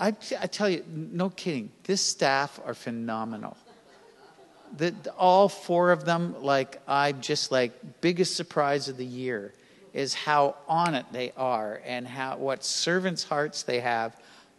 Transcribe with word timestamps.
I, 0.00 0.08
I 0.40 0.46
tell 0.46 0.68
you, 0.68 0.82
no 0.88 1.28
kidding, 1.28 1.70
this 1.84 2.00
staff 2.00 2.58
are 2.64 2.72
phenomenal. 2.72 3.56
The, 4.78 4.94
all 5.18 5.48
four 5.48 5.92
of 5.92 6.06
them, 6.06 6.42
like, 6.42 6.80
I'm 6.88 7.20
just 7.20 7.52
like, 7.52 8.00
biggest 8.00 8.34
surprise 8.34 8.88
of 8.88 8.96
the 8.96 9.04
year 9.04 9.52
is 9.92 10.14
how 10.14 10.56
on 10.68 10.94
it 10.94 11.04
they 11.12 11.32
are 11.36 11.82
and 11.84 12.06
how 12.06 12.38
what 12.38 12.64
servants' 12.64 13.24
hearts 13.24 13.64
they 13.64 13.80
have. 13.80 14.16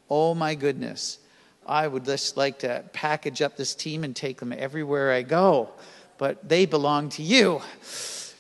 Oh 0.10 0.36
my 0.36 0.54
goodness. 0.54 1.18
I 1.66 1.88
would 1.88 2.06
just 2.06 2.38
like 2.38 2.60
to 2.60 2.84
package 2.94 3.42
up 3.42 3.58
this 3.58 3.74
team 3.74 4.04
and 4.04 4.16
take 4.16 4.40
them 4.40 4.54
everywhere 4.56 5.12
I 5.12 5.22
go, 5.22 5.70
but 6.18 6.48
they 6.48 6.66
belong 6.66 7.10
to 7.10 7.24
you. 7.24 7.62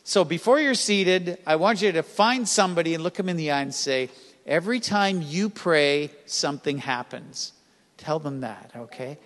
So 0.03 0.23
before 0.23 0.59
you're 0.59 0.73
seated, 0.73 1.39
I 1.47 1.55
want 1.55 1.81
you 1.81 1.91
to 1.93 2.03
find 2.03 2.47
somebody 2.47 2.93
and 2.93 3.03
look 3.03 3.15
them 3.15 3.29
in 3.29 3.37
the 3.37 3.51
eye 3.51 3.61
and 3.61 3.73
say, 3.73 4.09
Every 4.51 4.81
time 4.81 5.21
you 5.21 5.49
pray, 5.49 6.11
something 6.25 6.79
happens. 6.79 7.53
Tell 7.95 8.19
them 8.19 8.41
that, 8.41 8.71
okay? 8.75 9.17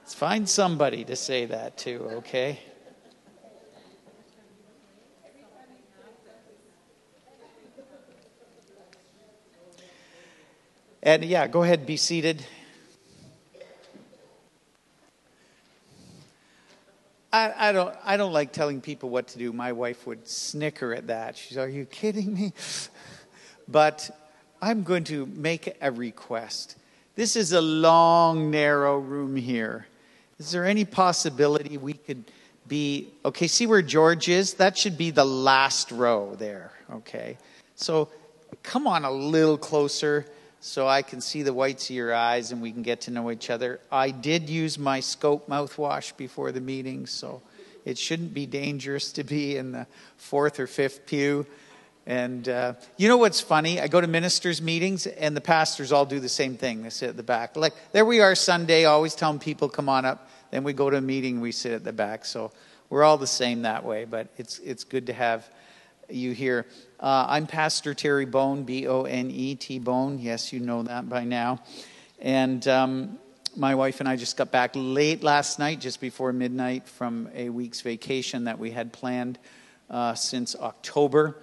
Let's 0.00 0.14
find 0.14 0.48
somebody 0.48 1.04
to 1.04 1.14
say 1.14 1.46
that 1.46 1.78
to, 1.78 2.00
okay? 2.16 2.58
And 11.04 11.24
yeah, 11.24 11.46
go 11.46 11.62
ahead, 11.62 11.86
be 11.86 11.96
seated. 11.96 12.44
I, 17.32 17.68
I, 17.68 17.72
don't, 17.72 17.96
I 18.04 18.16
don't 18.16 18.32
like 18.32 18.52
telling 18.52 18.80
people 18.80 19.08
what 19.08 19.28
to 19.28 19.38
do. 19.38 19.52
My 19.52 19.72
wife 19.72 20.06
would 20.06 20.28
snicker 20.28 20.92
at 20.92 21.06
that. 21.06 21.36
She's, 21.36 21.56
Are 21.56 21.68
you 21.68 21.86
kidding 21.86 22.34
me? 22.34 22.52
But 23.68 24.10
I'm 24.60 24.82
going 24.82 25.04
to 25.04 25.26
make 25.26 25.76
a 25.80 25.90
request. 25.90 26.76
This 27.14 27.36
is 27.36 27.52
a 27.52 27.60
long, 27.60 28.50
narrow 28.50 28.98
room 28.98 29.36
here. 29.36 29.86
Is 30.38 30.50
there 30.50 30.64
any 30.64 30.84
possibility 30.84 31.78
we 31.78 31.94
could 31.94 32.24
be, 32.68 33.08
okay, 33.24 33.46
see 33.46 33.66
where 33.66 33.82
George 33.82 34.28
is? 34.28 34.54
That 34.54 34.76
should 34.76 34.98
be 34.98 35.10
the 35.10 35.24
last 35.24 35.90
row 35.90 36.34
there, 36.34 36.72
okay? 36.92 37.38
So 37.76 38.08
come 38.62 38.86
on 38.86 39.04
a 39.04 39.10
little 39.10 39.56
closer 39.56 40.26
so 40.64 40.86
I 40.86 41.02
can 41.02 41.20
see 41.20 41.42
the 41.42 41.52
whites 41.52 41.90
of 41.90 41.96
your 41.96 42.14
eyes 42.14 42.52
and 42.52 42.62
we 42.62 42.70
can 42.70 42.82
get 42.82 43.02
to 43.02 43.10
know 43.10 43.32
each 43.32 43.50
other. 43.50 43.80
I 43.90 44.12
did 44.12 44.48
use 44.48 44.78
my 44.78 45.00
scope 45.00 45.48
mouthwash 45.48 46.16
before 46.16 46.52
the 46.52 46.60
meeting, 46.60 47.06
so 47.06 47.42
it 47.84 47.98
shouldn't 47.98 48.32
be 48.32 48.46
dangerous 48.46 49.10
to 49.14 49.24
be 49.24 49.56
in 49.56 49.72
the 49.72 49.88
fourth 50.16 50.60
or 50.60 50.68
fifth 50.68 51.04
pew. 51.04 51.46
And 52.06 52.48
uh, 52.48 52.74
you 52.96 53.08
know 53.08 53.16
what's 53.16 53.40
funny? 53.40 53.80
I 53.80 53.88
go 53.88 54.00
to 54.00 54.06
ministers' 54.06 54.62
meetings, 54.62 55.08
and 55.08 55.36
the 55.36 55.40
pastors 55.40 55.90
all 55.90 56.06
do 56.06 56.20
the 56.20 56.28
same 56.28 56.56
thing. 56.56 56.84
They 56.84 56.90
sit 56.90 57.08
at 57.08 57.16
the 57.16 57.24
back. 57.24 57.56
Like, 57.56 57.74
there 57.90 58.04
we 58.04 58.20
are 58.20 58.36
Sunday, 58.36 58.84
always 58.84 59.16
telling 59.16 59.40
people, 59.40 59.68
come 59.68 59.88
on 59.88 60.04
up. 60.04 60.30
Then 60.52 60.62
we 60.62 60.74
go 60.74 60.88
to 60.90 60.96
a 60.96 61.00
meeting, 61.00 61.40
we 61.40 61.50
sit 61.50 61.72
at 61.72 61.82
the 61.82 61.92
back. 61.92 62.24
So 62.24 62.52
we're 62.88 63.02
all 63.02 63.18
the 63.18 63.26
same 63.26 63.62
that 63.62 63.84
way, 63.84 64.04
but 64.04 64.28
it's, 64.36 64.60
it's 64.60 64.84
good 64.84 65.06
to 65.08 65.12
have 65.12 65.44
you 66.14 66.32
here. 66.32 66.66
Uh, 67.00 67.26
I'm 67.28 67.46
Pastor 67.46 67.94
Terry 67.94 68.24
Bone, 68.24 68.64
B 68.64 68.86
O 68.86 69.02
N 69.02 69.30
E 69.30 69.54
T 69.54 69.78
Bone. 69.78 70.18
Yes, 70.18 70.52
you 70.52 70.60
know 70.60 70.82
that 70.82 71.08
by 71.08 71.24
now. 71.24 71.60
And 72.18 72.66
um, 72.68 73.18
my 73.56 73.74
wife 73.74 74.00
and 74.00 74.08
I 74.08 74.16
just 74.16 74.36
got 74.36 74.50
back 74.50 74.72
late 74.74 75.22
last 75.22 75.58
night, 75.58 75.80
just 75.80 76.00
before 76.00 76.32
midnight, 76.32 76.88
from 76.88 77.28
a 77.34 77.48
week's 77.48 77.80
vacation 77.80 78.44
that 78.44 78.58
we 78.58 78.70
had 78.70 78.92
planned 78.92 79.38
uh, 79.90 80.14
since 80.14 80.56
October. 80.56 81.36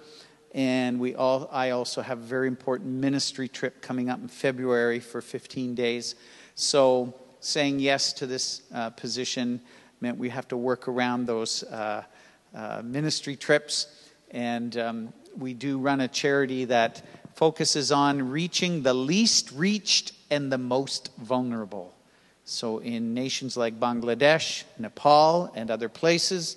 And 0.52 0.98
we 0.98 1.14
all, 1.14 1.48
I 1.52 1.70
also 1.70 2.02
have 2.02 2.18
a 2.18 2.22
very 2.22 2.48
important 2.48 2.90
ministry 2.90 3.48
trip 3.48 3.82
coming 3.82 4.10
up 4.10 4.20
in 4.20 4.28
February 4.28 4.98
for 4.98 5.20
15 5.20 5.74
days. 5.74 6.16
So 6.56 7.14
saying 7.40 7.78
yes 7.78 8.12
to 8.14 8.26
this 8.26 8.62
uh, 8.74 8.90
position 8.90 9.60
meant 10.00 10.18
we 10.18 10.30
have 10.30 10.48
to 10.48 10.56
work 10.56 10.88
around 10.88 11.26
those 11.26 11.62
uh, 11.64 12.02
uh, 12.54 12.82
ministry 12.84 13.36
trips. 13.36 13.99
And 14.30 14.76
um, 14.76 15.12
we 15.36 15.54
do 15.54 15.78
run 15.78 16.00
a 16.00 16.08
charity 16.08 16.64
that 16.66 17.02
focuses 17.34 17.90
on 17.90 18.30
reaching 18.30 18.82
the 18.82 18.94
least 18.94 19.52
reached 19.52 20.12
and 20.30 20.52
the 20.52 20.58
most 20.58 21.10
vulnerable. 21.18 21.94
So, 22.44 22.78
in 22.78 23.14
nations 23.14 23.56
like 23.56 23.78
Bangladesh, 23.78 24.64
Nepal, 24.78 25.52
and 25.54 25.70
other 25.70 25.88
places, 25.88 26.56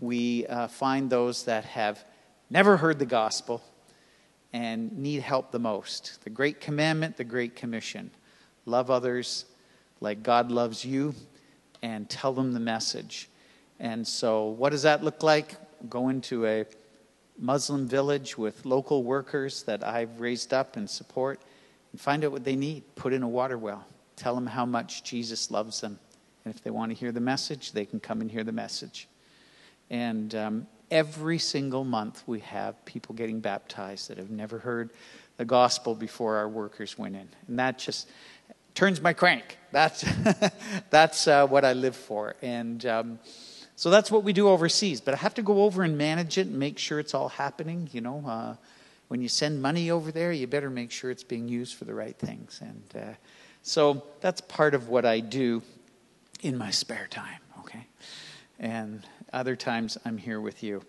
we 0.00 0.46
uh, 0.46 0.68
find 0.68 1.08
those 1.08 1.44
that 1.44 1.64
have 1.64 2.04
never 2.50 2.76
heard 2.76 2.98
the 2.98 3.06
gospel 3.06 3.62
and 4.52 4.96
need 4.98 5.22
help 5.22 5.50
the 5.50 5.58
most. 5.58 6.18
The 6.24 6.30
Great 6.30 6.60
Commandment, 6.60 7.16
the 7.16 7.24
Great 7.24 7.54
Commission 7.54 8.10
love 8.66 8.90
others 8.90 9.44
like 10.00 10.22
God 10.22 10.50
loves 10.50 10.84
you 10.84 11.14
and 11.82 12.08
tell 12.08 12.32
them 12.32 12.52
the 12.52 12.60
message. 12.60 13.28
And 13.78 14.06
so, 14.06 14.46
what 14.46 14.70
does 14.70 14.82
that 14.82 15.04
look 15.04 15.22
like? 15.22 15.54
Go 15.88 16.08
into 16.08 16.46
a 16.46 16.64
Muslim 17.38 17.86
village 17.86 18.36
with 18.36 18.66
local 18.66 19.04
workers 19.04 19.62
that 19.62 19.86
I've 19.86 20.20
raised 20.20 20.52
up 20.52 20.76
and 20.76 20.90
support 20.90 21.40
and 21.92 22.00
find 22.00 22.24
out 22.24 22.32
what 22.32 22.44
they 22.44 22.56
need. 22.56 22.82
Put 22.96 23.12
in 23.12 23.22
a 23.22 23.28
water 23.28 23.56
well. 23.56 23.86
Tell 24.16 24.34
them 24.34 24.46
how 24.46 24.66
much 24.66 25.04
Jesus 25.04 25.50
loves 25.50 25.80
them. 25.80 25.98
And 26.44 26.54
if 26.54 26.62
they 26.62 26.70
want 26.70 26.90
to 26.90 26.96
hear 26.96 27.12
the 27.12 27.20
message, 27.20 27.72
they 27.72 27.84
can 27.84 28.00
come 28.00 28.20
and 28.20 28.30
hear 28.30 28.42
the 28.42 28.52
message. 28.52 29.08
And 29.88 30.34
um, 30.34 30.66
every 30.90 31.38
single 31.38 31.84
month, 31.84 32.24
we 32.26 32.40
have 32.40 32.84
people 32.84 33.14
getting 33.14 33.40
baptized 33.40 34.10
that 34.10 34.18
have 34.18 34.30
never 34.30 34.58
heard 34.58 34.90
the 35.36 35.44
gospel 35.44 35.94
before 35.94 36.36
our 36.36 36.48
workers 36.48 36.98
went 36.98 37.14
in. 37.14 37.28
And 37.46 37.58
that 37.58 37.78
just 37.78 38.08
turns 38.74 39.00
my 39.00 39.12
crank. 39.12 39.58
That's, 39.70 40.04
that's 40.90 41.28
uh, 41.28 41.46
what 41.46 41.64
I 41.64 41.72
live 41.72 41.96
for. 41.96 42.34
And. 42.42 42.84
Um, 42.84 43.18
so 43.78 43.90
that's 43.90 44.10
what 44.10 44.24
we 44.24 44.32
do 44.32 44.48
overseas. 44.48 45.00
But 45.00 45.14
I 45.14 45.18
have 45.18 45.34
to 45.34 45.42
go 45.42 45.62
over 45.62 45.84
and 45.84 45.96
manage 45.96 46.36
it 46.36 46.48
and 46.48 46.58
make 46.58 46.80
sure 46.80 46.98
it's 46.98 47.14
all 47.14 47.28
happening. 47.28 47.88
You 47.92 48.00
know, 48.00 48.24
uh, 48.26 48.56
when 49.06 49.22
you 49.22 49.28
send 49.28 49.62
money 49.62 49.92
over 49.92 50.10
there, 50.10 50.32
you 50.32 50.48
better 50.48 50.68
make 50.68 50.90
sure 50.90 51.12
it's 51.12 51.22
being 51.22 51.48
used 51.48 51.76
for 51.76 51.84
the 51.84 51.94
right 51.94 52.16
things. 52.18 52.60
And 52.60 52.82
uh, 53.00 53.14
so 53.62 54.02
that's 54.20 54.40
part 54.40 54.74
of 54.74 54.88
what 54.88 55.04
I 55.04 55.20
do 55.20 55.62
in 56.42 56.58
my 56.58 56.72
spare 56.72 57.06
time, 57.08 57.38
okay? 57.60 57.86
And 58.58 59.06
other 59.32 59.54
times 59.54 59.96
I'm 60.04 60.18
here 60.18 60.40
with 60.40 60.64
you. 60.64 60.82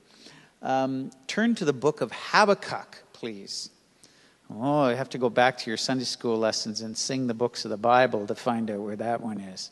Um, 0.64 1.12
turn 1.28 1.54
to 1.56 1.66
the 1.66 1.74
book 1.74 2.02
of 2.02 2.12
Habakkuk, 2.12 3.04
please. 3.14 3.70
Oh, 4.52 4.82
I 4.82 4.96
have 4.96 5.10
to 5.10 5.20
go 5.20 5.30
back 5.30 5.60
to 5.60 5.70
your 5.70 5.78
Sunday 5.78 6.06
school 6.06 6.40
lessons 6.40 6.82
and 6.82 6.98
sing 6.98 7.28
the 7.28 7.36
books 7.36 7.66
of 7.66 7.70
the 7.70 7.78
Bible 7.78 8.26
to 8.26 8.34
find 8.34 8.72
out 8.72 8.80
where 8.80 8.96
that 8.96 9.22
one 9.22 9.40
is. 9.40 9.70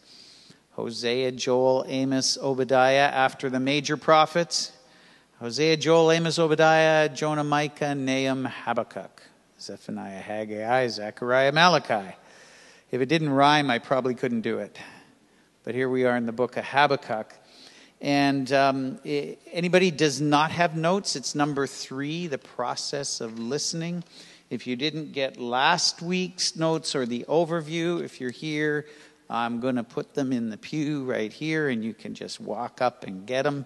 Hosea, 0.77 1.31
Joel, 1.31 1.85
Amos, 1.87 2.37
Obadiah 2.37 3.09
after 3.11 3.49
the 3.49 3.59
major 3.59 3.97
prophets. 3.97 4.71
Hosea, 5.39 5.75
Joel, 5.75 6.11
Amos, 6.11 6.37
Obadiah, 6.37 7.09
Jonah, 7.09 7.43
Micah, 7.43 7.95
Nahum, 7.95 8.45
Habakkuk, 8.45 9.23
Zephaniah, 9.59 10.19
Haggai, 10.19 10.87
Zechariah, 10.89 11.51
Malachi. 11.51 12.15
If 12.91 13.01
it 13.01 13.07
didn't 13.07 13.31
rhyme, 13.31 13.71
I 13.71 13.79
probably 13.79 14.13
couldn't 14.13 14.41
do 14.41 14.59
it. 14.59 14.77
But 15.63 15.73
here 15.73 15.89
we 15.89 16.05
are 16.05 16.15
in 16.15 16.27
the 16.27 16.31
book 16.31 16.57
of 16.57 16.65
Habakkuk. 16.65 17.33
And 17.99 18.53
um, 18.53 18.99
anybody 19.03 19.89
does 19.89 20.21
not 20.21 20.51
have 20.51 20.77
notes, 20.77 21.15
it's 21.15 21.33
number 21.33 21.65
three, 21.65 22.27
the 22.27 22.37
process 22.37 23.19
of 23.19 23.39
listening. 23.39 24.03
If 24.51 24.67
you 24.67 24.75
didn't 24.75 25.11
get 25.11 25.39
last 25.39 26.03
week's 26.03 26.55
notes 26.55 26.95
or 26.95 27.07
the 27.07 27.25
overview, 27.27 28.03
if 28.03 28.21
you're 28.21 28.29
here, 28.29 28.85
I'm 29.29 29.59
going 29.59 29.75
to 29.75 29.83
put 29.83 30.13
them 30.13 30.31
in 30.31 30.49
the 30.49 30.57
pew 30.57 31.03
right 31.03 31.31
here, 31.31 31.69
and 31.69 31.83
you 31.83 31.93
can 31.93 32.13
just 32.13 32.39
walk 32.39 32.81
up 32.81 33.03
and 33.03 33.25
get 33.25 33.43
them. 33.43 33.65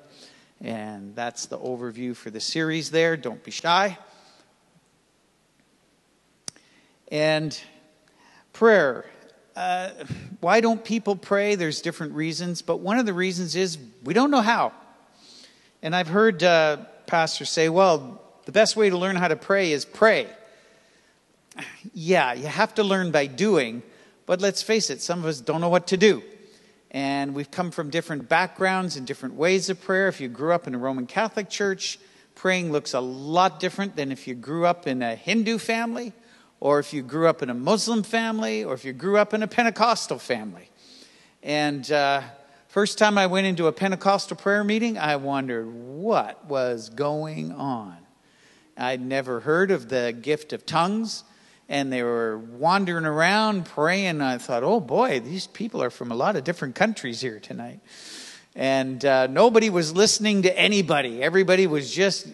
And 0.59 1.15
that's 1.15 1.45
the 1.45 1.57
overview 1.57 2.15
for 2.15 2.29
the 2.29 2.39
series 2.39 2.91
there. 2.91 3.15
Don't 3.17 3.43
be 3.43 3.51
shy. 3.51 3.97
And 7.11 7.59
prayer. 8.53 9.05
Uh, 9.55 9.89
why 10.39 10.61
don't 10.61 10.83
people 10.83 11.15
pray? 11.15 11.55
There's 11.55 11.81
different 11.81 12.13
reasons, 12.13 12.61
but 12.61 12.77
one 12.77 12.97
of 12.97 13.05
the 13.05 13.13
reasons 13.13 13.55
is 13.55 13.77
we 14.03 14.13
don't 14.13 14.31
know 14.31 14.41
how. 14.41 14.71
And 15.83 15.95
I've 15.95 16.07
heard 16.07 16.41
uh, 16.43 16.77
pastors 17.05 17.49
say, 17.49 17.69
well, 17.69 18.21
the 18.45 18.51
best 18.51 18.75
way 18.75 18.89
to 18.89 18.97
learn 18.97 19.15
how 19.15 19.27
to 19.27 19.35
pray 19.35 19.71
is 19.71 19.85
pray. 19.85 20.27
Yeah, 21.93 22.33
you 22.33 22.47
have 22.47 22.75
to 22.75 22.83
learn 22.83 23.11
by 23.11 23.25
doing, 23.25 23.83
but 24.25 24.41
let's 24.41 24.61
face 24.61 24.89
it, 24.89 25.01
some 25.01 25.19
of 25.19 25.25
us 25.25 25.41
don't 25.41 25.61
know 25.61 25.69
what 25.69 25.87
to 25.87 25.97
do. 25.97 26.23
And 26.91 27.33
we've 27.33 27.49
come 27.49 27.71
from 27.71 27.89
different 27.89 28.27
backgrounds 28.27 28.97
and 28.97 29.07
different 29.07 29.35
ways 29.35 29.69
of 29.69 29.81
prayer. 29.81 30.07
If 30.09 30.19
you 30.19 30.27
grew 30.27 30.51
up 30.51 30.67
in 30.67 30.75
a 30.75 30.77
Roman 30.77 31.07
Catholic 31.07 31.49
church, 31.49 31.97
praying 32.35 32.71
looks 32.71 32.93
a 32.93 32.99
lot 32.99 33.59
different 33.59 33.95
than 33.95 34.11
if 34.11 34.27
you 34.27 34.35
grew 34.35 34.65
up 34.65 34.87
in 34.87 35.01
a 35.01 35.15
Hindu 35.15 35.57
family, 35.57 36.11
or 36.59 36.79
if 36.79 36.93
you 36.93 37.01
grew 37.01 37.27
up 37.27 37.41
in 37.41 37.49
a 37.49 37.53
Muslim 37.53 38.03
family, 38.03 38.63
or 38.63 38.73
if 38.73 38.83
you 38.83 38.93
grew 38.93 39.17
up 39.17 39.33
in 39.33 39.41
a 39.41 39.47
Pentecostal 39.47 40.19
family. 40.19 40.69
And 41.41 41.89
uh, 41.91 42.21
first 42.67 42.97
time 42.97 43.17
I 43.17 43.27
went 43.27 43.47
into 43.47 43.67
a 43.67 43.71
Pentecostal 43.71 44.37
prayer 44.37 44.63
meeting, 44.63 44.97
I 44.97 45.15
wondered 45.15 45.67
what 45.67 46.45
was 46.45 46.89
going 46.89 47.51
on. 47.51 47.97
I'd 48.77 49.01
never 49.01 49.39
heard 49.39 49.71
of 49.71 49.89
the 49.89 50.15
gift 50.19 50.53
of 50.53 50.65
tongues. 50.65 51.23
And 51.71 51.91
they 51.91 52.03
were 52.03 52.37
wandering 52.37 53.05
around 53.05 53.65
praying. 53.65 54.19
I 54.19 54.37
thought, 54.39 54.61
oh 54.61 54.81
boy, 54.81 55.21
these 55.21 55.47
people 55.47 55.81
are 55.81 55.89
from 55.89 56.11
a 56.11 56.15
lot 56.15 56.35
of 56.35 56.43
different 56.43 56.75
countries 56.75 57.21
here 57.21 57.39
tonight. 57.39 57.79
And 58.53 59.03
uh, 59.05 59.27
nobody 59.27 59.69
was 59.69 59.95
listening 59.95 60.41
to 60.41 60.59
anybody. 60.59 61.23
Everybody 61.23 61.67
was 61.67 61.89
just 61.89 62.27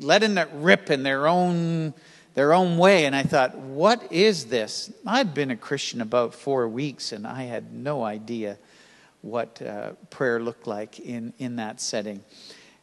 letting 0.00 0.36
it 0.36 0.48
rip 0.52 0.90
in 0.90 1.04
their 1.04 1.26
own 1.26 1.94
their 2.34 2.52
own 2.52 2.76
way. 2.76 3.06
And 3.06 3.16
I 3.16 3.22
thought, 3.22 3.56
what 3.56 4.12
is 4.12 4.46
this? 4.46 4.92
I'd 5.06 5.32
been 5.34 5.50
a 5.50 5.56
Christian 5.56 6.00
about 6.00 6.34
four 6.34 6.68
weeks, 6.68 7.12
and 7.12 7.26
I 7.26 7.44
had 7.44 7.74
no 7.74 8.04
idea 8.04 8.58
what 9.20 9.60
uh, 9.60 9.92
prayer 10.08 10.40
looked 10.40 10.66
like 10.66 10.98
in, 10.98 11.34
in 11.38 11.56
that 11.56 11.78
setting. 11.80 12.22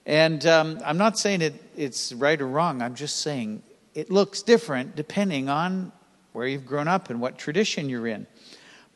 And 0.06 0.46
um, 0.46 0.80
I'm 0.86 0.98
not 0.98 1.18
saying 1.18 1.42
it, 1.42 1.56
it's 1.76 2.14
right 2.14 2.40
or 2.40 2.48
wrong, 2.48 2.84
I'm 2.84 2.94
just 2.94 3.22
saying 3.22 3.64
it 3.96 4.12
looks 4.12 4.44
different 4.44 4.96
depending 4.96 5.50
on 5.50 5.92
where 6.34 6.48
you've 6.48 6.66
grown 6.66 6.88
up 6.88 7.10
and 7.10 7.20
what 7.20 7.38
tradition 7.38 7.90
you're 7.90 8.08
in. 8.08 8.28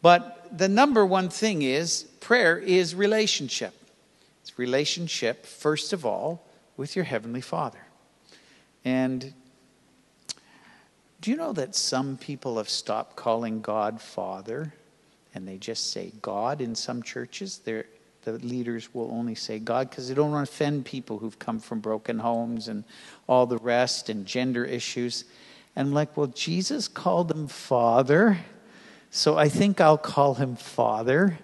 But 0.02 0.50
the 0.56 0.68
number 0.68 1.06
one 1.06 1.30
thing 1.30 1.62
is 1.62 2.04
prayer 2.20 2.58
is 2.58 2.94
relationship. 2.94 3.74
It's 4.42 4.60
relationship, 4.60 5.46
first 5.46 5.94
of 5.94 6.06
all, 6.06 6.46
with 6.76 6.96
your 6.96 7.06
Heavenly 7.06 7.42
Father. 7.42 7.80
And 8.84 9.34
do 11.22 11.32
you 11.32 11.38
know 11.38 11.54
that 11.54 11.74
some 11.74 12.18
people 12.18 12.58
have 12.58 12.70
stopped 12.70 13.16
calling 13.16 13.62
God 13.62 14.02
Father 14.02 14.74
and 15.34 15.48
they 15.48 15.58
just 15.58 15.92
say 15.92 16.12
God 16.22 16.60
in 16.60 16.76
some 16.76 17.02
churches? 17.02 17.60
They're, 17.64 17.86
the 18.24 18.34
leaders 18.34 18.94
will 18.94 19.10
only 19.12 19.36
say 19.36 19.60
God 19.60 19.90
because 19.90 20.10
they 20.10 20.14
don't 20.16 20.32
want 20.32 20.46
to 20.46 20.52
offend 20.52 20.86
people 20.86 21.20
who've 21.20 21.40
come 21.40 21.60
from 21.60 21.80
broken 21.80 22.20
homes 22.20 22.68
and 22.68 22.84
all 23.28 23.46
the 23.46 23.58
rest 23.58 24.10
and 24.10 24.26
gender 24.26 24.66
issues. 24.66 25.26
And 25.76 25.88
I'm 25.88 25.94
like, 25.94 26.16
well, 26.16 26.28
Jesus 26.28 26.88
called 26.88 27.32
him 27.32 27.48
Father, 27.48 28.40
so 29.10 29.38
I 29.38 29.50
think 29.50 29.82
I'll 29.82 29.98
call 29.98 30.36
him 30.36 30.56
Father. 30.56 31.40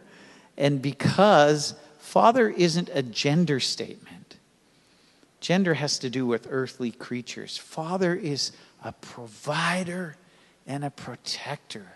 And 0.57 0.81
because 0.81 1.75
Father 1.97 2.49
isn't 2.49 2.89
a 2.93 3.01
gender 3.01 3.59
statement, 3.59 4.37
gender 5.39 5.75
has 5.75 5.99
to 5.99 6.09
do 6.09 6.25
with 6.25 6.47
earthly 6.49 6.91
creatures. 6.91 7.57
Father 7.57 8.13
is 8.13 8.51
a 8.83 8.91
provider 8.91 10.15
and 10.67 10.83
a 10.83 10.89
protector. 10.89 11.87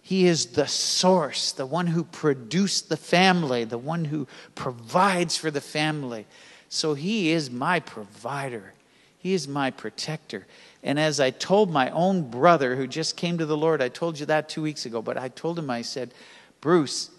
He 0.00 0.26
is 0.26 0.46
the 0.46 0.66
source, 0.66 1.52
the 1.52 1.66
one 1.66 1.88
who 1.88 2.04
produced 2.04 2.88
the 2.88 2.96
family, 2.96 3.64
the 3.64 3.76
one 3.76 4.04
who 4.04 4.28
provides 4.54 5.36
for 5.36 5.50
the 5.50 5.60
family. 5.60 6.26
So 6.68 6.94
he 6.94 7.30
is 7.30 7.50
my 7.50 7.80
provider. 7.80 8.72
He 9.18 9.34
is 9.34 9.48
my 9.48 9.72
protector. 9.72 10.46
And 10.86 11.00
as 11.00 11.18
I 11.18 11.32
told 11.32 11.68
my 11.68 11.90
own 11.90 12.30
brother 12.30 12.76
who 12.76 12.86
just 12.86 13.16
came 13.16 13.38
to 13.38 13.44
the 13.44 13.56
Lord, 13.56 13.82
I 13.82 13.88
told 13.88 14.20
you 14.20 14.26
that 14.26 14.48
two 14.48 14.62
weeks 14.62 14.86
ago, 14.86 15.02
but 15.02 15.18
I 15.18 15.26
told 15.26 15.58
him, 15.58 15.68
I 15.68 15.82
said, 15.82 16.14
Bruce, 16.60 17.10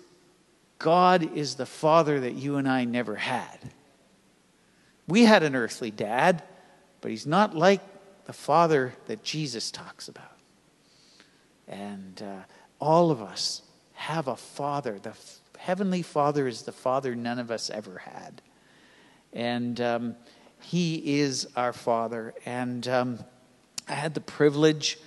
God 0.79 1.35
is 1.35 1.55
the 1.55 1.65
father 1.65 2.21
that 2.21 2.35
you 2.35 2.55
and 2.55 2.65
I 2.65 2.85
never 2.85 3.17
had. 3.17 3.59
We 5.05 5.25
had 5.25 5.43
an 5.43 5.53
earthly 5.53 5.91
dad, 5.91 6.43
but 7.01 7.11
he's 7.11 7.27
not 7.27 7.57
like 7.57 7.81
the 8.23 8.31
Father 8.31 8.93
that 9.07 9.21
Jesus 9.21 9.69
talks 9.69 10.07
about. 10.07 10.37
And 11.67 12.21
uh, 12.21 12.43
all 12.79 13.11
of 13.11 13.21
us 13.21 13.63
have 13.93 14.29
a 14.29 14.37
Father. 14.37 14.97
The 14.97 15.09
f- 15.09 15.39
Heavenly 15.57 16.03
Father 16.03 16.47
is 16.47 16.61
the 16.61 16.71
Father 16.71 17.15
none 17.15 17.37
of 17.37 17.51
us 17.51 17.69
ever 17.69 17.97
had. 17.97 18.41
And 19.33 19.81
um, 19.81 20.15
He 20.61 21.19
is 21.19 21.49
our 21.57 21.73
Father. 21.73 22.33
And 22.45 22.87
um, 22.87 23.19
I 23.89 23.93
had 23.93 24.13
the 24.13 24.19
privilege 24.21 24.97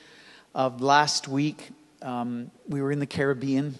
of 0.55 0.81
last 0.81 1.29
week, 1.29 1.69
um, 2.01 2.51
we 2.67 2.81
were 2.81 2.91
in 2.91 2.99
the 2.99 3.07
Caribbean, 3.07 3.75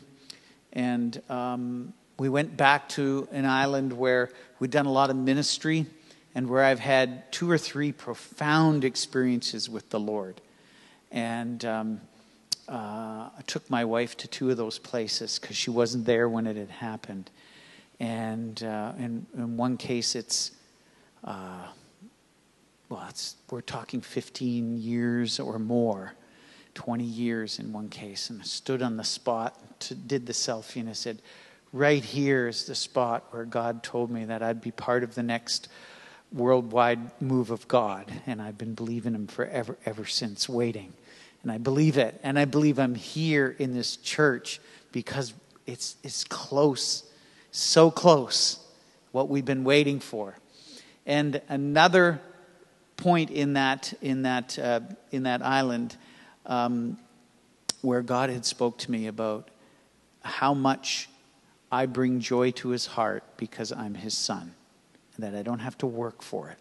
and 0.75 1.23
um, 1.31 1.95
we 2.19 2.29
went 2.29 2.55
back 2.55 2.87
to 2.91 3.27
an 3.33 3.47
island 3.47 3.95
where 3.95 4.29
we'd 4.59 4.71
done 4.71 4.85
a 4.85 4.93
lot 4.93 5.09
of 5.09 5.17
ministry 5.17 5.87
and 6.35 6.51
where 6.51 6.63
I've 6.63 6.81
had 6.81 7.33
two 7.33 7.51
or 7.51 7.57
three 7.57 7.93
profound 7.93 8.85
experiences 8.85 9.71
with 9.71 9.89
the 9.89 9.99
Lord. 9.99 10.39
And 11.11 11.65
um, 11.65 12.01
uh, 12.69 13.31
I 13.39 13.43
took 13.47 13.71
my 13.71 13.87
wife 13.87 14.19
to 14.19 14.29
two 14.29 14.51
of 14.51 14.59
those 14.59 14.79
places 14.79 15.39
because 15.39 15.57
she 15.57 15.71
wasn't 15.71 16.05
there 16.05 16.29
when 16.29 16.47
it 16.47 16.57
had 16.57 16.69
happened. 16.69 17.31
And 17.99 18.63
uh, 18.63 18.93
in, 18.99 19.27
in 19.35 19.57
one 19.57 19.79
case, 19.79 20.15
it's, 20.15 20.51
uh, 21.25 21.69
well, 22.91 23.09
we're 23.51 23.61
talking 23.61 24.01
15 24.01 24.77
years 24.77 25.39
or 25.39 25.61
more, 25.61 26.13
20 26.75 27.05
years 27.05 27.61
in 27.61 27.73
one 27.73 27.89
case. 27.89 28.31
And 28.31 28.41
I 28.41 28.45
stood 28.45 28.83
on 28.83 28.97
the 28.97 29.05
spot, 29.05 29.81
to, 29.83 29.95
did 29.95 30.27
the 30.27 30.33
selfie, 30.33 30.81
and 30.81 30.91
I 30.91 30.95
said, 30.95 31.23
Right 31.73 32.03
here 32.05 32.49
is 32.49 32.65
the 32.65 32.75
spot 32.75 33.27
where 33.31 33.45
God 33.45 33.85
told 33.85 34.11
me 34.11 34.25
that 34.25 34.43
I'd 34.43 34.61
be 34.61 34.73
part 34.73 35.05
of 35.05 35.15
the 35.15 35.23
next 35.23 35.69
worldwide 36.33 37.23
move 37.23 37.53
of 37.53 37.69
God, 37.69 38.13
and 38.27 38.43
I've 38.43 38.59
been 38.59 38.75
believing 38.75 39.15
Him 39.15 39.29
forever, 39.29 39.79
ever 39.87 40.05
since, 40.05 40.49
waiting. 40.49 40.93
And 41.45 41.53
I 41.53 41.59
believe 41.59 41.97
it, 41.97 42.19
and 42.25 42.41
I 42.41 42.45
believe 42.45 42.81
I'm 42.81 42.97
here 42.97 43.55
in 43.57 43.73
this 43.73 43.97
church 43.99 44.61
because 44.91 45.33
it's, 45.65 45.95
it's 46.03 46.25
close, 46.25 47.05
so 47.53 47.89
close, 47.89 48.59
what 49.13 49.29
we've 49.29 49.45
been 49.45 49.63
waiting 49.63 50.01
for. 50.01 50.37
And 51.07 51.41
another 51.49 52.21
point 53.01 53.31
in 53.31 53.55
that, 53.55 53.95
in 54.03 54.23
that, 54.23 54.59
uh, 54.59 54.81
in 55.11 55.23
that 55.23 55.43
island 55.43 55.97
um, 56.45 56.99
where 57.81 58.03
God 58.03 58.29
had 58.29 58.45
spoke 58.45 58.77
to 58.79 58.91
me 58.91 59.07
about 59.07 59.49
how 60.23 60.53
much 60.53 61.09
I 61.73 61.87
bring 61.87 62.21
joy 62.21 62.51
to 62.53 62.69
his 62.69 62.87
heart 62.87 63.25
because 63.39 63.73
I'm 63.73 63.95
his 63.95 64.17
son 64.17 64.55
and 65.17 65.25
that 65.25 65.35
I 65.35 65.43
don't 65.43 65.61
have 65.61 65.79
to 65.79 65.87
work 65.87 66.23
for 66.23 66.51
it. 66.51 66.59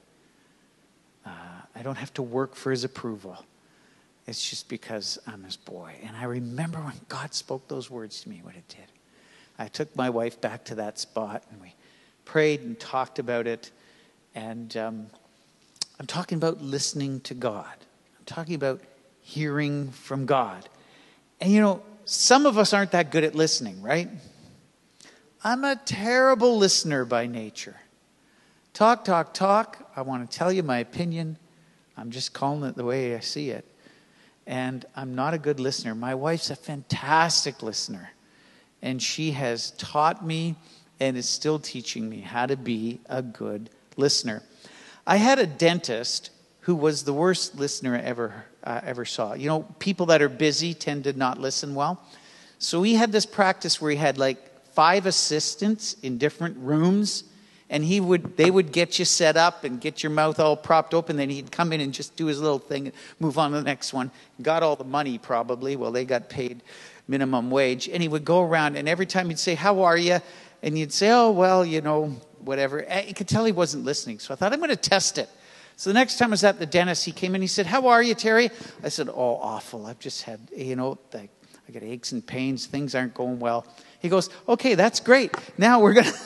Uh, 1.26 1.62
I 1.76 1.82
don't 1.82 1.98
have 1.98 2.14
to 2.16 2.22
work 2.22 2.56
for 2.56 2.72
his 2.72 2.86
approval. 2.86 3.38
It's 4.26 4.50
just 4.50 4.70
because 4.70 5.20
I'm 5.28 5.44
his 5.44 5.58
boy. 5.58 5.96
And 6.04 6.16
I 6.16 6.24
remember 6.24 6.80
when 6.80 6.94
God 7.10 7.34
spoke 7.34 7.68
those 7.68 7.90
words 7.90 8.22
to 8.22 8.30
me, 8.30 8.40
what 8.44 8.56
it 8.56 8.68
did. 8.70 8.88
I 9.58 9.68
took 9.68 9.94
my 9.96 10.10
wife 10.10 10.40
back 10.40 10.64
to 10.66 10.76
that 10.76 11.00
spot 11.00 11.44
and 11.52 11.60
we 11.62 11.74
prayed 12.24 12.62
and 12.62 12.80
talked 12.80 13.20
about 13.20 13.46
it. 13.46 13.72
And 14.36 14.78
um, 14.78 15.08
I'm 16.00 16.08
talking 16.08 16.38
about 16.38 16.62
listening 16.62 17.20
to 17.22 17.34
God, 17.34 17.76
I'm 18.18 18.26
talking 18.26 18.56
about 18.56 18.82
hearing 19.22 19.92
from 19.92 20.26
God. 20.26 20.68
And 21.42 21.52
you 21.52 21.62
know, 21.62 21.84
some 22.06 22.46
of 22.46 22.58
us 22.58 22.74
aren't 22.74 22.92
that 22.92 23.12
good 23.12 23.24
at 23.24 23.36
listening, 23.36 23.82
right? 23.82 24.10
I'm 25.44 25.64
a 25.64 25.76
terrible 25.76 26.58
listener 26.58 27.06
by 27.06 27.28
nature. 27.28 27.78
Talk, 28.74 29.06
talk, 29.06 29.34
talk. 29.34 29.90
I 29.96 30.02
want 30.02 30.30
to 30.30 30.38
tell 30.38 30.52
you 30.52 30.64
my 30.64 30.80
opinion. 30.80 31.38
I'm 31.96 32.12
just 32.12 32.34
calling 32.34 32.68
it 32.70 32.76
the 32.76 32.84
way 32.84 33.16
I 33.16 33.20
see 33.20 33.50
it. 33.50 33.66
And 34.48 34.86
I'm 34.96 35.16
not 35.16 35.34
a 35.34 35.38
good 35.38 35.60
listener. 35.60 35.96
My 35.96 36.16
wife's 36.16 36.50
a 36.50 36.56
fantastic 36.56 37.62
listener. 37.62 38.12
And 38.82 39.02
she 39.02 39.32
has 39.32 39.72
taught 39.72 40.26
me 40.26 40.56
and 41.00 41.16
is 41.16 41.28
still 41.30 41.60
teaching 41.60 42.10
me 42.10 42.22
how 42.22 42.46
to 42.46 42.58
be 42.58 43.00
a 43.08 43.22
good 43.22 43.70
listener. 43.96 44.44
I 45.10 45.16
had 45.16 45.40
a 45.40 45.48
dentist 45.48 46.30
who 46.62 46.76
was 46.76 47.04
the 47.04 47.14
worst 47.14 47.56
listener 47.56 47.96
I 47.96 48.02
ever, 48.02 48.46
uh, 48.64 48.82
ever 48.84 49.06
saw. 49.06 49.34
You 49.34 49.48
know, 49.48 49.66
people 49.80 50.06
that 50.06 50.22
are 50.22 50.30
busy 50.30 50.76
tend 50.76 51.06
to 51.06 51.14
not 51.14 51.40
listen 51.40 51.74
well. 51.74 52.00
So 52.60 52.84
he 52.84 52.94
had 52.94 53.12
this 53.12 53.26
practice 53.26 53.82
where 53.82 53.90
he 53.90 53.98
had 53.98 54.20
like 54.20 54.38
five 54.74 55.08
assistants 55.08 55.96
in 56.04 56.20
different 56.20 56.58
rooms 56.60 57.24
and 57.72 57.84
he 57.84 58.00
would 58.00 58.38
they 58.38 58.52
would 58.52 58.72
get 58.72 59.00
you 59.00 59.06
set 59.06 59.36
up 59.36 59.64
and 59.64 59.82
get 59.82 60.04
your 60.04 60.12
mouth 60.12 60.40
all 60.40 60.56
propped 60.56 60.94
open 60.94 61.18
then 61.18 61.30
he'd 61.30 61.52
come 61.52 61.74
in 61.74 61.82
and 61.82 61.94
just 61.94 62.16
do 62.16 62.28
his 62.28 62.40
little 62.40 62.60
thing 62.60 62.88
and 62.88 62.96
move 63.20 63.38
on 63.38 63.52
to 63.52 63.58
the 63.58 63.64
next 63.64 63.94
one 63.94 64.10
got 64.42 64.64
all 64.64 64.76
the 64.76 64.84
money 64.84 65.18
probably 65.18 65.76
well 65.76 65.92
they 65.92 66.06
got 66.06 66.30
paid 66.30 66.64
minimum 67.08 67.52
wage 67.52 67.90
and 67.90 68.02
he 68.02 68.08
would 68.08 68.26
go 68.26 68.42
around 68.42 68.76
and 68.76 68.88
every 68.88 69.06
time 69.06 69.28
he'd 69.30 69.38
say 69.38 69.54
how 69.54 69.82
are 69.82 69.98
you 69.98 70.20
and 70.64 70.78
you'd 70.78 70.94
say 70.94 71.10
oh 71.12 71.32
well 71.32 71.66
you 71.66 71.82
know 71.82 72.16
whatever 72.40 72.86
you 73.06 73.14
could 73.14 73.28
tell 73.28 73.46
he 73.46 73.52
wasn't 73.52 73.84
listening 73.84 74.20
so 74.20 74.34
i 74.34 74.38
thought 74.38 74.54
i'm 74.54 74.60
going 74.60 74.70
to 74.70 74.76
test 74.76 75.18
it 75.18 75.30
so 75.76 75.90
the 75.90 75.94
next 75.94 76.18
time 76.18 76.30
i 76.30 76.32
was 76.32 76.44
at 76.44 76.60
the 76.60 76.66
dentist 76.66 77.06
he 77.06 77.12
came 77.12 77.36
in 77.36 77.42
he 77.42 77.48
said 77.48 77.66
how 77.66 77.88
are 77.88 78.02
you 78.02 78.16
terry 78.16 78.50
i 78.84 78.90
said 78.90 79.10
oh 79.10 79.36
awful 79.42 79.86
i've 79.86 80.00
just 80.00 80.24
had 80.24 80.40
you 80.56 80.76
know 80.76 80.98
i 81.14 81.28
got 81.72 81.84
aches 81.84 82.12
and 82.12 82.26
pains 82.26 82.66
things 82.66 82.96
aren't 82.96 83.14
going 83.14 83.40
well 83.40 83.66
he 84.00 84.10
goes 84.10 84.30
okay 84.48 84.76
that's 84.76 85.00
great 85.00 85.34
now 85.58 85.80
we're 85.80 85.94
going 85.94 86.06
to 86.12 86.20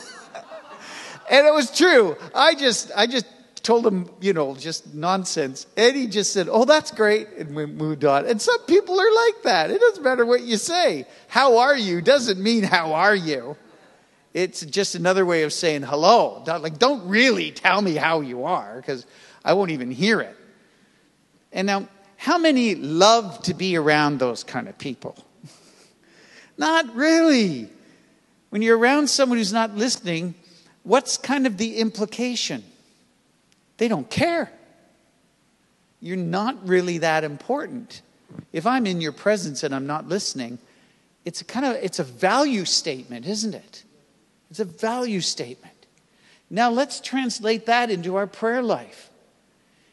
and 1.29 1.47
it 1.47 1.53
was 1.53 1.75
true. 1.75 2.17
I 2.35 2.55
just, 2.55 2.91
I 2.95 3.07
just 3.07 3.25
told 3.63 3.87
him, 3.87 4.09
you 4.19 4.33
know, 4.33 4.55
just 4.55 4.93
nonsense. 4.93 5.67
And 5.77 5.95
he 5.95 6.07
just 6.07 6.33
said, 6.33 6.47
Oh, 6.49 6.65
that's 6.65 6.91
great. 6.91 7.27
And 7.37 7.55
we 7.55 7.65
moved 7.65 8.05
on. 8.05 8.25
And 8.25 8.41
some 8.41 8.59
people 8.65 8.99
are 8.99 9.13
like 9.27 9.43
that. 9.43 9.71
It 9.71 9.79
doesn't 9.79 10.03
matter 10.03 10.25
what 10.25 10.41
you 10.41 10.57
say. 10.57 11.05
How 11.27 11.57
are 11.59 11.77
you 11.77 12.01
doesn't 12.01 12.41
mean 12.41 12.63
how 12.63 12.93
are 12.93 13.15
you. 13.15 13.55
It's 14.33 14.61
just 14.65 14.95
another 14.95 15.25
way 15.25 15.43
of 15.43 15.53
saying 15.53 15.83
hello. 15.83 16.43
Like, 16.45 16.79
don't 16.79 17.07
really 17.07 17.51
tell 17.51 17.81
me 17.81 17.95
how 17.95 18.21
you 18.21 18.45
are 18.45 18.77
because 18.77 19.05
I 19.45 19.53
won't 19.53 19.71
even 19.71 19.91
hear 19.91 20.21
it. 20.21 20.35
And 21.51 21.67
now, 21.67 21.87
How 22.17 22.37
many 22.37 22.75
love 22.75 23.41
to 23.43 23.53
be 23.53 23.75
around 23.75 24.19
those 24.19 24.45
kind 24.45 24.69
of 24.69 24.77
people? 24.77 25.17
not 26.57 26.95
really. 26.95 27.67
When 28.49 28.61
you're 28.61 28.77
around 28.77 29.09
someone 29.09 29.37
who's 29.37 29.51
not 29.51 29.75
listening, 29.75 30.33
what's 30.83 31.17
kind 31.17 31.45
of 31.45 31.57
the 31.57 31.77
implication? 31.77 32.63
They 33.77 33.89
don't 33.89 34.09
care. 34.09 34.51
You're 35.99 36.15
not 36.15 36.65
really 36.65 36.99
that 36.99 37.23
important. 37.25 38.01
If 38.53 38.65
I'm 38.65 38.87
in 38.87 39.01
your 39.01 39.11
presence 39.11 39.63
and 39.63 39.75
I'm 39.75 39.87
not 39.87 40.07
listening, 40.07 40.59
it's 41.25 41.41
a 41.41 41.45
kind 41.45 41.65
of 41.65 41.75
it's 41.75 41.99
a 41.99 42.03
value 42.03 42.63
statement, 42.63 43.25
isn't 43.25 43.53
it? 43.53 43.83
It's 44.53 44.59
a 44.59 44.65
value 44.65 45.19
statement. 45.19 45.73
Now 46.47 46.69
let's 46.69 47.01
translate 47.01 47.65
that 47.65 47.89
into 47.89 48.17
our 48.17 48.27
prayer 48.27 48.61
life. 48.61 49.09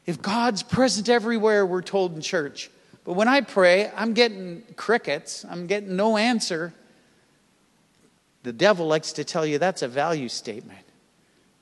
If 0.04 0.20
God's 0.20 0.62
present 0.62 1.08
everywhere, 1.08 1.64
we're 1.64 1.80
told 1.80 2.14
in 2.14 2.20
church, 2.20 2.70
but 3.06 3.14
when 3.14 3.26
I 3.26 3.40
pray, 3.40 3.90
I'm 3.96 4.12
getting 4.12 4.62
crickets, 4.76 5.46
I'm 5.48 5.66
getting 5.66 5.96
no 5.96 6.18
answer. 6.18 6.74
The 8.42 8.52
devil 8.52 8.86
likes 8.86 9.12
to 9.12 9.24
tell 9.24 9.46
you 9.46 9.56
that's 9.56 9.80
a 9.80 9.88
value 9.88 10.28
statement. 10.28 10.84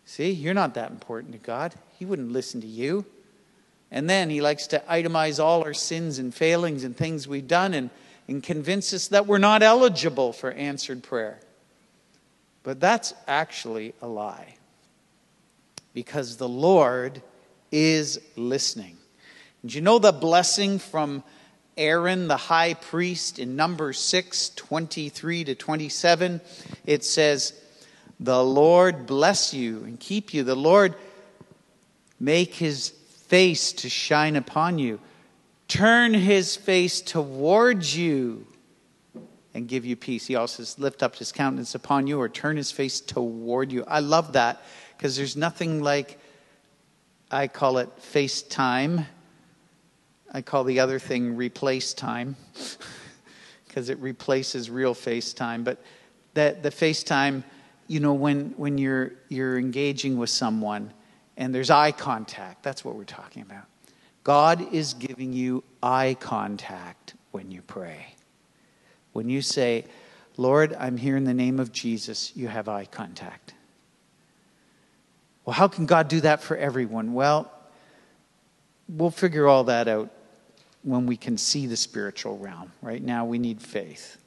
See, 0.04 0.32
you're 0.32 0.52
not 0.52 0.74
that 0.74 0.90
important 0.90 1.34
to 1.34 1.38
God. 1.38 1.76
He 2.00 2.04
wouldn't 2.04 2.32
listen 2.32 2.60
to 2.62 2.66
you. 2.66 3.06
And 3.92 4.10
then 4.10 4.28
he 4.28 4.40
likes 4.40 4.66
to 4.66 4.82
itemize 4.90 5.38
all 5.38 5.62
our 5.62 5.72
sins 5.72 6.18
and 6.18 6.34
failings 6.34 6.82
and 6.82 6.96
things 6.96 7.28
we've 7.28 7.46
done 7.46 7.74
and, 7.74 7.90
and 8.26 8.42
convince 8.42 8.92
us 8.92 9.06
that 9.06 9.28
we're 9.28 9.38
not 9.38 9.62
eligible 9.62 10.32
for 10.32 10.50
answered 10.50 11.04
prayer. 11.04 11.38
But 12.68 12.80
that's 12.80 13.14
actually 13.26 13.94
a 14.02 14.06
lie. 14.06 14.56
Because 15.94 16.36
the 16.36 16.46
Lord 16.46 17.22
is 17.72 18.20
listening. 18.36 18.98
And 19.62 19.72
you 19.72 19.80
know 19.80 19.98
the 19.98 20.12
blessing 20.12 20.78
from 20.78 21.24
Aaron, 21.78 22.28
the 22.28 22.36
high 22.36 22.74
priest, 22.74 23.38
in 23.38 23.56
Numbers 23.56 23.98
6 23.98 24.50
23 24.50 25.44
to 25.44 25.54
27? 25.54 26.42
It 26.84 27.04
says, 27.04 27.58
The 28.20 28.44
Lord 28.44 29.06
bless 29.06 29.54
you 29.54 29.84
and 29.84 29.98
keep 29.98 30.34
you. 30.34 30.44
The 30.44 30.54
Lord 30.54 30.94
make 32.20 32.54
his 32.54 32.90
face 32.90 33.72
to 33.72 33.88
shine 33.88 34.36
upon 34.36 34.78
you, 34.78 35.00
turn 35.68 36.12
his 36.12 36.54
face 36.54 37.00
towards 37.00 37.96
you 37.96 38.44
and 39.54 39.68
give 39.68 39.84
you 39.84 39.96
peace. 39.96 40.26
He 40.26 40.36
also 40.36 40.62
says, 40.62 40.78
lift 40.78 41.02
up 41.02 41.16
his 41.16 41.32
countenance 41.32 41.74
upon 41.74 42.06
you 42.06 42.20
or 42.20 42.28
turn 42.28 42.56
his 42.56 42.70
face 42.70 43.00
toward 43.00 43.72
you. 43.72 43.84
I 43.86 44.00
love 44.00 44.34
that 44.34 44.62
because 44.96 45.16
there's 45.16 45.36
nothing 45.36 45.82
like, 45.82 46.18
I 47.30 47.48
call 47.48 47.78
it 47.78 47.90
face 47.98 48.42
time. 48.42 49.06
I 50.32 50.42
call 50.42 50.64
the 50.64 50.80
other 50.80 50.98
thing 50.98 51.36
replace 51.36 51.94
time 51.94 52.36
because 53.66 53.88
it 53.88 53.98
replaces 53.98 54.70
real 54.70 54.94
face 54.94 55.32
time. 55.32 55.64
But 55.64 55.82
that 56.34 56.62
the 56.62 56.70
face 56.70 57.02
time, 57.02 57.44
you 57.86 58.00
know, 58.00 58.12
when, 58.12 58.50
when 58.56 58.76
you're, 58.76 59.12
you're 59.28 59.58
engaging 59.58 60.18
with 60.18 60.30
someone 60.30 60.92
and 61.38 61.54
there's 61.54 61.70
eye 61.70 61.92
contact. 61.92 62.62
That's 62.62 62.84
what 62.84 62.96
we're 62.96 63.04
talking 63.04 63.42
about. 63.42 63.64
God 64.24 64.74
is 64.74 64.92
giving 64.94 65.32
you 65.32 65.64
eye 65.82 66.16
contact 66.20 67.14
when 67.30 67.50
you 67.50 67.62
pray. 67.62 68.14
When 69.12 69.28
you 69.28 69.42
say, 69.42 69.84
Lord, 70.36 70.74
I'm 70.78 70.96
here 70.96 71.16
in 71.16 71.24
the 71.24 71.34
name 71.34 71.58
of 71.58 71.72
Jesus, 71.72 72.32
you 72.36 72.48
have 72.48 72.68
eye 72.68 72.84
contact. 72.84 73.54
Well, 75.44 75.54
how 75.54 75.68
can 75.68 75.86
God 75.86 76.08
do 76.08 76.20
that 76.20 76.42
for 76.42 76.56
everyone? 76.56 77.14
Well, 77.14 77.50
we'll 78.88 79.10
figure 79.10 79.46
all 79.46 79.64
that 79.64 79.88
out 79.88 80.10
when 80.82 81.06
we 81.06 81.16
can 81.16 81.38
see 81.38 81.66
the 81.66 81.76
spiritual 81.76 82.38
realm. 82.38 82.72
Right 82.82 83.02
now, 83.02 83.24
we 83.24 83.38
need 83.38 83.60
faith. 83.60 84.18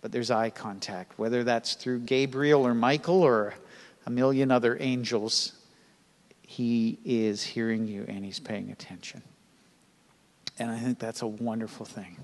But 0.00 0.12
there's 0.12 0.30
eye 0.30 0.50
contact, 0.50 1.18
whether 1.18 1.44
that's 1.44 1.74
through 1.74 2.00
Gabriel 2.00 2.66
or 2.66 2.74
Michael 2.74 3.22
or 3.22 3.54
a 4.04 4.10
million 4.10 4.50
other 4.50 4.76
angels 4.80 5.52
he 6.52 6.98
is 7.02 7.42
hearing 7.42 7.86
you 7.86 8.04
and 8.06 8.22
he's 8.22 8.38
paying 8.38 8.70
attention. 8.70 9.22
And 10.58 10.70
I 10.70 10.78
think 10.78 10.98
that's 10.98 11.22
a 11.22 11.26
wonderful 11.26 11.86
thing. 11.86 12.18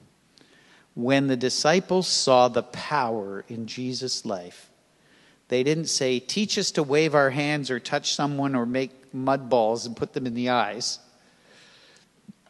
When 0.99 1.29
the 1.29 1.37
disciples 1.37 2.09
saw 2.09 2.49
the 2.49 2.65
power 2.65 3.45
in 3.47 3.69
Jesus' 3.69 4.27
life, 4.27 4.69
they 5.47 5.63
didn't 5.63 5.87
say, 5.87 6.19
Teach 6.19 6.59
us 6.59 6.73
to 6.73 6.83
wave 6.83 7.15
our 7.15 7.31
hands 7.31 7.71
or 7.71 7.79
touch 7.79 8.17
someone 8.17 8.57
or 8.57 8.67
make 8.67 9.15
mud 9.15 9.49
balls 9.49 9.87
and 9.87 9.97
put 9.97 10.13
them 10.13 10.27
in 10.27 10.35
the 10.35 10.49
eyes, 10.49 10.99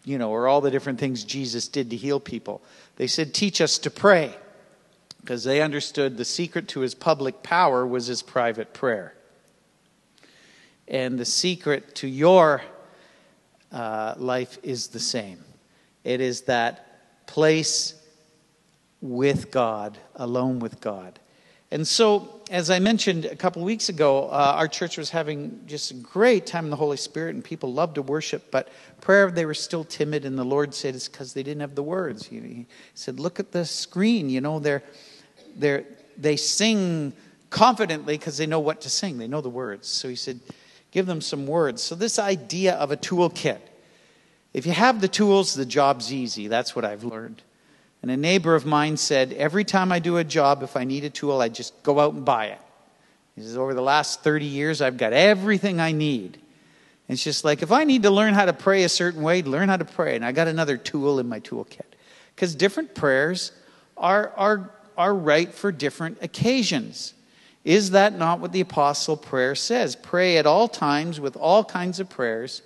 you 0.02 0.16
know, 0.16 0.30
or 0.30 0.48
all 0.48 0.62
the 0.62 0.70
different 0.70 0.98
things 0.98 1.24
Jesus 1.24 1.68
did 1.68 1.90
to 1.90 1.96
heal 1.96 2.18
people. 2.18 2.62
They 2.96 3.06
said, 3.06 3.34
Teach 3.34 3.60
us 3.60 3.76
to 3.80 3.90
pray, 3.90 4.34
because 5.20 5.44
they 5.44 5.60
understood 5.60 6.16
the 6.16 6.24
secret 6.24 6.68
to 6.68 6.80
his 6.80 6.94
public 6.94 7.42
power 7.42 7.86
was 7.86 8.06
his 8.06 8.22
private 8.22 8.72
prayer. 8.72 9.12
And 10.88 11.18
the 11.18 11.26
secret 11.26 11.94
to 11.96 12.08
your 12.08 12.62
uh, 13.70 14.14
life 14.16 14.56
is 14.62 14.88
the 14.88 15.00
same 15.00 15.44
it 16.02 16.22
is 16.22 16.40
that 16.44 17.26
place 17.26 17.97
with 19.00 19.50
God, 19.50 19.98
alone 20.16 20.58
with 20.58 20.80
God. 20.80 21.18
And 21.70 21.86
so, 21.86 22.40
as 22.50 22.70
I 22.70 22.78
mentioned 22.78 23.26
a 23.26 23.36
couple 23.36 23.62
weeks 23.62 23.90
ago, 23.90 24.28
uh, 24.28 24.54
our 24.56 24.68
church 24.68 24.96
was 24.96 25.10
having 25.10 25.60
just 25.66 25.90
a 25.90 25.94
great 25.94 26.46
time 26.46 26.64
in 26.64 26.70
the 26.70 26.76
Holy 26.76 26.96
Spirit, 26.96 27.34
and 27.34 27.44
people 27.44 27.72
loved 27.72 27.96
to 27.96 28.02
worship. 28.02 28.50
But 28.50 28.68
prayer, 29.02 29.30
they 29.30 29.44
were 29.44 29.54
still 29.54 29.84
timid, 29.84 30.24
and 30.24 30.38
the 30.38 30.44
Lord 30.44 30.74
said 30.74 30.94
it's 30.94 31.08
because 31.08 31.34
they 31.34 31.42
didn't 31.42 31.60
have 31.60 31.74
the 31.74 31.82
words. 31.82 32.26
He, 32.26 32.40
he 32.40 32.66
said, 32.94 33.20
"Look 33.20 33.38
at 33.38 33.52
the 33.52 33.66
screen. 33.66 34.30
You 34.30 34.40
know, 34.40 34.58
they're, 34.60 34.82
they're, 35.56 35.84
they 36.16 36.36
sing 36.36 37.12
confidently 37.50 38.16
because 38.16 38.38
they 38.38 38.46
know 38.46 38.60
what 38.60 38.80
to 38.82 38.90
sing. 38.90 39.18
They 39.18 39.28
know 39.28 39.42
the 39.42 39.50
words." 39.50 39.88
So 39.88 40.08
He 40.08 40.16
said, 40.16 40.40
give 40.90 41.06
them 41.06 41.20
some 41.20 41.46
words. 41.46 41.82
So, 41.82 41.94
this 41.94 42.18
idea 42.18 42.74
of 42.74 42.90
a 42.90 42.96
toolkit. 42.96 43.60
If 44.54 44.66
you 44.66 44.72
have 44.72 45.00
the 45.00 45.08
tools, 45.08 45.54
the 45.54 45.66
job's 45.66 46.12
easy. 46.12 46.48
That's 46.48 46.74
what 46.74 46.84
I've 46.84 47.04
learned. 47.04 47.42
And 48.02 48.10
a 48.10 48.16
neighbor 48.16 48.54
of 48.54 48.64
mine 48.64 48.96
said, 48.96 49.32
Every 49.32 49.64
time 49.64 49.90
I 49.90 49.98
do 49.98 50.18
a 50.18 50.24
job, 50.24 50.62
if 50.62 50.76
I 50.76 50.84
need 50.84 51.04
a 51.04 51.10
tool, 51.10 51.40
I 51.40 51.48
just 51.48 51.82
go 51.82 51.98
out 51.98 52.14
and 52.14 52.24
buy 52.24 52.46
it. 52.46 52.60
He 53.34 53.42
says, 53.42 53.56
Over 53.56 53.74
the 53.74 53.82
last 53.82 54.22
30 54.22 54.44
years, 54.44 54.80
I've 54.80 54.96
got 54.96 55.12
everything 55.12 55.80
I 55.80 55.92
need. 55.92 56.34
And 57.08 57.14
it's 57.14 57.24
just 57.24 57.44
like, 57.44 57.62
if 57.62 57.72
I 57.72 57.84
need 57.84 58.02
to 58.02 58.10
learn 58.10 58.34
how 58.34 58.44
to 58.44 58.52
pray 58.52 58.84
a 58.84 58.88
certain 58.88 59.22
way, 59.22 59.42
learn 59.42 59.70
how 59.70 59.78
to 59.78 59.84
pray. 59.84 60.14
And 60.14 60.24
I 60.24 60.32
got 60.32 60.46
another 60.46 60.76
tool 60.76 61.18
in 61.18 61.28
my 61.28 61.40
toolkit. 61.40 61.80
Because 62.34 62.54
different 62.54 62.94
prayers 62.94 63.52
are, 63.96 64.32
are, 64.36 64.70
are 64.96 65.14
right 65.14 65.52
for 65.52 65.72
different 65.72 66.18
occasions. 66.20 67.14
Is 67.64 67.90
that 67.90 68.16
not 68.16 68.40
what 68.40 68.52
the 68.52 68.60
apostle 68.60 69.16
prayer 69.16 69.54
says? 69.54 69.96
Pray 69.96 70.36
at 70.36 70.46
all 70.46 70.68
times 70.68 71.18
with 71.18 71.36
all 71.36 71.64
kinds 71.64 71.98
of 71.98 72.08
prayers 72.08 72.62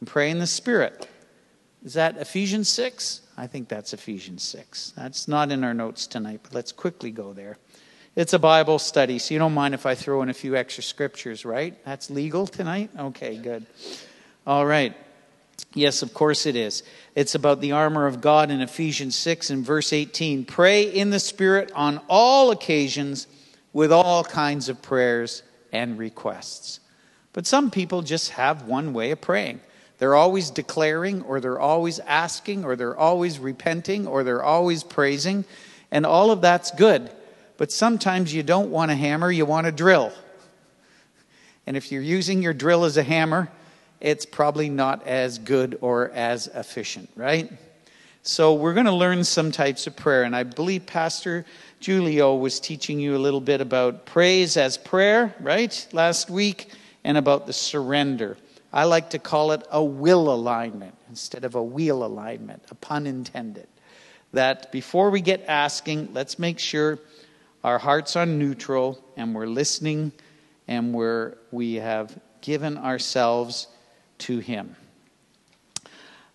and 0.00 0.08
pray 0.08 0.30
in 0.30 0.38
the 0.38 0.46
Spirit. 0.46 1.08
Is 1.86 1.94
that 1.94 2.16
Ephesians 2.16 2.68
6? 2.68 3.20
I 3.38 3.46
think 3.46 3.68
that's 3.68 3.92
Ephesians 3.92 4.42
6. 4.42 4.94
That's 4.96 5.28
not 5.28 5.52
in 5.52 5.62
our 5.62 5.72
notes 5.72 6.08
tonight, 6.08 6.40
but 6.42 6.52
let's 6.52 6.72
quickly 6.72 7.12
go 7.12 7.32
there. 7.32 7.58
It's 8.16 8.32
a 8.32 8.40
Bible 8.40 8.80
study, 8.80 9.20
so 9.20 9.32
you 9.32 9.38
don't 9.38 9.54
mind 9.54 9.72
if 9.72 9.86
I 9.86 9.94
throw 9.94 10.20
in 10.22 10.28
a 10.28 10.34
few 10.34 10.56
extra 10.56 10.82
scriptures, 10.82 11.44
right? 11.44 11.76
That's 11.84 12.10
legal 12.10 12.48
tonight? 12.48 12.90
Okay, 12.98 13.36
good. 13.36 13.66
All 14.48 14.66
right. 14.66 14.96
Yes, 15.74 16.02
of 16.02 16.12
course 16.12 16.44
it 16.44 16.56
is. 16.56 16.82
It's 17.14 17.36
about 17.36 17.60
the 17.60 17.70
armor 17.70 18.08
of 18.08 18.20
God 18.20 18.50
in 18.50 18.62
Ephesians 18.62 19.14
6 19.14 19.50
and 19.50 19.64
verse 19.64 19.92
18. 19.92 20.44
Pray 20.44 20.82
in 20.82 21.10
the 21.10 21.20
Spirit 21.20 21.70
on 21.72 22.00
all 22.08 22.50
occasions 22.50 23.28
with 23.72 23.92
all 23.92 24.24
kinds 24.24 24.68
of 24.68 24.82
prayers 24.82 25.44
and 25.70 26.00
requests. 26.00 26.80
But 27.32 27.46
some 27.46 27.70
people 27.70 28.02
just 28.02 28.30
have 28.30 28.62
one 28.62 28.92
way 28.92 29.12
of 29.12 29.20
praying. 29.20 29.60
They're 29.98 30.14
always 30.14 30.50
declaring, 30.50 31.22
or 31.22 31.40
they're 31.40 31.58
always 31.58 31.98
asking, 32.00 32.64
or 32.64 32.76
they're 32.76 32.96
always 32.96 33.38
repenting, 33.38 34.06
or 34.06 34.24
they're 34.24 34.42
always 34.42 34.84
praising. 34.84 35.44
And 35.90 36.04
all 36.04 36.30
of 36.30 36.40
that's 36.40 36.70
good. 36.72 37.10
But 37.56 37.72
sometimes 37.72 38.34
you 38.34 38.42
don't 38.42 38.70
want 38.70 38.90
a 38.90 38.94
hammer, 38.94 39.30
you 39.30 39.46
want 39.46 39.66
a 39.66 39.72
drill. 39.72 40.12
And 41.66 41.76
if 41.76 41.90
you're 41.90 42.02
using 42.02 42.42
your 42.42 42.52
drill 42.52 42.84
as 42.84 42.96
a 42.96 43.02
hammer, 43.02 43.50
it's 44.00 44.26
probably 44.26 44.68
not 44.68 45.06
as 45.06 45.38
good 45.38 45.78
or 45.80 46.10
as 46.10 46.48
efficient, 46.48 47.08
right? 47.16 47.50
So 48.22 48.54
we're 48.54 48.74
going 48.74 48.86
to 48.86 48.92
learn 48.92 49.24
some 49.24 49.50
types 49.50 49.86
of 49.86 49.96
prayer. 49.96 50.24
And 50.24 50.36
I 50.36 50.42
believe 50.42 50.84
Pastor 50.84 51.46
Julio 51.80 52.36
was 52.36 52.60
teaching 52.60 53.00
you 53.00 53.16
a 53.16 53.18
little 53.18 53.40
bit 53.40 53.60
about 53.60 54.04
praise 54.04 54.56
as 54.56 54.76
prayer, 54.76 55.34
right, 55.40 55.86
last 55.92 56.28
week, 56.28 56.70
and 57.04 57.16
about 57.16 57.46
the 57.46 57.52
surrender. 57.52 58.36
I 58.72 58.84
like 58.84 59.10
to 59.10 59.18
call 59.18 59.52
it 59.52 59.66
a 59.70 59.82
will 59.82 60.32
alignment 60.32 60.94
instead 61.08 61.44
of 61.44 61.54
a 61.54 61.62
wheel 61.62 62.04
alignment, 62.04 62.62
a 62.70 62.74
pun 62.74 63.06
intended. 63.06 63.68
That 64.32 64.72
before 64.72 65.10
we 65.10 65.20
get 65.20 65.44
asking, 65.46 66.12
let's 66.12 66.38
make 66.38 66.58
sure 66.58 66.98
our 67.64 67.78
hearts 67.78 68.16
are 68.16 68.26
neutral 68.26 69.02
and 69.16 69.34
we're 69.34 69.46
listening 69.46 70.12
and 70.68 70.92
we're, 70.92 71.34
we 71.50 71.74
have 71.74 72.18
given 72.40 72.76
ourselves 72.76 73.68
to 74.18 74.38
Him. 74.38 74.76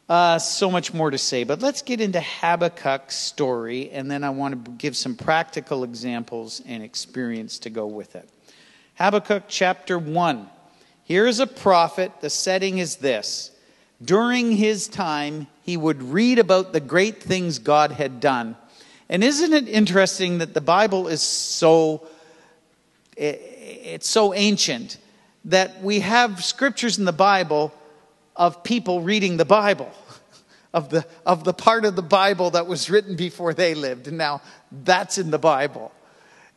Uh, 0.09 0.39
so 0.39 0.69
much 0.69 0.93
more 0.93 1.09
to 1.09 1.17
say, 1.17 1.45
but 1.45 1.61
let's 1.61 1.81
get 1.81 2.01
into 2.01 2.19
Habakkuk's 2.19 3.15
story, 3.15 3.89
and 3.91 4.11
then 4.11 4.25
I 4.25 4.29
want 4.31 4.65
to 4.65 4.71
give 4.71 4.97
some 4.97 5.15
practical 5.15 5.85
examples 5.85 6.61
and 6.65 6.83
experience 6.83 7.59
to 7.59 7.69
go 7.69 7.85
with 7.85 8.17
it. 8.17 8.27
Habakkuk 8.95 9.43
chapter 9.47 9.97
1. 9.97 10.49
Here 11.11 11.27
is 11.27 11.41
a 11.41 11.45
prophet. 11.45 12.21
The 12.21 12.29
setting 12.29 12.77
is 12.77 12.95
this. 12.95 13.51
During 14.01 14.53
his 14.53 14.87
time, 14.87 15.47
he 15.61 15.75
would 15.75 16.01
read 16.01 16.39
about 16.39 16.71
the 16.71 16.79
great 16.79 17.21
things 17.21 17.59
God 17.59 17.91
had 17.91 18.21
done. 18.21 18.55
And 19.09 19.21
isn't 19.21 19.51
it 19.51 19.67
interesting 19.67 20.37
that 20.37 20.53
the 20.53 20.61
Bible 20.61 21.09
is 21.09 21.21
so 21.21 22.07
it's 23.17 24.07
so 24.07 24.33
ancient 24.33 24.99
that 25.43 25.83
we 25.83 25.99
have 25.99 26.45
scriptures 26.45 26.97
in 26.97 27.03
the 27.03 27.11
Bible 27.11 27.73
of 28.37 28.63
people 28.63 29.01
reading 29.01 29.35
the 29.35 29.43
Bible, 29.43 29.91
of 30.73 30.91
the, 30.91 31.05
of 31.25 31.43
the 31.43 31.53
part 31.53 31.83
of 31.83 31.97
the 31.97 32.01
Bible 32.01 32.51
that 32.51 32.67
was 32.67 32.89
written 32.89 33.17
before 33.17 33.53
they 33.53 33.73
lived. 33.73 34.07
And 34.07 34.17
now 34.17 34.41
that's 34.71 35.17
in 35.17 35.29
the 35.29 35.37
Bible. 35.37 35.91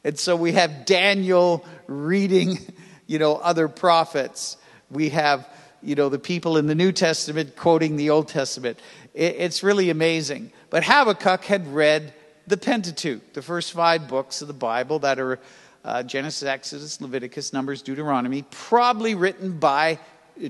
And 0.04 0.16
so 0.16 0.36
we 0.36 0.52
have 0.52 0.84
Daniel 0.84 1.66
reading, 1.88 2.60
you 3.06 3.18
know, 3.18 3.36
other 3.36 3.68
prophets. 3.68 4.56
We 4.90 5.10
have, 5.10 5.48
you 5.82 5.94
know, 5.94 6.08
the 6.08 6.18
people 6.18 6.56
in 6.56 6.66
the 6.66 6.74
New 6.74 6.92
Testament 6.92 7.56
quoting 7.56 7.96
the 7.96 8.10
Old 8.10 8.28
Testament. 8.28 8.78
It, 9.12 9.36
it's 9.38 9.62
really 9.62 9.90
amazing. 9.90 10.52
But 10.70 10.84
Habakkuk 10.84 11.44
had 11.44 11.72
read 11.74 12.12
the 12.46 12.56
Pentateuch, 12.56 13.32
the 13.32 13.42
first 13.42 13.72
five 13.72 14.08
books 14.08 14.42
of 14.42 14.48
the 14.48 14.54
Bible 14.54 14.98
that 15.00 15.18
are 15.18 15.38
uh, 15.84 16.02
Genesis, 16.02 16.42
Exodus, 16.42 17.00
Leviticus, 17.00 17.52
Numbers, 17.52 17.82
Deuteronomy, 17.82 18.42
probably 18.50 19.14
written 19.14 19.58
by 19.58 19.98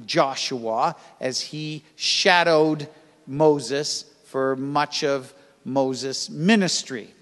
Joshua 0.07 0.97
as 1.21 1.41
he 1.41 1.85
shadowed 1.97 2.89
Moses 3.27 4.05
for 4.27 4.57
much 4.57 5.05
of 5.05 5.33
Moses' 5.65 6.31
ministry. 6.31 7.13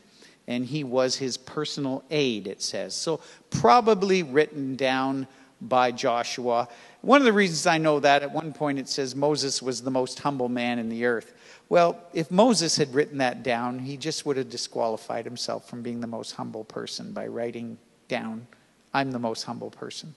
And 0.46 0.66
he 0.66 0.82
was 0.84 1.16
his 1.16 1.36
personal 1.36 2.04
aide, 2.10 2.46
it 2.46 2.62
says. 2.62 2.94
So, 2.94 3.20
probably 3.50 4.22
written 4.22 4.74
down 4.76 5.28
by 5.60 5.92
Joshua. 5.92 6.68
One 7.00 7.20
of 7.20 7.24
the 7.24 7.32
reasons 7.32 7.66
I 7.66 7.78
know 7.78 8.00
that, 8.00 8.22
at 8.22 8.32
one 8.32 8.52
point 8.52 8.78
it 8.78 8.88
says 8.88 9.14
Moses 9.14 9.62
was 9.62 9.82
the 9.82 9.90
most 9.90 10.18
humble 10.18 10.48
man 10.48 10.78
in 10.78 10.88
the 10.88 11.04
earth. 11.04 11.32
Well, 11.68 11.98
if 12.12 12.30
Moses 12.30 12.76
had 12.76 12.92
written 12.92 13.18
that 13.18 13.42
down, 13.42 13.78
he 13.78 13.96
just 13.96 14.26
would 14.26 14.36
have 14.36 14.50
disqualified 14.50 15.24
himself 15.24 15.68
from 15.68 15.82
being 15.82 16.00
the 16.00 16.06
most 16.06 16.32
humble 16.32 16.64
person 16.64 17.12
by 17.12 17.28
writing 17.28 17.78
down, 18.08 18.46
I'm 18.92 19.10
the 19.10 19.18
most 19.18 19.44
humble 19.44 19.70
person. 19.70 20.14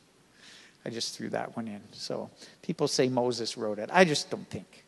I 0.85 0.89
just 0.89 1.15
threw 1.15 1.29
that 1.29 1.55
one 1.55 1.67
in. 1.67 1.81
So 1.91 2.29
people 2.61 2.87
say 2.87 3.07
Moses 3.07 3.57
wrote 3.57 3.79
it. 3.79 3.89
I 3.93 4.03
just 4.03 4.29
don't 4.29 4.49
think 4.49 4.83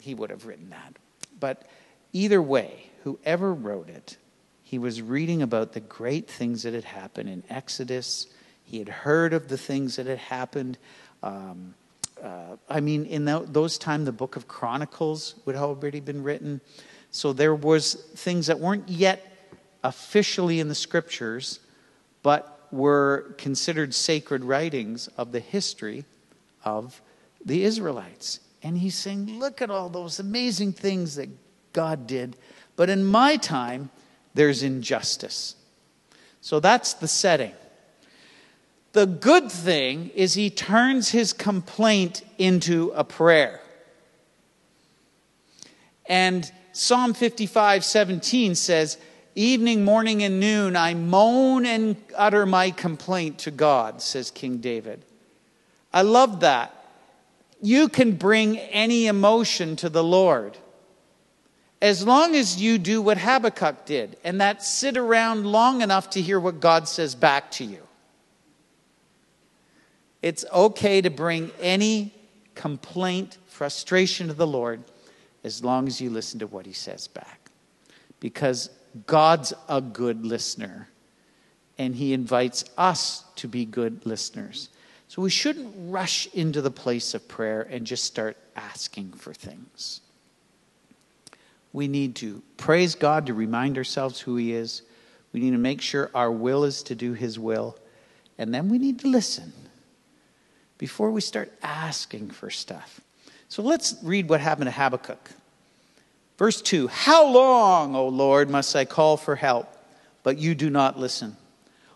he 0.00 0.14
would 0.14 0.30
have 0.30 0.44
written 0.46 0.70
that. 0.70 0.96
But 1.38 1.62
either 2.12 2.42
way, 2.42 2.87
whoever 3.04 3.52
wrote 3.52 3.88
it, 3.88 4.16
he 4.62 4.78
was 4.78 5.00
reading 5.00 5.42
about 5.42 5.72
the 5.72 5.80
great 5.80 6.28
things 6.28 6.62
that 6.64 6.74
had 6.74 6.84
happened 6.84 7.28
in 7.28 7.42
Exodus. 7.48 8.26
He 8.64 8.78
had 8.78 8.88
heard 8.88 9.32
of 9.32 9.48
the 9.48 9.56
things 9.56 9.96
that 9.96 10.06
had 10.06 10.18
happened. 10.18 10.76
Um, 11.22 11.74
uh, 12.22 12.56
I 12.68 12.80
mean, 12.80 13.06
in 13.06 13.24
those 13.24 13.78
time, 13.78 14.04
the 14.04 14.12
book 14.12 14.36
of 14.36 14.46
Chronicles 14.46 15.36
would 15.44 15.54
have 15.54 15.64
already 15.64 16.00
been 16.00 16.22
written. 16.22 16.60
So 17.10 17.32
there 17.32 17.54
was 17.54 17.94
things 18.14 18.48
that 18.48 18.60
weren't 18.60 18.88
yet 18.88 19.24
officially 19.82 20.60
in 20.60 20.68
the 20.68 20.74
scriptures, 20.74 21.60
but 22.22 22.66
were 22.70 23.34
considered 23.38 23.94
sacred 23.94 24.44
writings 24.44 25.08
of 25.16 25.32
the 25.32 25.40
history 25.40 26.04
of 26.64 27.00
the 27.44 27.64
Israelites. 27.64 28.40
And 28.62 28.76
he's 28.76 28.96
saying, 28.96 29.38
Look 29.38 29.62
at 29.62 29.70
all 29.70 29.88
those 29.88 30.18
amazing 30.18 30.72
things 30.72 31.16
that 31.16 31.30
God 31.72 32.06
did. 32.06 32.36
But 32.78 32.88
in 32.88 33.04
my 33.04 33.36
time, 33.36 33.90
there's 34.34 34.62
injustice. 34.62 35.56
So 36.40 36.60
that's 36.60 36.94
the 36.94 37.08
setting. 37.08 37.50
The 38.92 39.04
good 39.04 39.50
thing 39.50 40.10
is 40.14 40.34
he 40.34 40.48
turns 40.48 41.08
his 41.08 41.32
complaint 41.32 42.22
into 42.38 42.92
a 42.94 43.02
prayer. 43.02 43.60
And 46.06 46.50
Psalm 46.70 47.14
55 47.14 47.84
17 47.84 48.54
says, 48.54 48.96
Evening, 49.34 49.84
morning, 49.84 50.22
and 50.22 50.38
noon, 50.38 50.76
I 50.76 50.94
moan 50.94 51.66
and 51.66 51.96
utter 52.16 52.46
my 52.46 52.70
complaint 52.70 53.40
to 53.40 53.50
God, 53.50 54.00
says 54.00 54.30
King 54.30 54.58
David. 54.58 55.04
I 55.92 56.02
love 56.02 56.40
that. 56.40 56.72
You 57.60 57.88
can 57.88 58.12
bring 58.12 58.56
any 58.56 59.08
emotion 59.08 59.74
to 59.76 59.88
the 59.88 60.04
Lord 60.04 60.56
as 61.80 62.06
long 62.06 62.34
as 62.34 62.60
you 62.60 62.78
do 62.78 63.00
what 63.00 63.18
Habakkuk 63.18 63.86
did, 63.86 64.16
and 64.24 64.40
that 64.40 64.62
sit 64.62 64.96
around 64.96 65.46
long 65.46 65.80
enough 65.80 66.10
to 66.10 66.20
hear 66.20 66.40
what 66.40 66.60
God 66.60 66.88
says 66.88 67.14
back 67.14 67.50
to 67.52 67.64
you. 67.64 67.82
It's 70.22 70.44
okay 70.52 71.00
to 71.00 71.10
bring 71.10 71.52
any 71.60 72.12
complaint, 72.54 73.38
frustration 73.46 74.26
to 74.26 74.34
the 74.34 74.46
Lord 74.46 74.82
as 75.44 75.62
long 75.62 75.86
as 75.86 76.00
you 76.00 76.10
listen 76.10 76.40
to 76.40 76.46
what 76.48 76.66
he 76.66 76.72
says 76.72 77.06
back. 77.06 77.50
Because 78.18 78.70
God's 79.06 79.52
a 79.68 79.80
good 79.80 80.26
listener, 80.26 80.88
and 81.76 81.94
He 81.94 82.12
invites 82.12 82.64
us 82.76 83.24
to 83.36 83.48
be 83.48 83.64
good 83.64 84.04
listeners. 84.04 84.70
So 85.06 85.22
we 85.22 85.30
shouldn't 85.30 85.72
rush 85.76 86.26
into 86.34 86.60
the 86.60 86.70
place 86.70 87.14
of 87.14 87.28
prayer 87.28 87.66
and 87.70 87.86
just 87.86 88.04
start 88.04 88.36
asking 88.56 89.12
for 89.12 89.32
things. 89.32 90.00
We 91.78 91.86
need 91.86 92.16
to 92.16 92.42
praise 92.56 92.96
God 92.96 93.26
to 93.26 93.34
remind 93.34 93.78
ourselves 93.78 94.18
who 94.18 94.34
He 94.34 94.52
is. 94.52 94.82
We 95.32 95.38
need 95.38 95.52
to 95.52 95.58
make 95.58 95.80
sure 95.80 96.10
our 96.12 96.32
will 96.32 96.64
is 96.64 96.82
to 96.82 96.96
do 96.96 97.12
His 97.12 97.38
will. 97.38 97.78
And 98.36 98.52
then 98.52 98.68
we 98.68 98.78
need 98.78 98.98
to 98.98 99.06
listen 99.06 99.52
before 100.76 101.12
we 101.12 101.20
start 101.20 101.52
asking 101.62 102.30
for 102.30 102.50
stuff. 102.50 103.00
So 103.48 103.62
let's 103.62 103.94
read 104.02 104.28
what 104.28 104.40
happened 104.40 104.66
to 104.66 104.72
Habakkuk. 104.72 105.30
Verse 106.36 106.60
2 106.60 106.88
How 106.88 107.24
long, 107.28 107.94
O 107.94 108.08
Lord, 108.08 108.50
must 108.50 108.74
I 108.74 108.84
call 108.84 109.16
for 109.16 109.36
help, 109.36 109.72
but 110.24 110.36
you 110.36 110.56
do 110.56 110.70
not 110.70 110.98
listen? 110.98 111.36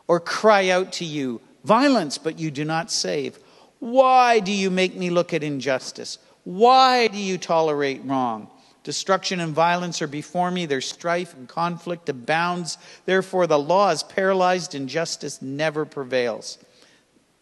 Or 0.06 0.20
cry 0.20 0.68
out 0.68 0.92
to 0.92 1.04
you, 1.04 1.40
violence, 1.64 2.18
but 2.18 2.38
you 2.38 2.52
do 2.52 2.64
not 2.64 2.92
save? 2.92 3.36
Why 3.80 4.38
do 4.38 4.52
you 4.52 4.70
make 4.70 4.94
me 4.94 5.10
look 5.10 5.34
at 5.34 5.42
injustice? 5.42 6.18
Why 6.44 7.08
do 7.08 7.18
you 7.18 7.36
tolerate 7.36 8.04
wrong? 8.04 8.48
Destruction 8.84 9.40
and 9.40 9.54
violence 9.54 10.02
are 10.02 10.08
before 10.08 10.50
me. 10.50 10.66
Their 10.66 10.80
strife 10.80 11.34
and 11.34 11.48
conflict 11.48 12.08
abounds. 12.08 12.78
Therefore, 13.06 13.46
the 13.46 13.58
law 13.58 13.90
is 13.90 14.02
paralyzed 14.02 14.74
and 14.74 14.88
justice 14.88 15.40
never 15.40 15.84
prevails. 15.84 16.58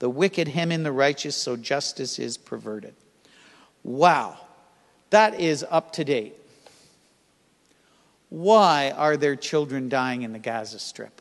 The 0.00 0.10
wicked 0.10 0.48
hem 0.48 0.72
in 0.72 0.82
the 0.82 0.92
righteous, 0.92 1.36
so 1.36 1.56
justice 1.56 2.18
is 2.18 2.36
perverted. 2.36 2.94
Wow, 3.82 4.38
that 5.10 5.38
is 5.40 5.64
up 5.70 5.92
to 5.94 6.04
date. 6.04 6.34
Why 8.28 8.92
are 8.96 9.16
there 9.16 9.36
children 9.36 9.88
dying 9.88 10.22
in 10.22 10.32
the 10.32 10.38
Gaza 10.38 10.78
Strip? 10.78 11.20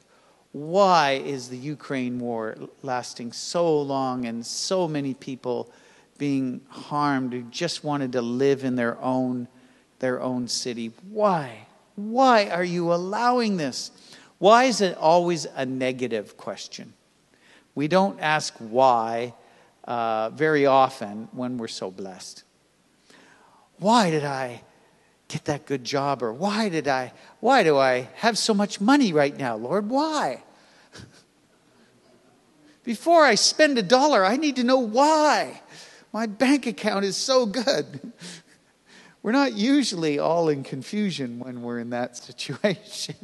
Why 0.51 1.21
is 1.23 1.49
the 1.49 1.58
Ukraine 1.58 2.19
war 2.19 2.55
lasting 2.82 3.34
so 3.34 3.82
long 3.82 4.25
and 4.25 4.45
so 4.45 4.88
many 4.88 5.13
people 5.13 5.71
being 6.17 6.62
harmed 6.69 7.34
who 7.34 7.43
just 7.43 7.84
wanted 7.84 8.12
to 8.13 8.21
live 8.21 8.63
in 8.63 8.75
their 8.75 8.99
own, 9.01 9.47
their 9.99 10.21
own 10.21 10.47
city? 10.47 10.91
Why? 11.09 11.67
Why 11.95 12.49
are 12.49 12.63
you 12.63 12.93
allowing 12.93 13.57
this? 13.57 13.91
Why 14.38 14.65
is 14.65 14.81
it 14.81 14.97
always 14.97 15.45
a 15.45 15.65
negative 15.65 16.38
question? 16.38 16.93
We 17.75 17.88
don't 17.88 18.19
ask 18.19 18.53
why 18.57 19.33
uh, 19.83 20.29
very 20.29 20.65
often 20.65 21.27
when 21.31 21.57
we're 21.57 21.67
so 21.67 21.91
blessed. 21.91 22.43
Why 23.79 24.12
did 24.12 24.23
I 24.23 24.62
get 25.27 25.45
that 25.45 25.65
good 25.65 25.83
job 25.83 26.23
or 26.23 26.33
why 26.33 26.69
did 26.69 26.88
I 26.88 27.13
why 27.39 27.63
do 27.63 27.77
I 27.77 28.09
have 28.15 28.38
so 28.38 28.53
much 28.53 28.81
money 28.81 29.13
right 29.13 29.38
now, 29.38 29.55
Lord? 29.55 29.89
Why? 29.89 30.43
Before 32.83 33.23
I 33.23 33.35
spend 33.35 33.77
a 33.77 33.83
dollar, 33.83 34.25
I 34.25 34.38
need 34.38 34.55
to 34.57 34.63
know 34.63 34.79
why. 34.79 35.62
My 36.12 36.25
bank 36.25 36.65
account 36.65 37.05
is 37.05 37.15
so 37.15 37.45
good. 37.45 38.12
We're 39.21 39.32
not 39.34 39.53
usually 39.53 40.19
all 40.19 40.49
in 40.49 40.63
confusion 40.63 41.39
when 41.39 41.62
we're 41.62 41.79
in 41.79 41.89
that 41.91 42.17
situation. 42.25 43.15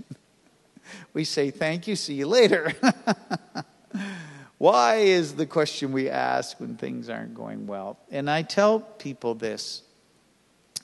We 1.14 1.24
say, 1.24 1.52
Thank 1.52 1.88
you, 1.88 1.96
see 1.96 2.16
you 2.16 2.28
later. 2.28 2.74
Why 4.58 4.96
is 4.96 5.36
the 5.36 5.46
question 5.46 5.92
we 5.92 6.10
ask 6.10 6.60
when 6.60 6.78
things 6.78 7.10
aren't 7.10 7.34
going 7.34 7.68
well? 7.68 8.00
And 8.10 8.30
I 8.30 8.42
tell 8.42 8.80
people 8.80 9.36
this 9.36 9.84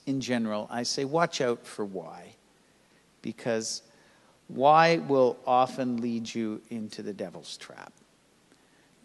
in 0.06 0.19
general, 0.19 0.67
I 0.69 0.84
say 0.84 1.06
watch 1.06 1.41
out 1.41 1.65
for 1.65 1.86
why. 1.86 2.36
Because 3.21 3.82
why 4.47 4.97
will 4.97 5.38
often 5.47 6.02
lead 6.02 6.34
you 6.34 6.62
into 6.69 7.02
the 7.02 7.13
devil's 7.13 7.56
trap. 7.58 7.93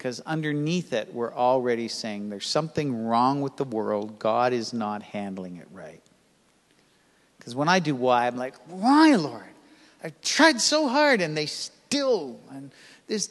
Because 0.07 0.21
underneath 0.21 0.93
it, 0.93 1.13
we're 1.13 1.35
already 1.35 1.89
saying 1.89 2.31
there's 2.31 2.47
something 2.47 3.07
wrong 3.07 3.41
with 3.41 3.57
the 3.57 3.65
world. 3.65 4.21
God 4.21 4.53
is 4.53 4.73
not 4.73 5.03
handling 5.03 5.57
it 5.57 5.67
right. 5.73 6.01
Because 7.37 7.57
when 7.57 7.69
I 7.69 7.81
do 7.81 7.93
why, 7.97 8.29
I'm 8.29 8.37
like, 8.37 8.55
why, 8.69 9.17
Lord? 9.17 9.43
I 10.05 10.13
tried 10.23 10.61
so 10.61 10.87
hard 10.87 11.21
and 11.21 11.37
they 11.37 11.47
still, 11.47 12.39
and 12.53 12.71
this, 13.09 13.31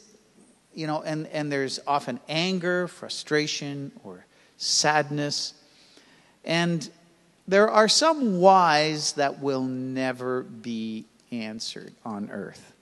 you 0.74 0.86
know, 0.86 1.00
and, 1.00 1.26
and 1.28 1.50
there's 1.50 1.80
often 1.86 2.20
anger, 2.28 2.88
frustration, 2.88 3.90
or 4.04 4.26
sadness. 4.58 5.54
And 6.44 6.86
there 7.48 7.70
are 7.70 7.88
some 7.88 8.38
whys 8.38 9.12
that 9.12 9.40
will 9.40 9.64
never 9.64 10.42
be 10.42 11.06
answered 11.32 11.94
on 12.04 12.28
earth. 12.30 12.74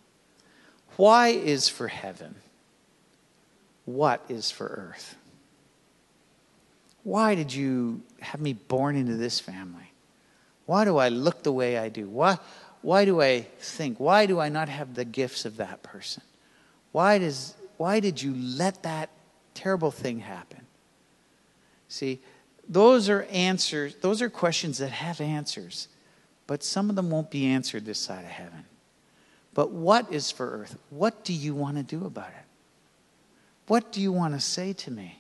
Why 0.96 1.28
is 1.28 1.68
for 1.68 1.87
heaven? 1.87 2.35
What 3.84 4.24
is 4.28 4.50
for 4.50 4.66
earth? 4.66 5.16
Why 7.02 7.34
did 7.34 7.52
you 7.52 8.02
have 8.20 8.40
me 8.40 8.54
born 8.54 8.96
into 8.96 9.16
this 9.16 9.38
family? 9.38 9.92
Why 10.66 10.84
do 10.84 10.96
I 10.96 11.08
look 11.10 11.42
the 11.42 11.52
way 11.52 11.76
I 11.76 11.90
do? 11.90 12.08
Why, 12.08 12.38
why 12.80 13.04
do 13.04 13.20
I 13.20 13.42
think? 13.60 14.00
Why 14.00 14.26
do 14.26 14.40
I 14.40 14.48
not 14.48 14.68
have 14.68 14.94
the 14.94 15.04
gifts 15.04 15.44
of 15.44 15.58
that 15.58 15.82
person? 15.82 16.22
Why, 16.92 17.18
does, 17.18 17.54
why 17.76 18.00
did 18.00 18.22
you 18.22 18.34
let 18.34 18.82
that 18.84 19.10
terrible 19.52 19.90
thing 19.90 20.20
happen? 20.20 20.60
See, 21.88 22.20
those 22.68 23.10
are 23.10 23.24
answers, 23.24 23.96
those 23.96 24.22
are 24.22 24.30
questions 24.30 24.78
that 24.78 24.90
have 24.90 25.20
answers, 25.20 25.88
but 26.46 26.62
some 26.62 26.88
of 26.88 26.96
them 26.96 27.10
won't 27.10 27.30
be 27.30 27.46
answered 27.46 27.84
this 27.84 27.98
side 27.98 28.24
of 28.24 28.30
heaven. 28.30 28.64
But 29.52 29.70
what 29.70 30.12
is 30.12 30.30
for 30.30 30.50
earth? 30.50 30.76
What 30.90 31.24
do 31.24 31.32
you 31.32 31.54
want 31.54 31.76
to 31.76 31.82
do 31.82 32.06
about 32.06 32.28
it? 32.28 32.43
What 33.66 33.92
do 33.92 34.00
you 34.00 34.12
want 34.12 34.35
to 34.35 34.40
say 34.40 34.72
to 34.74 34.90
me? 34.90 35.18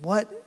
What, 0.00 0.44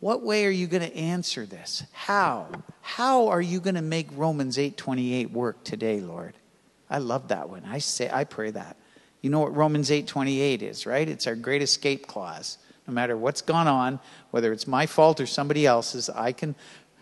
what 0.00 0.22
way 0.22 0.44
are 0.46 0.50
you 0.50 0.66
going 0.66 0.82
to 0.82 0.96
answer 0.96 1.46
this? 1.46 1.84
How? 1.92 2.48
How 2.80 3.28
are 3.28 3.40
you 3.40 3.60
going 3.60 3.76
to 3.76 3.82
make 3.82 4.08
Romans 4.12 4.56
8:28 4.56 5.30
work 5.30 5.62
today, 5.62 6.00
Lord? 6.00 6.34
I 6.90 6.98
love 6.98 7.28
that 7.28 7.48
one. 7.48 7.64
I 7.64 7.78
say 7.78 8.10
I 8.12 8.24
pray 8.24 8.50
that. 8.50 8.76
You 9.20 9.30
know 9.30 9.40
what 9.40 9.54
Romans 9.54 9.90
8:28 9.90 10.62
is, 10.62 10.86
right? 10.86 11.08
It's 11.08 11.26
our 11.26 11.36
great 11.36 11.62
escape 11.62 12.06
clause. 12.06 12.58
No 12.86 12.94
matter 12.94 13.16
what's 13.16 13.42
gone 13.42 13.68
on, 13.68 14.00
whether 14.30 14.52
it's 14.52 14.66
my 14.66 14.86
fault 14.86 15.20
or 15.20 15.26
somebody 15.26 15.66
else's, 15.66 16.08
I 16.08 16.32
can 16.32 16.54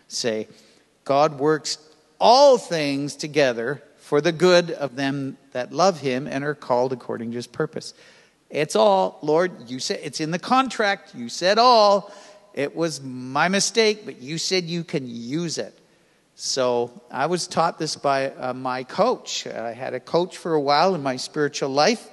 say 0.07 0.47
God 1.05 1.39
works 1.39 1.77
all 2.19 2.57
things 2.57 3.15
together 3.15 3.81
for 4.07 4.21
the 4.21 4.31
good 4.31 4.71
of 4.71 4.95
them 4.95 5.37
that 5.51 5.73
love 5.73 5.99
him 5.99 6.27
and 6.27 6.41
are 6.41 6.55
called 6.55 6.93
according 6.93 7.29
to 7.29 7.35
his 7.35 7.45
purpose. 7.45 7.93
It's 8.49 8.73
all, 8.73 9.19
Lord, 9.21 9.69
you 9.69 9.79
said 9.79 9.99
it's 10.01 10.21
in 10.21 10.31
the 10.31 10.39
contract. 10.39 11.13
You 11.13 11.27
said 11.27 11.57
all. 11.57 12.13
It 12.53 12.73
was 12.73 13.01
my 13.01 13.49
mistake, 13.49 14.05
but 14.05 14.21
you 14.21 14.37
said 14.37 14.63
you 14.63 14.85
can 14.85 15.03
use 15.05 15.57
it. 15.57 15.77
So 16.35 17.01
I 17.11 17.25
was 17.25 17.47
taught 17.47 17.79
this 17.79 17.97
by 17.97 18.29
uh, 18.31 18.53
my 18.53 18.85
coach. 18.85 19.45
I 19.45 19.73
had 19.73 19.93
a 19.93 19.99
coach 19.99 20.37
for 20.37 20.53
a 20.53 20.61
while 20.61 20.95
in 20.95 21.03
my 21.03 21.17
spiritual 21.17 21.69
life, 21.69 22.09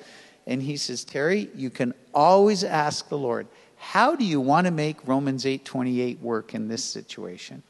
and 0.49 0.61
he 0.61 0.77
says, 0.77 1.05
Terry, 1.05 1.49
you 1.55 1.71
can 1.71 1.95
always 2.13 2.65
ask 2.65 3.09
the 3.09 3.19
Lord, 3.19 3.47
how 3.77 4.17
do 4.17 4.25
you 4.25 4.41
want 4.41 4.67
to 4.67 4.73
make 4.73 5.07
Romans 5.07 5.45
8:28 5.45 6.21
work 6.21 6.57
in 6.57 6.67
this 6.67 6.83
situation? 6.83 7.63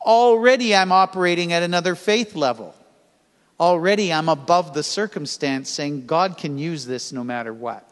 Already 0.00 0.74
I'm 0.74 0.90
operating 0.90 1.52
at 1.52 1.62
another 1.62 1.94
faith 1.94 2.34
level. 2.34 2.74
Already 3.60 4.10
I'm 4.10 4.30
above 4.30 4.72
the 4.72 4.82
circumstance 4.82 5.68
saying 5.68 6.06
God 6.06 6.38
can 6.38 6.58
use 6.58 6.86
this 6.86 7.12
no 7.12 7.22
matter 7.22 7.52
what. 7.52 7.86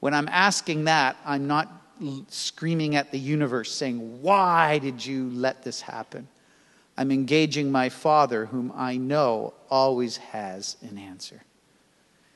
When 0.00 0.12
I'm 0.12 0.28
asking 0.28 0.84
that, 0.84 1.16
I'm 1.24 1.46
not 1.46 1.68
screaming 2.28 2.94
at 2.94 3.10
the 3.10 3.18
universe 3.18 3.72
saying, 3.72 4.22
Why 4.22 4.78
did 4.78 5.04
you 5.04 5.30
let 5.30 5.62
this 5.62 5.80
happen? 5.80 6.28
I'm 6.96 7.10
engaging 7.10 7.72
my 7.72 7.88
Father, 7.88 8.44
whom 8.46 8.70
I 8.76 8.98
know 8.98 9.54
always 9.70 10.18
has 10.18 10.76
an 10.82 10.98
answer. 10.98 11.42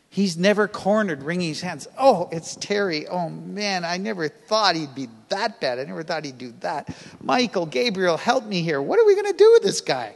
He's 0.08 0.38
never 0.38 0.68
cornered, 0.68 1.24
wringing 1.24 1.48
his 1.48 1.60
hands. 1.60 1.88
Oh, 1.98 2.28
it's 2.30 2.56
Terry. 2.56 3.06
Oh, 3.08 3.28
man, 3.28 3.84
I 3.84 3.96
never 3.96 4.28
thought 4.28 4.76
he'd 4.76 4.94
be 4.94 5.08
that 5.28 5.60
bad. 5.60 5.78
I 5.80 5.84
never 5.84 6.04
thought 6.04 6.24
he'd 6.24 6.38
do 6.38 6.54
that. 6.60 6.88
Michael, 7.20 7.66
Gabriel, 7.66 8.16
help 8.16 8.44
me 8.46 8.62
here. 8.62 8.80
What 8.80 8.98
are 9.00 9.04
we 9.04 9.14
going 9.14 9.32
to 9.32 9.36
do 9.36 9.50
with 9.54 9.64
this 9.64 9.80
guy? 9.80 10.14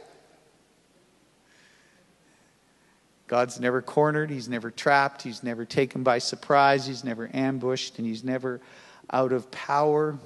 God's 3.29 3.59
never 3.59 3.83
cornered. 3.83 4.31
He's 4.31 4.49
never 4.49 4.71
trapped. 4.71 5.21
He's 5.21 5.43
never 5.43 5.63
taken 5.63 6.01
by 6.01 6.17
surprise. 6.17 6.87
He's 6.87 7.03
never 7.03 7.29
ambushed. 7.31 7.99
And 7.99 8.07
he's 8.07 8.23
never 8.23 8.59
out 9.11 9.31
of 9.31 9.51
power 9.51 10.17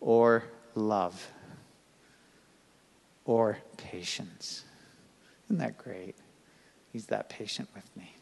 or 0.00 0.44
love 0.76 1.32
or 3.24 3.58
patience. 3.76 4.62
Isn't 5.46 5.58
that 5.58 5.78
great? 5.78 6.14
He's 6.92 7.06
that 7.06 7.28
patient 7.28 7.68
with 7.74 7.84
me. 7.96 8.14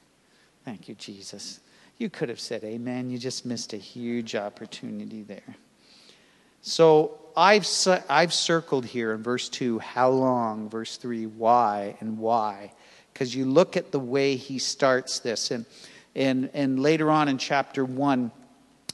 Thank 0.64 0.88
you, 0.88 0.94
Jesus. 0.94 1.60
You 1.98 2.08
could 2.08 2.30
have 2.30 2.40
said 2.40 2.64
amen. 2.64 3.10
You 3.10 3.18
just 3.18 3.44
missed 3.44 3.74
a 3.74 3.78
huge 3.78 4.34
opportunity 4.34 5.24
there. 5.24 5.56
So 6.62 7.18
I've, 7.36 7.68
I've 8.08 8.32
circled 8.32 8.86
here 8.86 9.12
in 9.12 9.22
verse 9.22 9.50
2 9.50 9.78
how 9.78 10.08
long, 10.08 10.70
verse 10.70 10.96
3 10.96 11.26
why, 11.26 11.96
and 12.00 12.18
why. 12.18 12.72
Because 13.16 13.34
you 13.34 13.46
look 13.46 13.76
at 13.78 13.92
the 13.92 13.98
way 13.98 14.36
he 14.36 14.58
starts 14.58 15.20
this. 15.20 15.50
And, 15.50 15.64
and, 16.14 16.50
and 16.52 16.78
later 16.78 17.10
on 17.10 17.28
in 17.28 17.38
chapter 17.38 17.84
1, 17.84 18.30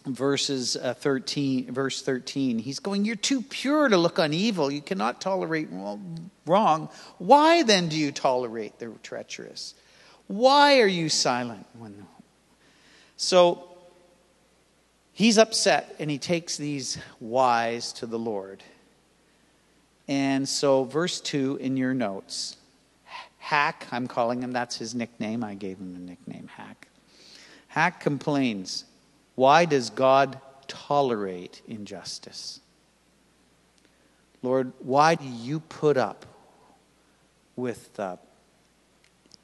verses 0.04 0.74
uh, 0.74 0.92
13 0.94 1.72
verse 1.72 2.02
13 2.02 2.58
he's 2.58 2.80
going 2.80 3.04
you're 3.04 3.14
too 3.14 3.40
pure 3.40 3.88
to 3.88 3.96
look 3.96 4.18
on 4.18 4.32
evil 4.32 4.68
you 4.68 4.82
cannot 4.82 5.20
tolerate 5.20 5.68
wrong 6.44 6.88
why 7.18 7.62
then 7.62 7.88
do 7.88 7.96
you 7.96 8.10
tolerate 8.10 8.76
the 8.80 8.90
treacherous 9.04 9.74
why 10.32 10.80
are 10.80 10.86
you 10.86 11.10
silent? 11.10 11.66
When... 11.78 12.06
So 13.18 13.68
he's 15.12 15.36
upset 15.36 15.94
and 15.98 16.10
he 16.10 16.16
takes 16.16 16.56
these 16.56 16.96
whys 17.20 17.92
to 17.94 18.06
the 18.06 18.18
Lord. 18.18 18.62
And 20.08 20.48
so, 20.48 20.84
verse 20.84 21.20
2 21.20 21.58
in 21.60 21.76
your 21.76 21.92
notes 21.92 22.56
Hack, 23.42 23.86
I'm 23.90 24.06
calling 24.06 24.42
him, 24.42 24.52
that's 24.52 24.76
his 24.76 24.94
nickname. 24.94 25.44
I 25.44 25.54
gave 25.54 25.78
him 25.78 25.92
the 25.92 26.00
nickname 26.00 26.48
Hack. 26.48 26.88
Hack 27.68 28.00
complains, 28.00 28.84
Why 29.34 29.64
does 29.64 29.90
God 29.90 30.40
tolerate 30.68 31.60
injustice? 31.66 32.60
Lord, 34.42 34.72
why 34.80 35.14
do 35.14 35.24
you 35.24 35.60
put 35.60 35.96
up 35.96 36.24
with 37.56 37.98
uh, 38.00 38.16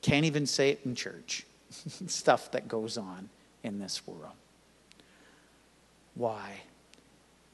can't 0.02 0.24
even 0.24 0.46
say 0.46 0.70
it 0.70 0.80
in 0.84 0.94
church. 0.94 1.44
Stuff 2.06 2.50
that 2.52 2.68
goes 2.68 2.96
on 2.96 3.28
in 3.62 3.78
this 3.78 4.06
world. 4.06 4.32
Why? 6.14 6.62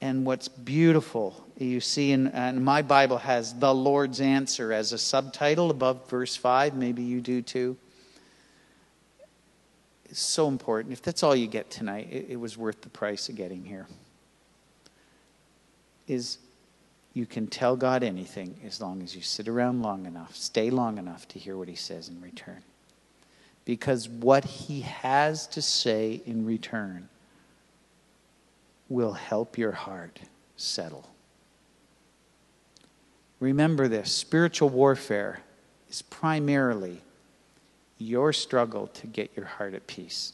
And 0.05 0.27
what's 0.27 0.49
beautiful, 0.49 1.47
you 1.57 1.81
see, 1.81 2.13
in, 2.13 2.27
and 2.27 2.63
my 2.63 2.83
Bible 2.83 3.17
has 3.17 3.55
the 3.55 3.75
Lord's 3.75 4.21
answer 4.21 4.71
as 4.71 4.93
a 4.93 4.99
subtitle 4.99 5.71
above 5.71 6.11
verse 6.11 6.37
5. 6.37 6.75
Maybe 6.75 7.03
you 7.03 7.23
do 7.23 7.41
too. 7.41 7.79
It's 10.05 10.21
so 10.21 10.49
important. 10.49 10.93
If 10.93 11.01
that's 11.01 11.23
all 11.23 11.35
you 11.35 11.47
get 11.47 11.71
tonight, 11.71 12.09
it, 12.11 12.27
it 12.29 12.37
was 12.37 12.59
worth 12.59 12.83
the 12.83 12.91
price 12.91 13.31
of 13.31 13.37
getting 13.37 13.65
here. 13.65 13.87
Is 16.07 16.37
you 17.15 17.25
can 17.25 17.47
tell 17.47 17.75
God 17.75 18.03
anything 18.03 18.61
as 18.67 18.83
long 18.83 19.01
as 19.03 19.17
you 19.17 19.23
sit 19.23 19.49
around 19.49 19.81
long 19.81 20.05
enough, 20.05 20.37
stay 20.37 20.69
long 20.69 20.99
enough 20.99 21.27
to 21.29 21.39
hear 21.39 21.57
what 21.57 21.69
He 21.69 21.77
says 21.77 22.11
in 22.11 22.21
return. 22.21 22.63
Because 23.65 24.07
what 24.07 24.45
He 24.45 24.83
has 24.83 25.47
to 25.47 25.63
say 25.63 26.21
in 26.27 26.45
return 26.45 27.09
will 28.89 29.13
help 29.13 29.57
your 29.59 29.73
heart 29.73 30.21
settle. 30.57 31.09
Remember 33.41 33.89
this 33.89 34.13
spiritual 34.13 34.69
warfare 34.69 35.41
is 35.91 36.03
primarily 36.03 37.01
your 37.99 38.33
struggle 38.33 38.87
to 38.89 39.07
get 39.07 39.31
your 39.37 39.47
heart 39.47 39.75
at 39.75 39.87
peace. 39.87 40.33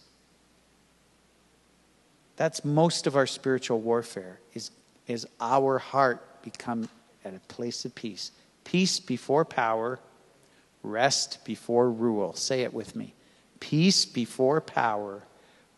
That's 2.36 2.64
most 2.64 3.06
of 3.06 3.16
our 3.16 3.26
spiritual 3.26 3.80
warfare 3.80 4.40
is, 4.54 4.70
is 5.06 5.26
our 5.40 5.78
heart 5.78 6.42
become 6.42 6.88
at 7.24 7.34
a 7.34 7.40
place 7.52 7.84
of 7.84 7.94
peace. 7.94 8.32
Peace 8.64 8.98
before 8.98 9.44
power, 9.44 9.98
rest 10.82 11.44
before 11.44 11.90
rule. 11.90 12.34
Say 12.34 12.62
it 12.62 12.72
with 12.72 12.96
me. 12.96 13.12
Peace 13.58 14.06
before 14.06 14.60
power, 14.60 15.22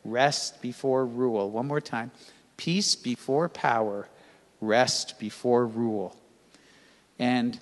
rest 0.05 0.63
before 0.63 1.05
rule. 1.05 1.51
One 1.51 1.67
more 1.67 1.81
time. 1.81 2.13
Peace 2.63 2.95
before 2.95 3.49
power, 3.49 4.07
rest 4.61 5.19
before 5.19 5.67
rule. 5.67 6.15
And 7.19 7.59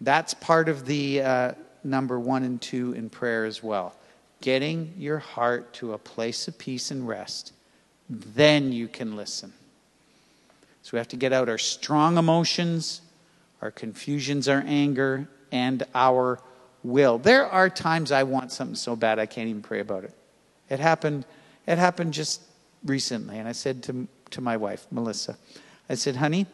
that's 0.00 0.34
part 0.34 0.68
of 0.68 0.86
the 0.86 1.20
uh, 1.20 1.52
number 1.82 2.20
one 2.20 2.44
and 2.44 2.62
two 2.62 2.92
in 2.92 3.10
prayer 3.10 3.44
as 3.44 3.60
well. 3.60 3.96
getting 4.40 4.92
your 4.98 5.18
heart 5.18 5.72
to 5.72 5.94
a 5.94 5.98
place 5.98 6.46
of 6.46 6.56
peace 6.58 6.92
and 6.92 7.08
rest, 7.08 7.52
then 8.08 8.70
you 8.70 8.86
can 8.86 9.16
listen. 9.16 9.52
So 10.82 10.90
we 10.92 10.98
have 10.98 11.08
to 11.08 11.16
get 11.16 11.32
out 11.32 11.48
our 11.48 11.58
strong 11.58 12.16
emotions, 12.18 13.00
our 13.62 13.72
confusions, 13.72 14.46
our 14.46 14.62
anger, 14.64 15.26
and 15.50 15.82
our 15.92 16.38
will. 16.84 17.18
There 17.18 17.46
are 17.46 17.68
times 17.68 18.12
I 18.12 18.22
want 18.22 18.52
something 18.52 18.76
so 18.76 18.94
bad 18.94 19.18
I 19.18 19.26
can't 19.26 19.48
even 19.48 19.62
pray 19.62 19.80
about 19.80 20.04
it. 20.04 20.14
It 20.70 20.78
happened 20.78 21.24
it 21.66 21.78
happened 21.78 22.12
just 22.12 22.42
recently 22.84 23.38
and 23.38 23.48
I 23.48 23.52
said 23.52 23.82
to 23.84 24.08
to 24.30 24.40
my 24.40 24.56
wife, 24.56 24.86
Melissa, 24.90 25.36
I 25.88 25.94
said, 25.94 26.16
"Honey, 26.16 26.46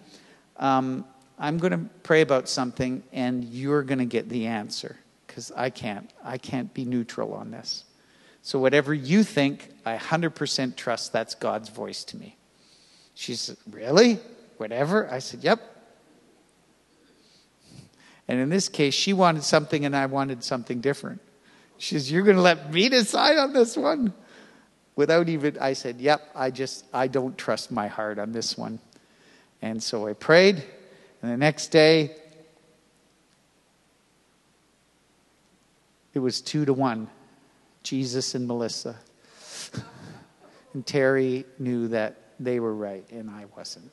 um, 0.56 1.04
I'm 1.38 1.56
going 1.56 1.72
to 1.72 1.88
pray 2.02 2.20
about 2.20 2.48
something 2.48 3.02
and 3.12 3.44
you're 3.44 3.82
going 3.82 3.98
to 3.98 4.04
get 4.04 4.28
the 4.28 4.46
answer 4.46 4.96
because 5.26 5.50
I 5.56 5.70
can't. 5.70 6.12
I 6.22 6.36
can't 6.36 6.72
be 6.74 6.84
neutral 6.84 7.32
on 7.32 7.50
this. 7.50 7.84
So, 8.42 8.58
whatever 8.58 8.92
you 8.92 9.24
think, 9.24 9.70
I 9.86 9.96
100% 9.96 10.76
trust 10.76 11.12
that's 11.12 11.34
God's 11.34 11.68
voice 11.70 12.04
to 12.04 12.16
me. 12.16 12.36
She 13.14 13.34
said, 13.34 13.56
Really? 13.70 14.18
Whatever? 14.58 15.10
I 15.10 15.18
said, 15.18 15.42
Yep. 15.42 15.60
And 18.28 18.38
in 18.38 18.48
this 18.48 18.68
case, 18.68 18.94
she 18.94 19.12
wanted 19.12 19.42
something 19.42 19.84
and 19.84 19.96
I 19.96 20.06
wanted 20.06 20.44
something 20.44 20.80
different. 20.80 21.20
She 21.78 21.94
says, 21.94 22.12
You're 22.12 22.24
going 22.24 22.36
to 22.36 22.42
let 22.42 22.72
me 22.72 22.88
decide 22.88 23.38
on 23.38 23.52
this 23.52 23.76
one? 23.76 24.12
Without 25.00 25.30
even, 25.30 25.56
I 25.58 25.72
said, 25.72 25.98
Yep, 25.98 26.28
I 26.34 26.50
just, 26.50 26.84
I 26.92 27.06
don't 27.06 27.38
trust 27.38 27.72
my 27.72 27.88
heart 27.88 28.18
on 28.18 28.32
this 28.32 28.58
one. 28.58 28.78
And 29.62 29.82
so 29.82 30.06
I 30.06 30.12
prayed 30.12 30.62
and 31.22 31.32
the 31.32 31.38
next 31.38 31.68
day, 31.68 32.14
it 36.12 36.18
was 36.18 36.42
two 36.42 36.66
to 36.66 36.74
one 36.74 37.08
Jesus 37.82 38.34
and 38.34 38.46
Melissa. 38.46 38.94
and 40.74 40.84
Terry 40.84 41.46
knew 41.58 41.88
that 41.88 42.18
they 42.38 42.60
were 42.60 42.74
right 42.74 43.10
and 43.10 43.30
I 43.30 43.46
wasn't. 43.56 43.90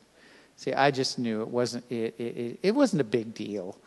See, 0.58 0.74
I 0.74 0.92
just 0.92 1.18
knew 1.18 1.42
it 1.42 1.48
wasn't, 1.48 1.90
it, 1.90 2.16
it, 2.20 2.60
it 2.62 2.76
wasn't 2.76 3.00
a 3.00 3.06
big 3.06 3.34
deal, 3.34 3.78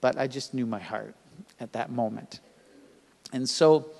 but 0.00 0.16
I 0.16 0.26
just 0.26 0.54
knew 0.54 0.64
my 0.64 0.80
heart 0.80 1.14
at 1.60 1.74
that 1.74 1.90
moment. 1.90 2.40
And 3.34 3.46
so 3.46 3.90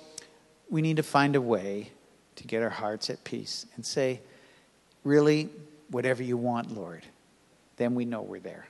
we 0.67 0.81
need 0.81 0.97
to 0.97 1.03
find 1.03 1.35
a 1.35 1.41
way 1.41 1.91
to 2.41 2.47
get 2.47 2.63
our 2.63 2.69
hearts 2.69 3.09
at 3.09 3.23
peace 3.23 3.65
and 3.75 3.85
say, 3.85 4.19
really, 5.03 5.49
whatever 5.89 6.23
you 6.23 6.37
want, 6.37 6.75
Lord, 6.75 7.03
then 7.77 7.95
we 7.95 8.05
know 8.05 8.21
we're 8.21 8.39
there. 8.39 8.67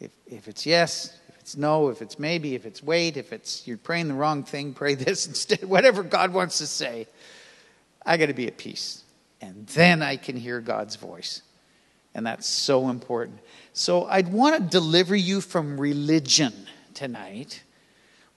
If, 0.00 0.10
if 0.26 0.48
it's 0.48 0.64
yes, 0.64 1.18
if 1.28 1.38
it's 1.40 1.56
no, 1.56 1.88
if 1.88 2.00
it's 2.00 2.18
maybe, 2.18 2.54
if 2.54 2.64
it's 2.64 2.82
wait, 2.82 3.16
if 3.16 3.32
it's 3.32 3.66
you're 3.66 3.76
praying 3.76 4.08
the 4.08 4.14
wrong 4.14 4.44
thing, 4.44 4.72
pray 4.74 4.94
this 4.94 5.26
instead. 5.26 5.64
Whatever 5.64 6.02
God 6.02 6.32
wants 6.32 6.58
to 6.58 6.66
say, 6.66 7.06
I 8.04 8.16
got 8.16 8.26
to 8.26 8.34
be 8.34 8.46
at 8.46 8.56
peace. 8.56 9.04
And 9.42 9.66
then 9.68 10.02
I 10.02 10.16
can 10.16 10.36
hear 10.36 10.60
God's 10.60 10.96
voice. 10.96 11.42
And 12.14 12.26
that's 12.26 12.46
so 12.46 12.88
important. 12.90 13.38
So 13.72 14.04
I'd 14.04 14.32
want 14.32 14.56
to 14.56 14.62
deliver 14.62 15.14
you 15.14 15.40
from 15.40 15.80
religion 15.80 16.52
tonight, 16.92 17.62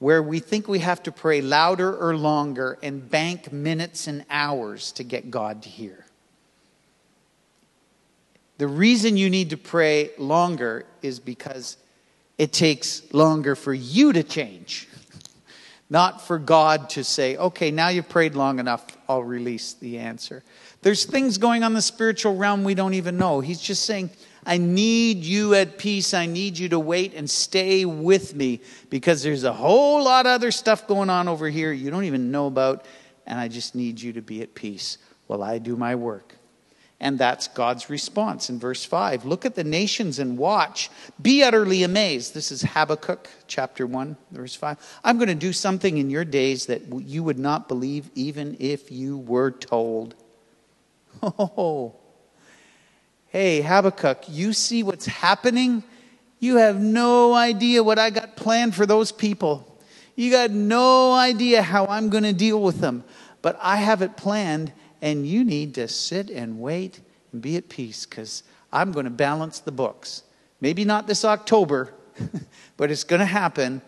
where 0.04 0.22
we 0.22 0.38
think 0.38 0.68
we 0.68 0.80
have 0.80 1.02
to 1.02 1.14
pray 1.14 1.40
louder 1.40 1.96
or 1.96 2.14
longer 2.14 2.78
and 2.84 3.10
bank 3.10 3.54
minutes 3.54 4.06
and 4.06 4.26
hours 4.30 4.92
to 4.92 5.02
get 5.02 5.32
God 5.32 5.64
to 5.64 5.70
hear. 5.70 6.06
The 8.58 8.68
reason 8.68 9.16
you 9.16 9.30
need 9.30 9.52
to 9.52 9.58
pray 9.58 10.10
longer 10.18 10.86
is 11.02 11.22
because 11.22 11.78
it 12.38 12.52
takes 12.52 13.14
longer 13.14 13.56
for 13.56 13.74
you 13.74 14.12
to 14.12 14.24
change, 14.24 14.90
not 15.90 16.20
for 16.20 16.38
God 16.38 16.90
to 16.90 17.06
say, 17.06 17.38
okay, 17.38 17.72
now 17.72 17.88
you've 17.88 18.10
prayed 18.10 18.36
long 18.36 18.60
enough, 18.60 18.86
I'll 19.08 19.24
release 19.24 19.72
the 19.72 20.00
answer. 20.00 20.44
There's 20.82 21.06
things 21.06 21.38
going 21.38 21.64
on 21.64 21.72
in 21.72 21.76
the 21.76 21.82
spiritual 21.82 22.36
realm 22.36 22.66
we 22.66 22.76
don't 22.76 22.96
even 22.96 23.18
know. 23.18 23.40
He's 23.40 23.62
just 23.62 23.86
saying, 23.86 24.10
I 24.46 24.58
need 24.58 25.24
you 25.24 25.54
at 25.54 25.78
peace. 25.78 26.14
I 26.14 26.26
need 26.26 26.58
you 26.58 26.70
to 26.70 26.80
wait 26.80 27.14
and 27.14 27.30
stay 27.30 27.86
with 27.86 28.36
me 28.36 28.62
because 28.90 29.24
there's 29.24 29.44
a 29.44 29.54
whole 29.54 30.04
lot 30.04 30.26
of 30.26 30.32
other 30.32 30.52
stuff 30.52 30.88
going 30.88 31.10
on 31.10 31.28
over 31.28 31.50
here 31.50 31.72
you 31.72 31.92
don't 31.92 32.06
even 32.06 32.32
know 32.32 32.48
about, 32.48 32.86
and 33.26 33.40
I 33.40 33.48
just 33.48 33.76
need 33.76 34.02
you 34.02 34.14
to 34.14 34.22
be 34.22 34.42
at 34.42 34.56
peace 34.56 34.98
while 35.28 35.44
I 35.44 35.58
do 35.58 35.76
my 35.76 35.96
work. 35.96 36.36
And 37.00 37.20
that's 37.20 37.50
God's 37.50 37.90
response 37.90 38.50
in 38.50 38.60
verse 38.60 38.86
5. 38.86 39.26
Look 39.26 39.46
at 39.46 39.56
the 39.56 39.64
nations 39.66 40.20
and 40.20 40.38
watch. 40.38 40.90
Be 41.22 41.44
utterly 41.44 41.84
amazed. 41.84 42.34
This 42.34 42.50
is 42.50 42.62
Habakkuk 42.62 43.30
chapter 43.46 43.86
1, 43.86 44.16
verse 44.32 44.56
5. 44.56 44.78
I'm 45.04 45.18
going 45.18 45.28
to 45.28 45.36
do 45.36 45.52
something 45.52 45.98
in 45.98 46.10
your 46.10 46.24
days 46.24 46.68
that 46.68 46.82
you 47.04 47.22
would 47.24 47.40
not 47.40 47.68
believe 47.68 48.10
even 48.16 48.56
if 48.58 48.90
you 48.90 49.18
were 49.18 49.52
told. 49.52 50.16
Oh, 51.22 51.96
hey, 53.34 53.62
Habakkuk, 53.62 54.26
you 54.30 54.54
see 54.54 54.84
what's 54.84 55.08
happening? 55.08 55.84
You 56.40 56.58
have 56.58 56.80
no 56.80 57.34
idea 57.34 57.84
what 57.84 57.98
I 57.98 58.12
got 58.12 58.36
planned 58.36 58.76
for 58.76 58.86
those 58.86 59.12
people. 59.12 59.76
You 60.16 60.30
got 60.30 60.52
no 60.52 61.14
idea 61.14 61.64
how 61.64 61.88
I'm 61.88 62.10
going 62.10 62.26
to 62.26 62.34
deal 62.34 62.62
with 62.62 62.80
them. 62.80 63.04
But 63.42 63.58
I 63.60 63.78
have 63.78 64.04
it 64.04 64.16
planned 64.16 64.72
and 65.02 65.26
you 65.26 65.44
need 65.44 65.74
to 65.76 65.88
sit 65.88 66.30
and 66.30 66.60
wait 66.60 67.02
and 67.32 67.42
be 67.42 67.58
at 67.58 67.70
peace 67.70 68.06
because 68.06 68.44
I'm 68.72 68.92
going 68.92 69.06
to 69.06 69.10
balance 69.10 69.60
the 69.60 69.72
books. 69.72 70.22
Maybe 70.62 70.86
not 70.86 71.08
this 71.08 71.26
October, 71.26 71.92
but 72.78 72.92
it's 72.92 73.04
going 73.04 73.20
to 73.20 73.26
happen. 73.26 73.82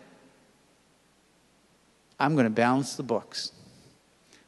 I'm 2.18 2.34
going 2.34 2.46
to 2.46 2.50
balance 2.50 2.96
the 2.96 3.04
books. 3.04 3.52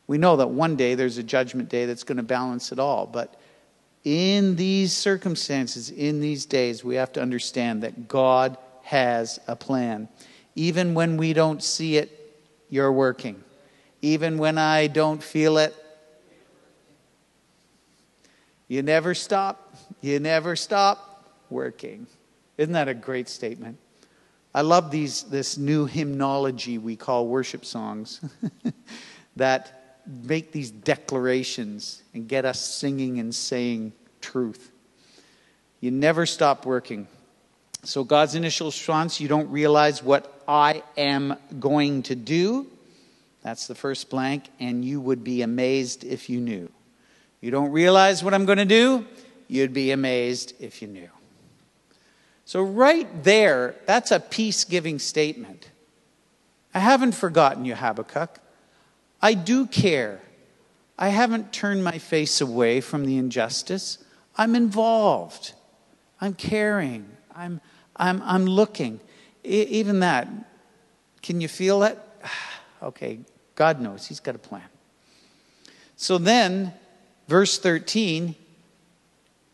We 0.08 0.18
know 0.18 0.34
that 0.38 0.50
one 0.50 0.74
day 0.74 0.96
there's 0.96 1.18
a 1.18 1.22
judgment 1.22 1.68
day 1.68 1.86
that's 1.86 2.02
going 2.02 2.16
to 2.16 2.24
balance 2.24 2.72
it 2.72 2.80
all, 2.80 3.06
but 3.06 3.38
in 4.04 4.56
these 4.56 4.92
circumstances, 4.92 5.90
in 5.90 6.20
these 6.20 6.46
days, 6.46 6.84
we 6.84 6.94
have 6.96 7.12
to 7.14 7.22
understand 7.22 7.82
that 7.82 8.08
God 8.08 8.56
has 8.82 9.38
a 9.46 9.56
plan. 9.56 10.08
Even 10.54 10.94
when 10.94 11.16
we 11.16 11.32
don't 11.32 11.62
see 11.62 11.96
it, 11.96 12.14
you're 12.70 12.92
working. 12.92 13.42
Even 14.00 14.38
when 14.38 14.58
I 14.58 14.86
don't 14.86 15.22
feel 15.22 15.58
it, 15.58 15.74
you 18.68 18.82
never 18.82 19.14
stop. 19.14 19.74
You 20.00 20.20
never 20.20 20.54
stop 20.54 21.28
working. 21.50 22.06
Isn't 22.56 22.74
that 22.74 22.88
a 22.88 22.94
great 22.94 23.28
statement? 23.28 23.78
I 24.54 24.62
love 24.62 24.90
these, 24.90 25.24
this 25.24 25.56
new 25.56 25.86
hymnology 25.86 26.78
we 26.78 26.96
call 26.96 27.26
worship 27.26 27.64
songs 27.64 28.20
that 29.36 29.77
make 30.08 30.52
these 30.52 30.70
declarations 30.70 32.02
and 32.14 32.28
get 32.28 32.44
us 32.44 32.60
singing 32.60 33.18
and 33.18 33.34
saying 33.34 33.92
truth. 34.20 34.70
You 35.80 35.90
never 35.90 36.26
stop 36.26 36.66
working. 36.66 37.06
So, 37.84 38.02
God's 38.02 38.34
initial 38.34 38.68
response 38.68 39.20
you 39.20 39.28
don't 39.28 39.50
realize 39.50 40.02
what 40.02 40.42
I 40.48 40.82
am 40.96 41.36
going 41.60 42.02
to 42.04 42.16
do. 42.16 42.66
That's 43.42 43.66
the 43.66 43.74
first 43.74 44.10
blank, 44.10 44.48
and 44.58 44.84
you 44.84 45.00
would 45.00 45.22
be 45.22 45.42
amazed 45.42 46.04
if 46.04 46.28
you 46.28 46.40
knew. 46.40 46.68
You 47.40 47.50
don't 47.52 47.70
realize 47.70 48.24
what 48.24 48.34
I'm 48.34 48.46
going 48.46 48.58
to 48.58 48.64
do? 48.64 49.06
You'd 49.46 49.72
be 49.72 49.92
amazed 49.92 50.54
if 50.60 50.82
you 50.82 50.88
knew. 50.88 51.08
So, 52.44 52.62
right 52.62 53.22
there, 53.22 53.76
that's 53.86 54.10
a 54.10 54.18
peace 54.18 54.64
giving 54.64 54.98
statement. 54.98 55.70
I 56.74 56.80
haven't 56.80 57.12
forgotten 57.12 57.64
you, 57.64 57.74
Habakkuk. 57.74 58.40
I 59.20 59.34
do 59.34 59.66
care. 59.66 60.20
I 60.98 61.08
haven't 61.08 61.52
turned 61.52 61.84
my 61.84 61.98
face 61.98 62.40
away 62.40 62.80
from 62.80 63.04
the 63.04 63.16
injustice. 63.16 63.98
I'm 64.36 64.54
involved. 64.54 65.52
I'm 66.20 66.34
caring. 66.34 67.08
I'm, 67.34 67.60
I'm, 67.96 68.22
I'm 68.22 68.46
looking. 68.46 69.00
Even 69.44 70.00
that, 70.00 70.28
can 71.22 71.40
you 71.40 71.48
feel 71.48 71.82
it? 71.84 71.98
okay, 72.82 73.20
God 73.54 73.80
knows. 73.80 74.06
He's 74.06 74.20
got 74.20 74.34
a 74.34 74.38
plan. 74.38 74.64
So 75.96 76.18
then, 76.18 76.72
Verse 77.28 77.58
13 77.58 78.34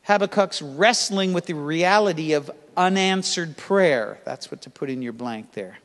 Habakkuk's 0.06 0.60
wrestling 0.60 1.32
with 1.32 1.46
the 1.46 1.54
reality 1.54 2.34
of 2.34 2.50
unanswered 2.76 3.56
prayer. 3.56 4.20
That's 4.24 4.50
what 4.50 4.60
to 4.62 4.70
put 4.70 4.90
in 4.90 5.00
your 5.00 5.14
blank 5.14 5.52
there. 5.52 5.78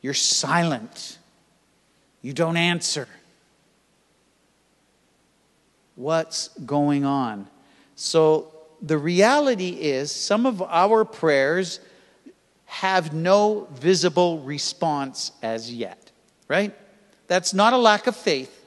You're 0.00 0.12
silent, 0.12 1.18
you 2.22 2.32
don't 2.32 2.56
answer. 2.56 3.08
What's 5.96 6.48
going 6.64 7.04
on? 7.04 7.48
So, 7.96 8.48
the 8.80 8.98
reality 8.98 9.70
is, 9.80 10.10
some 10.10 10.46
of 10.46 10.62
our 10.62 11.04
prayers 11.04 11.78
have 12.64 13.12
no 13.12 13.68
visible 13.74 14.40
response 14.40 15.30
as 15.42 15.72
yet, 15.72 16.10
right? 16.48 16.74
That's 17.28 17.54
not 17.54 17.74
a 17.74 17.76
lack 17.76 18.06
of 18.06 18.16
faith. 18.16 18.64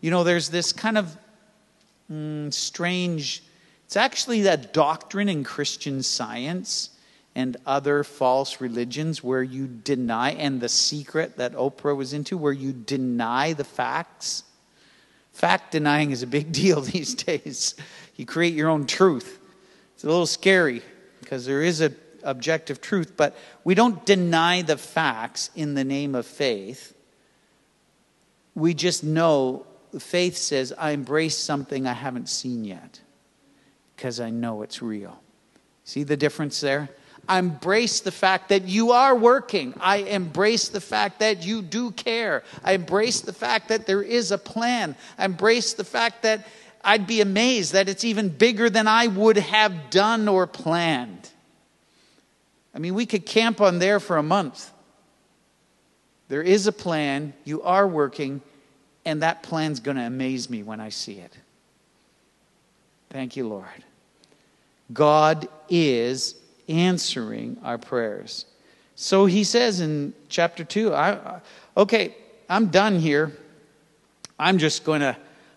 You 0.00 0.10
know, 0.10 0.24
there's 0.24 0.50
this 0.50 0.72
kind 0.72 0.98
of 0.98 1.16
mm, 2.12 2.52
strange, 2.52 3.42
it's 3.86 3.96
actually 3.96 4.42
that 4.42 4.72
doctrine 4.72 5.28
in 5.28 5.44
Christian 5.44 6.02
science, 6.02 6.90
and 7.34 7.56
other 7.66 8.04
false 8.04 8.60
religions 8.60 9.22
where 9.22 9.42
you 9.42 9.66
deny, 9.66 10.30
and 10.32 10.60
the 10.60 10.68
secret 10.68 11.36
that 11.36 11.54
Oprah 11.54 11.96
was 11.96 12.12
into, 12.12 12.36
where 12.38 12.52
you 12.52 12.72
deny 12.72 13.52
the 13.52 13.64
facts. 13.64 14.44
Fact 15.32 15.72
denying 15.72 16.12
is 16.12 16.22
a 16.22 16.26
big 16.26 16.52
deal 16.52 16.80
these 16.80 17.14
days. 17.14 17.74
You 18.16 18.26
create 18.26 18.54
your 18.54 18.68
own 18.68 18.86
truth. 18.86 19.40
It's 19.94 20.04
a 20.04 20.06
little 20.06 20.26
scary 20.26 20.82
because 21.20 21.44
there 21.44 21.62
is 21.62 21.80
an 21.80 21.96
objective 22.22 22.80
truth, 22.80 23.14
but 23.16 23.36
we 23.64 23.74
don't 23.74 24.04
deny 24.06 24.62
the 24.62 24.76
facts 24.76 25.50
in 25.56 25.74
the 25.74 25.84
name 25.84 26.14
of 26.14 26.26
faith. 26.26 26.94
We 28.54 28.74
just 28.74 29.02
know 29.02 29.66
faith 29.98 30.36
says, 30.36 30.72
I 30.76 30.90
embrace 30.90 31.36
something 31.36 31.86
I 31.86 31.92
haven't 31.92 32.28
seen 32.28 32.64
yet 32.64 33.00
because 33.96 34.20
I 34.20 34.30
know 34.30 34.62
it's 34.62 34.82
real. 34.82 35.20
See 35.84 36.02
the 36.02 36.16
difference 36.16 36.60
there? 36.60 36.88
I 37.28 37.38
embrace 37.38 38.00
the 38.00 38.12
fact 38.12 38.50
that 38.50 38.64
you 38.64 38.92
are 38.92 39.14
working. 39.14 39.74
I 39.80 39.98
embrace 39.98 40.68
the 40.68 40.80
fact 40.80 41.20
that 41.20 41.44
you 41.44 41.62
do 41.62 41.90
care. 41.92 42.42
I 42.62 42.72
embrace 42.72 43.20
the 43.20 43.32
fact 43.32 43.68
that 43.68 43.86
there 43.86 44.02
is 44.02 44.30
a 44.30 44.38
plan. 44.38 44.96
I 45.18 45.24
embrace 45.24 45.74
the 45.74 45.84
fact 45.84 46.22
that 46.22 46.46
I'd 46.82 47.06
be 47.06 47.20
amazed 47.20 47.72
that 47.72 47.88
it's 47.88 48.04
even 48.04 48.28
bigger 48.28 48.68
than 48.68 48.86
I 48.86 49.06
would 49.06 49.38
have 49.38 49.90
done 49.90 50.28
or 50.28 50.46
planned. 50.46 51.30
I 52.74 52.78
mean, 52.78 52.94
we 52.94 53.06
could 53.06 53.24
camp 53.24 53.60
on 53.60 53.78
there 53.78 54.00
for 54.00 54.18
a 54.18 54.22
month. 54.22 54.70
There 56.28 56.42
is 56.42 56.66
a 56.66 56.72
plan, 56.72 57.32
you 57.44 57.62
are 57.62 57.86
working, 57.86 58.42
and 59.04 59.22
that 59.22 59.42
plan's 59.42 59.80
going 59.80 59.96
to 59.96 60.02
amaze 60.02 60.50
me 60.50 60.62
when 60.62 60.80
I 60.80 60.88
see 60.88 61.18
it. 61.18 61.32
Thank 63.10 63.36
you, 63.36 63.46
Lord. 63.48 63.84
God 64.92 65.48
is 65.68 66.34
answering 66.68 67.58
our 67.62 67.78
prayers. 67.78 68.46
So 68.96 69.26
he 69.26 69.44
says 69.44 69.80
in 69.80 70.14
chapter 70.28 70.64
2, 70.64 70.94
I, 70.94 71.40
okay, 71.76 72.14
I'm 72.48 72.68
done 72.68 72.98
here. 72.98 73.32
I'm 74.38 74.58
just 74.58 74.84
going 74.84 75.00
to 75.00 75.16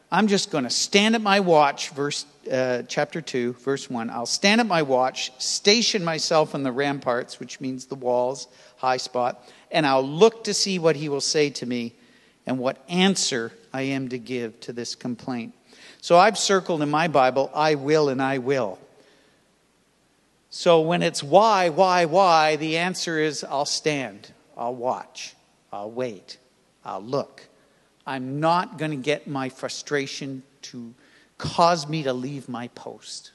I'm 0.10 0.28
just 0.28 0.52
going 0.52 0.63
to 0.63 0.70
stand 0.70 1.15
at 1.15 1.22
my 1.22 1.41
watch 1.41 1.89
verse 1.89 2.26
uh, 2.50 2.84
chapter 2.88 3.20
2 3.20 3.54
verse 3.54 3.89
1 3.89 4.10
I'll 4.10 4.26
stand 4.26 4.62
at 4.62 4.67
my 4.67 4.82
watch 4.82 5.34
station 5.41 6.04
myself 6.04 6.56
on 6.56 6.63
the 6.63 6.72
ramparts 6.72 7.39
which 7.39 7.60
means 7.60 7.88
the 7.88 7.96
walls 7.96 8.48
high 8.78 8.98
spot 8.98 9.43
and 9.70 9.86
I'll 9.86 10.08
look 10.08 10.46
to 10.46 10.54
see 10.54 10.80
what 10.80 10.96
he 10.96 11.10
will 11.10 11.20
say 11.20 11.50
to 11.50 11.65
me 11.65 11.93
and 12.46 12.58
what 12.58 12.82
answer 12.88 13.52
I 13.74 13.82
am 13.82 14.08
to 14.10 14.17
give 14.17 14.58
to 14.62 14.72
this 14.72 14.96
complaint. 14.96 15.54
So 16.00 16.17
I've 16.17 16.38
circled 16.38 16.82
in 16.82 16.89
my 16.89 17.10
Bible 17.10 17.52
I 17.54 17.76
will 17.76 18.08
and 18.08 18.22
I 18.22 18.38
will. 18.38 18.80
So 20.49 20.81
when 20.81 21.03
it's 21.03 21.21
why, 21.21 21.69
why, 21.69 22.05
why, 22.05 22.55
the 22.55 22.77
answer 22.77 23.19
is 23.19 23.43
I'll 23.43 23.65
stand, 23.65 24.31
I'll 24.55 24.75
watch, 24.75 25.36
I'll 25.71 25.91
wait, 25.91 26.38
I'll 26.86 27.03
look. 27.03 27.47
I'm 28.05 28.39
not 28.39 28.77
going 28.77 28.91
to 28.91 28.97
get 28.97 29.27
my 29.27 29.49
frustration 29.49 30.43
to 30.63 30.93
cause 31.38 31.88
me 31.88 32.03
to 32.03 32.13
leave 32.13 32.47
my 32.47 32.69
post. 32.69 33.31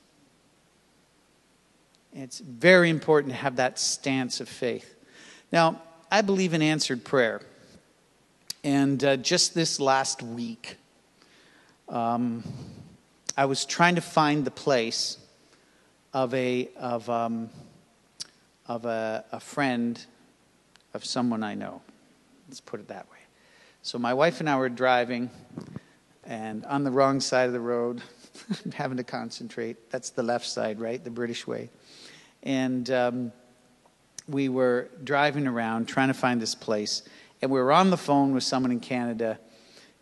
It's 2.15 2.41
very 2.41 2.89
important 2.91 3.33
to 3.33 3.39
have 3.39 3.57
that 3.57 3.79
stance 3.79 4.41
of 4.41 4.49
faith. 4.49 4.95
Now, 5.51 5.81
I 6.11 6.23
believe 6.23 6.55
in 6.55 6.63
answered 6.63 7.05
prayer. 7.05 7.43
And 8.65 9.03
uh, 9.03 9.17
just 9.17 9.55
this 9.55 9.81
last 9.81 10.23
week, 10.23 10.77
um, 11.89 12.45
I 13.37 13.47
was 13.47 13.65
trying 13.65 13.97
to 13.97 14.01
find 14.01 14.45
the 14.45 14.51
place 14.51 15.19
of 16.13 16.35
a 16.35 16.69
of 16.77 17.09
um, 17.09 17.51
of 18.67 18.85
a, 18.85 19.25
a 19.33 19.41
friend 19.41 20.05
of 20.95 21.05
someone 21.05 21.43
I 21.43 21.55
know. 21.55 21.83
Let's 22.49 22.61
put 22.61 22.81
it 22.81 22.89
that 22.89 23.11
way. 23.11 23.19
So 23.83 23.99
my 23.99 24.15
wife 24.15 24.41
and 24.41 24.49
I 24.49 24.57
were 24.57 24.69
driving, 24.69 25.31
and 26.25 26.65
on 26.67 26.85
the 26.85 26.91
wrong 26.91 27.21
side 27.21 27.47
of 27.47 27.53
the 27.53 27.61
road, 27.61 28.03
having 28.75 28.99
to 28.99 29.05
concentrate. 29.05 29.91
That's 29.91 30.11
the 30.11 30.23
left 30.23 30.47
side, 30.47 30.81
right? 30.81 31.03
The 31.03 31.11
British 31.11 31.47
way. 31.47 31.71
And 32.43 32.89
um, 32.91 33.33
we 34.29 34.49
were 34.49 34.89
driving 35.03 35.47
around 35.47 35.87
trying 35.87 36.09
to 36.09 36.15
find 36.15 36.41
this 36.41 36.55
place, 36.55 37.03
and 37.41 37.51
we 37.51 37.59
were 37.59 37.73
on 37.73 37.91
the 37.91 37.97
phone 37.97 38.33
with 38.35 38.45
someone 38.45 38.71
in 38.71 38.81
Canada. 38.81 39.39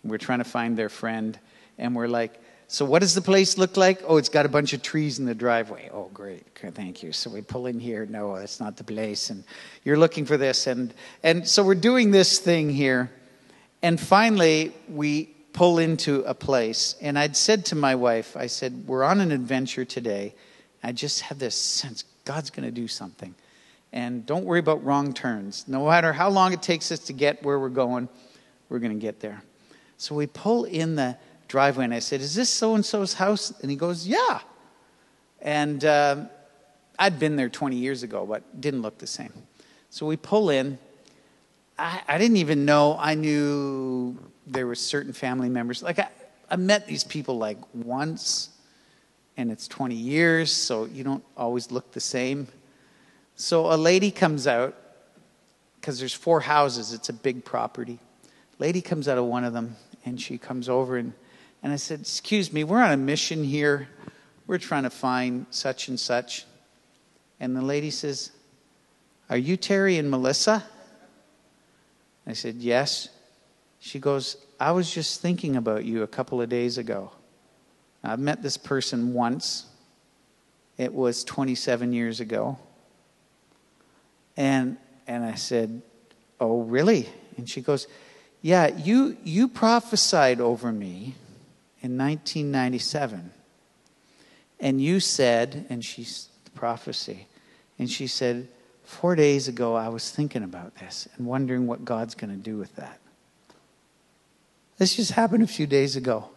And 0.03 0.11
we're 0.11 0.19
trying 0.19 0.39
to 0.39 0.45
find 0.45 0.77
their 0.77 0.89
friend, 0.89 1.39
and 1.79 1.95
we're 1.95 2.09
like, 2.09 2.41
so, 2.73 2.85
what 2.85 3.01
does 3.01 3.17
the 3.17 3.21
place 3.21 3.59
look 3.59 3.77
like? 3.77 4.01
Oh, 4.07 4.17
it's 4.17 4.29
got 4.29 4.47
a 4.47 4.49
bunch 4.49 4.73
of 4.75 4.81
trees 4.81 5.19
in 5.19 5.25
the 5.25 5.35
driveway. 5.35 5.91
Oh, 5.93 6.09
great. 6.15 6.47
Thank 6.55 7.03
you. 7.03 7.11
So, 7.11 7.29
we 7.29 7.43
pull 7.43 7.67
in 7.67 7.81
here. 7.81 8.07
No, 8.07 8.39
that's 8.39 8.61
not 8.61 8.77
the 8.77 8.85
place. 8.85 9.29
And 9.31 9.43
you're 9.83 9.97
looking 9.97 10.25
for 10.25 10.37
this. 10.37 10.69
And, 10.69 10.95
and 11.25 11.49
so, 11.49 11.65
we're 11.65 11.75
doing 11.75 12.13
this 12.13 12.39
thing 12.39 12.71
here. 12.71 13.11
And 13.83 13.99
finally, 13.99 14.73
we 14.89 15.35
pull 15.53 15.81
into 15.81 16.23
a 16.23 16.33
place. 16.33 16.95
And 17.01 17.19
I'd 17.19 17.37
said 17.37 17.65
to 17.67 17.75
my 17.75 17.97
wife, 17.97 18.37
I 18.37 18.47
said, 18.47 18.85
We're 18.87 19.03
on 19.03 19.21
an 19.21 19.33
adventure 19.33 19.85
today. 19.85 20.37
I 20.81 20.93
just 20.93 21.23
have 21.23 21.41
this 21.41 21.57
sense 21.57 22.05
God's 22.25 22.51
going 22.51 22.67
to 22.67 22.71
do 22.71 22.87
something. 22.87 23.35
And 23.93 24.25
don't 24.25 24.45
worry 24.45 24.61
about 24.61 24.85
wrong 24.85 25.13
turns. 25.13 25.67
No 25.67 25.89
matter 25.89 26.13
how 26.13 26.29
long 26.29 26.53
it 26.53 26.63
takes 26.63 26.93
us 26.93 27.01
to 27.01 27.13
get 27.13 27.43
where 27.43 27.59
we're 27.59 27.69
going, 27.69 28.09
we're 28.69 28.79
going 28.79 28.97
to 28.97 29.05
get 29.05 29.19
there. 29.19 29.43
So, 29.97 30.15
we 30.15 30.29
pull 30.29 30.67
in 30.67 30.95
the 30.95 31.17
driveway 31.51 31.85
and 31.85 31.93
I 31.93 31.99
said, 31.99 32.21
Is 32.21 32.35
this 32.35 32.49
so 32.49 32.75
and 32.75 32.87
so's 32.87 33.15
house? 33.15 33.53
And 33.61 33.71
he 33.71 33.77
goes, 33.77 34.07
Yeah. 34.07 34.41
And 35.43 35.85
uh, 35.85 36.25
I'd 36.99 37.19
been 37.19 37.37
there 37.37 37.49
20 37.49 37.77
years 37.77 38.03
ago, 38.03 38.25
but 38.25 38.61
didn't 38.61 38.83
look 38.83 38.99
the 38.99 39.07
same. 39.07 39.33
So 39.91 40.07
we 40.07 40.17
pull 40.17 40.51
in. 40.51 40.79
I, 41.79 42.01
I 42.07 42.19
didn't 42.19 42.37
even 42.37 42.65
know 42.65 42.97
I 42.99 43.15
knew 43.15 44.17
there 44.47 44.67
were 44.67 44.75
certain 44.75 45.13
family 45.13 45.49
members. 45.49 45.83
Like, 45.83 45.99
I, 45.99 46.09
I 46.49 46.57
met 46.57 46.87
these 46.87 47.05
people 47.05 47.39
like 47.39 47.59
once, 47.75 48.51
and 49.37 49.51
it's 49.51 49.67
20 49.67 49.95
years, 49.95 50.53
so 50.53 50.85
you 50.85 51.03
don't 51.05 51.25
always 51.37 51.71
look 51.71 51.93
the 51.93 52.01
same. 52.01 52.49
So 53.35 53.73
a 53.73 53.77
lady 53.77 54.11
comes 54.11 54.47
out, 54.47 54.77
because 55.81 55.99
there's 55.99 56.15
four 56.15 56.41
houses, 56.41 56.93
it's 56.93 57.09
a 57.09 57.15
big 57.15 57.45
property. 57.45 57.99
Lady 58.59 58.83
comes 58.83 59.09
out 59.09 59.17
of 59.17 59.25
one 59.25 59.45
of 59.45 59.53
them, 59.53 59.77
and 60.05 60.21
she 60.21 60.37
comes 60.37 60.69
over 60.69 60.97
and 60.99 61.15
and 61.63 61.73
I 61.73 61.77
said, 61.77 62.01
Excuse 62.01 62.53
me, 62.53 62.65
we're 62.65 62.83
on 62.83 62.93
a 62.93 62.97
mission 62.97 63.45
here. 63.45 63.89
We're 64.47 64.59
trying 64.59 64.85
to 64.85 64.91
find 64.91 65.47
such 65.51 65.89
and 65.89 65.99
such. 65.99 66.45
And 67.39 67.55
the 67.57 67.63
lady 67.63 67.91
says, 67.91 68.31
Are 69.29 69.37
you 69.37 69.57
Terry 69.57 69.99
and 69.99 70.11
Melissa? 70.11 70.65
I 72.27 72.33
said, 72.33 72.57
Yes. 72.57 73.09
She 73.79 73.99
goes, 73.99 74.37
I 74.59 74.73
was 74.73 74.93
just 74.93 75.23
thinking 75.23 75.57
about 75.57 75.85
you 75.85 76.03
a 76.03 76.07
couple 76.07 76.43
of 76.43 76.49
days 76.49 76.77
ago. 76.77 77.13
I've 78.05 78.19
met 78.19 78.43
this 78.43 78.57
person 78.57 79.15
once. 79.15 79.67
It 80.77 80.93
was 80.93 81.25
27 81.25 81.93
years 81.93 82.21
ago. 82.21 82.59
And 84.37 84.77
and 85.07 85.25
I 85.25 85.35
said, 85.35 85.83
"Oh, 86.41 86.63
really?" 86.63 87.09
And 87.37 87.49
she 87.49 87.61
goes, 87.61 87.89
"Yeah, 88.41 88.69
you 88.69 89.17
you 89.25 89.49
prophesied 89.49 90.41
over 90.41 90.73
me 90.73 91.17
in 91.83 91.97
1997. 91.97 93.33
And 94.59 94.81
you 94.81 95.01
said, 95.01 95.67
and 95.71 95.85
she's 95.85 96.29
the 96.45 96.51
prophecy, 96.51 97.27
and 97.79 97.91
she 97.91 98.07
said, 98.07 98.49
Four 98.85 99.15
days 99.15 99.47
ago, 99.47 99.77
I 99.77 99.89
was 99.89 100.11
thinking 100.11 100.43
about 100.43 100.75
this 100.75 101.09
and 101.17 101.25
wondering 101.25 101.69
what 101.69 101.85
God's 101.85 102.17
going 102.17 102.31
to 102.31 102.37
do 102.37 102.59
with 102.59 102.75
that. 102.75 102.99
This 104.79 104.97
just 104.97 105.13
happened 105.13 105.45
a 105.45 105.47
few 105.47 105.69
days 105.69 105.95
ago. 105.95 106.29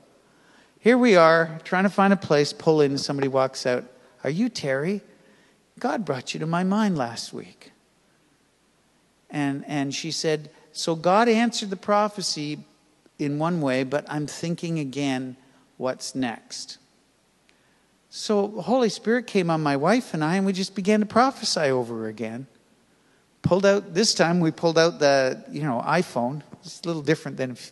Here 0.80 0.98
we 0.98 1.16
are, 1.16 1.60
trying 1.64 1.86
to 1.86 1.90
find 1.90 2.14
a 2.14 2.18
place, 2.18 2.54
pull 2.54 2.82
in, 2.82 2.98
somebody 2.98 3.28
walks 3.28 3.66
out. 3.66 3.86
Are 4.24 4.30
you 4.30 4.50
Terry? 4.50 5.02
God 5.80 6.06
brought 6.06 6.34
you 6.34 6.40
to 6.42 6.46
my 6.46 6.64
mind 6.64 6.98
last 6.98 7.34
week. 7.34 7.72
And, 9.30 9.66
and 9.66 9.96
she 9.96 10.12
said, 10.12 10.52
So 10.74 10.96
God 10.96 11.28
answered 11.28 11.72
the 11.72 11.76
prophecy 11.76 12.60
in 13.20 13.40
one 13.40 13.62
way, 13.62 13.84
but 13.84 14.06
I'm 14.10 14.28
thinking 14.28 14.80
again, 14.80 15.38
what's 15.78 16.16
next? 16.16 16.78
So 18.10 18.48
the 18.48 18.62
Holy 18.62 18.90
Spirit 18.90 19.28
came 19.28 19.50
on 19.50 19.62
my 19.62 19.76
wife 19.76 20.14
and 20.14 20.24
I, 20.24 20.36
and 20.36 20.46
we 20.46 20.54
just 20.54 20.76
began 20.76 21.00
to 21.00 21.06
prophesy 21.06 21.72
over 21.72 22.08
again. 22.08 22.48
Pulled 23.42 23.66
out, 23.66 23.94
this 23.94 24.14
time 24.14 24.40
we 24.40 24.52
pulled 24.52 24.78
out 24.78 25.00
the, 25.00 25.44
you 25.52 25.64
know, 25.64 25.84
iPhone. 25.86 26.42
It's 26.64 26.82
a 26.82 26.88
little 26.88 27.02
different 27.02 27.38
than 27.38 27.52
if, 27.52 27.72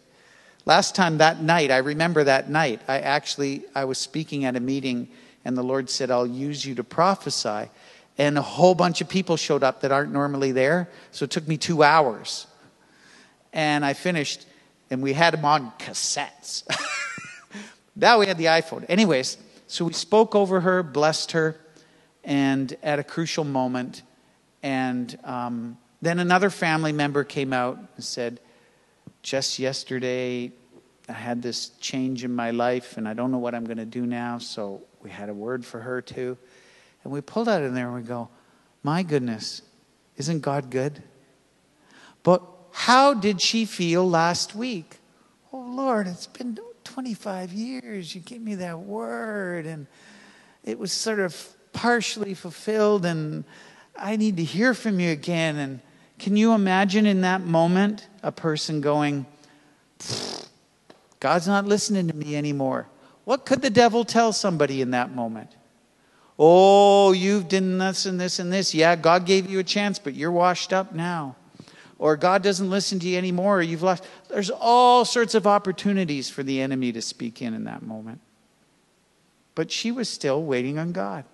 last 0.66 0.96
time 0.96 1.20
that 1.20 1.42
night, 1.42 1.72
I 1.72 1.78
remember 1.78 2.24
that 2.24 2.50
night, 2.50 2.82
I 2.88 3.00
actually, 3.00 3.64
I 3.76 3.86
was 3.86 3.98
speaking 3.98 4.46
at 4.46 4.56
a 4.56 4.60
meeting 4.60 5.10
and 5.46 5.58
the 5.58 5.64
Lord 5.64 5.90
said, 5.90 6.12
I'll 6.12 6.28
use 6.28 6.66
you 6.66 6.76
to 6.76 6.84
prophesy. 6.84 7.70
And 8.18 8.38
a 8.38 8.42
whole 8.42 8.76
bunch 8.76 9.02
of 9.02 9.10
people 9.10 9.38
showed 9.38 9.64
up 9.64 9.82
that 9.82 9.92
aren't 9.92 10.12
normally 10.12 10.52
there. 10.52 10.90
So 11.12 11.24
it 11.26 11.32
took 11.32 11.48
me 11.48 11.58
two 11.58 11.84
hours. 11.84 12.48
And 13.54 13.86
I 13.86 13.94
finished 13.94 14.46
and 14.92 15.02
we 15.02 15.14
had 15.14 15.34
them 15.34 15.46
on 15.46 15.72
cassettes. 15.80 16.64
now 17.96 18.20
we 18.20 18.28
had 18.28 18.38
the 18.38 18.46
iPhone. 18.46 18.86
Anyways, 18.90 19.38
so 19.66 19.86
we 19.86 19.94
spoke 19.94 20.36
over 20.36 20.60
her, 20.60 20.84
blessed 20.84 21.32
her, 21.32 21.56
and 22.24 22.76
at 22.84 23.00
a 23.00 23.04
crucial 23.04 23.44
moment, 23.44 24.04
And 24.62 25.18
um, 25.24 25.78
then 26.04 26.20
another 26.20 26.52
family 26.52 26.92
member 26.92 27.24
came 27.24 27.54
out 27.54 27.80
and 27.96 28.04
said, 28.04 28.40
Just 29.24 29.58
yesterday, 29.58 30.52
I 31.10 31.14
had 31.14 31.42
this 31.42 31.70
change 31.80 32.24
in 32.24 32.36
my 32.36 32.52
life, 32.52 32.98
and 32.98 33.08
I 33.08 33.14
don't 33.14 33.32
know 33.32 33.40
what 33.40 33.56
I'm 33.56 33.66
going 33.66 33.78
to 33.78 33.86
do 33.86 34.06
now. 34.06 34.38
So 34.38 34.84
we 35.02 35.10
had 35.10 35.30
a 35.30 35.34
word 35.34 35.66
for 35.66 35.80
her 35.80 36.02
too. 36.02 36.38
And 37.04 37.12
we 37.12 37.22
pulled 37.22 37.50
out 37.50 37.64
in 37.64 37.74
there 37.74 37.88
and 37.88 37.96
we 37.96 38.02
go, 38.02 38.30
My 38.84 39.04
goodness, 39.04 39.62
isn't 40.18 40.42
God 40.42 40.70
good? 40.70 41.02
But 42.24 42.44
how 42.72 43.14
did 43.14 43.42
she 43.42 43.66
feel 43.66 44.10
last 44.10 44.56
week? 44.56 44.98
Oh, 45.54 45.60
Lord, 45.60 46.08
it's 46.08 46.28
been 46.28 46.58
25 46.84 47.54
years. 47.54 48.16
You 48.16 48.22
gave 48.22 48.42
me 48.42 48.56
that 48.56 48.80
word, 48.80 49.66
and 49.66 49.88
it 50.64 50.80
was 50.80 50.92
sort 50.92 51.20
of 51.20 51.56
partially 51.74 52.34
fulfilled, 52.34 53.06
and 53.06 53.44
I 53.98 54.16
need 54.16 54.38
to 54.38 54.44
hear 54.44 54.74
from 54.74 55.00
you 55.00 55.12
again. 55.12 55.58
And 55.58 55.80
can 56.20 56.36
you 56.36 56.54
imagine 56.54 57.06
in 57.06 57.22
that 57.22 57.42
moment 57.42 58.08
a 58.24 58.32
person 58.32 58.82
going, 58.82 59.26
God's 61.20 61.48
not 61.48 61.66
listening 61.66 62.08
to 62.08 62.16
me 62.16 62.36
anymore? 62.36 62.88
What 63.26 63.46
could 63.46 63.62
the 63.62 63.70
devil 63.70 64.04
tell 64.04 64.34
somebody 64.34 64.82
in 64.82 64.92
that 64.92 65.14
moment? 65.14 65.52
Oh, 66.40 67.12
you've 67.12 67.48
done 67.48 67.78
this 67.78 68.06
and 68.06 68.20
this 68.20 68.40
and 68.40 68.52
this. 68.52 68.74
Yeah, 68.74 68.96
God 68.96 69.26
gave 69.26 69.50
you 69.50 69.60
a 69.60 69.64
chance, 69.64 70.00
but 70.00 70.16
you're 70.16 70.32
washed 70.32 70.74
up 70.74 70.94
now. 70.94 71.36
Or 72.02 72.18
God 72.18 72.42
doesn't 72.42 72.68
listen 72.68 72.98
to 73.02 73.08
you 73.08 73.16
anymore, 73.20 73.60
or 73.60 73.62
you've 73.62 73.84
lost. 73.84 74.04
There's 74.28 74.50
all 74.50 75.06
sorts 75.06 75.36
of 75.36 75.46
opportunities 75.46 76.32
for 76.32 76.42
the 76.42 76.60
enemy 76.60 76.92
to 76.94 77.02
speak 77.02 77.44
in 77.44 77.54
in 77.54 77.66
that 77.66 77.84
moment. 77.84 78.22
But 79.54 79.72
she 79.72 79.92
was 79.92 80.10
still 80.10 80.42
waiting 80.42 80.80
on 80.80 80.94
God. 80.94 81.26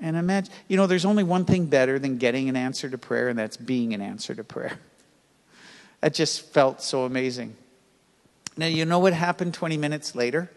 And 0.00 0.16
imagine, 0.16 0.52
you 0.66 0.76
know, 0.76 0.88
there's 0.88 1.04
only 1.04 1.22
one 1.22 1.44
thing 1.44 1.66
better 1.66 1.96
than 2.00 2.18
getting 2.18 2.48
an 2.48 2.56
answer 2.56 2.90
to 2.90 2.98
prayer, 2.98 3.28
and 3.28 3.38
that's 3.38 3.56
being 3.56 3.94
an 3.94 4.02
answer 4.02 4.34
to 4.34 4.44
prayer. 4.44 4.78
That 6.00 6.12
just 6.12 6.52
felt 6.52 6.82
so 6.82 7.06
amazing. 7.06 7.56
Now, 8.58 8.66
you 8.66 8.84
know 8.84 8.98
what 8.98 9.14
happened 9.14 9.54
20 9.54 9.78
minutes 9.78 10.14
later? 10.14 10.50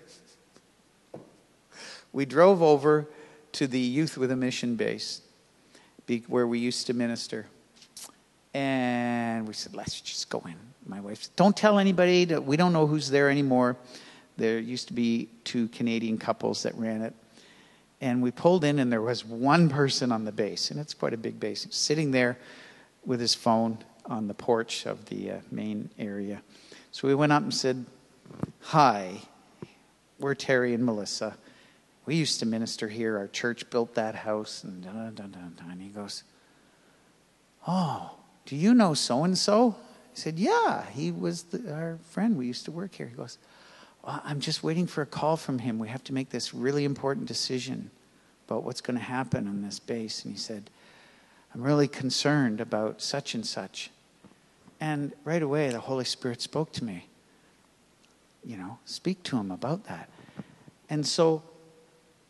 We 2.12 2.26
drove 2.26 2.62
over 2.62 3.08
to 3.54 3.66
the 3.66 3.80
Youth 3.80 4.18
with 4.18 4.30
a 4.30 4.36
Mission 4.36 4.76
base 4.76 5.22
where 6.28 6.46
we 6.46 6.60
used 6.60 6.86
to 6.88 6.94
minister. 6.94 7.46
And 8.54 9.48
we 9.48 9.54
said, 9.54 9.76
let's 9.76 10.02
just 10.02 10.30
go 10.30 10.42
in. 10.46 10.56
My 10.86 11.00
wife 11.00 11.24
said, 11.24 11.36
don't 11.36 11.56
tell 11.56 11.80
anybody. 11.80 12.26
That 12.26 12.46
we 12.46 12.58
don't 12.58 12.74
know 12.74 12.88
who's 12.88 13.10
there 13.10 13.30
anymore. 13.30 13.78
There 14.38 14.60
used 14.60 14.88
to 14.88 14.94
be 14.94 15.30
two 15.44 15.68
Canadian 15.70 16.18
couples 16.18 16.64
that 16.64 16.76
ran 16.76 17.02
it. 17.02 17.14
And 18.00 18.22
we 18.22 18.30
pulled 18.30 18.64
in, 18.64 18.80
and 18.80 18.92
there 18.92 19.02
was 19.02 19.26
one 19.26 19.70
person 19.70 20.12
on 20.12 20.24
the 20.24 20.32
base, 20.32 20.70
and 20.70 20.80
it's 20.80 20.94
quite 20.94 21.14
a 21.14 21.18
big 21.18 21.40
base, 21.40 21.66
sitting 21.72 22.12
there 22.12 22.38
with 23.06 23.20
his 23.20 23.34
phone 23.34 23.80
on 24.06 24.28
the 24.28 24.36
porch 24.36 24.86
of 24.86 25.06
the 25.06 25.32
uh, 25.32 25.38
main 25.50 25.90
area. 25.98 26.42
So 26.92 27.08
we 27.08 27.16
went 27.16 27.32
up 27.32 27.42
and 27.42 27.54
said, 27.54 27.86
Hi, 28.62 29.22
we're 30.20 30.36
Terry 30.36 30.74
and 30.74 30.86
Melissa. 30.86 31.36
We 32.06 32.16
used 32.16 32.40
to 32.40 32.46
minister 32.46 32.88
here. 32.88 33.18
Our 33.18 33.28
church 33.28 33.70
built 33.70 33.96
that 33.96 34.16
house. 34.16 34.64
And, 34.64 34.84
da, 34.84 35.10
da, 35.10 35.24
da, 35.28 35.72
and 35.72 35.82
he 35.82 35.90
goes, 35.90 36.24
Oh, 37.68 38.17
do 38.48 38.56
you 38.56 38.74
know 38.74 38.96
so 38.96 39.24
and 39.24 39.38
so? 39.38 39.76
I 39.78 40.16
said, 40.16 40.40
Yeah, 40.40 40.86
he 40.90 41.12
was 41.12 41.44
the, 41.44 41.72
our 41.72 42.00
friend. 42.10 42.38
We 42.38 42.48
used 42.48 42.66
to 42.66 42.72
work 42.72 42.96
here. 42.96 43.08
He 43.08 43.16
goes, 43.16 43.38
well, 44.04 44.22
I'm 44.24 44.40
just 44.40 44.64
waiting 44.64 44.88
for 44.88 45.02
a 45.02 45.06
call 45.06 45.36
from 45.36 45.60
him. 45.60 45.80
We 45.80 45.90
have 45.90 46.04
to 46.06 46.14
make 46.14 46.30
this 46.30 46.54
really 46.54 46.86
important 46.86 47.28
decision 47.28 47.92
about 48.48 48.64
what's 48.64 48.80
going 48.80 48.98
to 48.98 49.04
happen 49.04 49.48
on 49.48 49.62
this 49.62 49.80
base. 49.80 50.24
And 50.24 50.34
he 50.34 50.40
said, 50.40 50.70
I'm 51.54 51.62
really 51.62 51.90
concerned 51.90 52.62
about 52.62 53.02
such 53.02 53.36
and 53.36 53.46
such. 53.46 53.92
And 54.80 55.12
right 55.26 55.42
away, 55.42 55.70
the 55.70 55.82
Holy 55.82 56.06
Spirit 56.06 56.42
spoke 56.42 56.72
to 56.74 56.86
me. 56.86 57.08
You 58.46 58.56
know, 58.56 58.80
speak 58.86 59.24
to 59.24 59.38
him 59.38 59.52
about 59.52 59.86
that. 59.86 60.10
And 60.90 61.06
so 61.06 61.44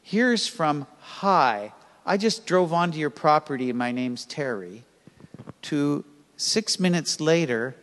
here's 0.01 0.47
from 0.47 0.87
Hi. 0.99 1.73
I 2.07 2.17
just 2.17 2.47
drove 2.47 2.73
onto 2.73 2.97
your 2.97 3.11
property, 3.11 3.71
my 3.71 3.91
name's 3.91 4.25
Terry, 4.25 4.83
to 5.67 6.05
six 6.37 6.79
minutes 6.79 7.19
later, 7.19 7.75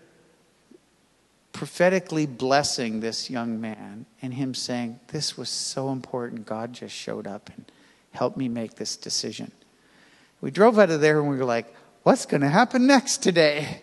prophetically 1.52 2.24
blessing 2.24 3.00
this 3.00 3.28
young 3.28 3.60
man 3.60 4.06
and 4.22 4.32
him 4.32 4.54
saying, 4.54 5.00
This 5.08 5.36
was 5.36 5.50
so 5.50 5.90
important. 5.90 6.46
God 6.46 6.72
just 6.72 6.94
showed 6.94 7.26
up 7.26 7.50
and 7.54 7.70
helped 8.12 8.36
me 8.38 8.48
make 8.48 8.76
this 8.76 8.96
decision. 8.96 9.52
We 10.40 10.50
drove 10.50 10.78
out 10.78 10.90
of 10.90 11.00
there 11.02 11.20
and 11.20 11.28
we 11.28 11.36
were 11.36 11.44
like, 11.44 11.74
What's 12.04 12.24
going 12.26 12.40
to 12.40 12.48
happen 12.48 12.86
next 12.86 13.18
today? 13.18 13.82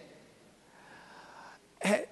Eh, 1.84 2.06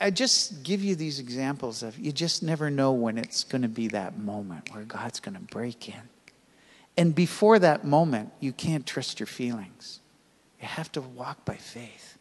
I 0.00 0.10
just 0.10 0.62
give 0.62 0.82
you 0.82 0.94
these 0.94 1.18
examples 1.18 1.82
of 1.82 1.98
you 1.98 2.12
just 2.12 2.42
never 2.42 2.70
know 2.70 2.92
when 2.92 3.18
it's 3.18 3.42
going 3.42 3.62
to 3.62 3.68
be 3.68 3.88
that 3.88 4.16
moment 4.16 4.72
where 4.72 4.84
God's 4.84 5.18
going 5.18 5.34
to 5.34 5.40
break 5.40 5.88
in. 5.88 6.13
And 6.96 7.14
before 7.14 7.58
that 7.58 7.84
moment, 7.84 8.32
you 8.40 8.52
can't 8.52 8.86
trust 8.86 9.18
your 9.18 9.26
feelings. 9.26 10.00
You 10.60 10.68
have 10.68 10.92
to 10.92 11.00
walk 11.00 11.44
by 11.44 11.56
faith. 11.56 12.18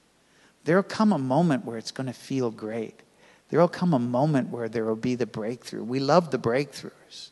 There'll 0.63 0.84
come 0.84 1.13
a 1.13 1.19
moment 1.19 1.65
where 1.65 1.78
it's 1.78 1.91
going 1.91 2.07
to 2.07 2.13
feel 2.13 2.49
great. 2.49 3.01
There'll 3.49 3.67
come 3.67 3.93
a 3.93 3.99
moment 3.99 4.49
where 4.49 4.69
there 4.69 4.86
will 4.86 4.95
be 4.95 5.15
the 5.15 5.26
breakthrough. 5.26 5.84
We 5.84 5.99
love 5.99 6.32
the 6.32 6.39
breakthroughs. 6.39 7.30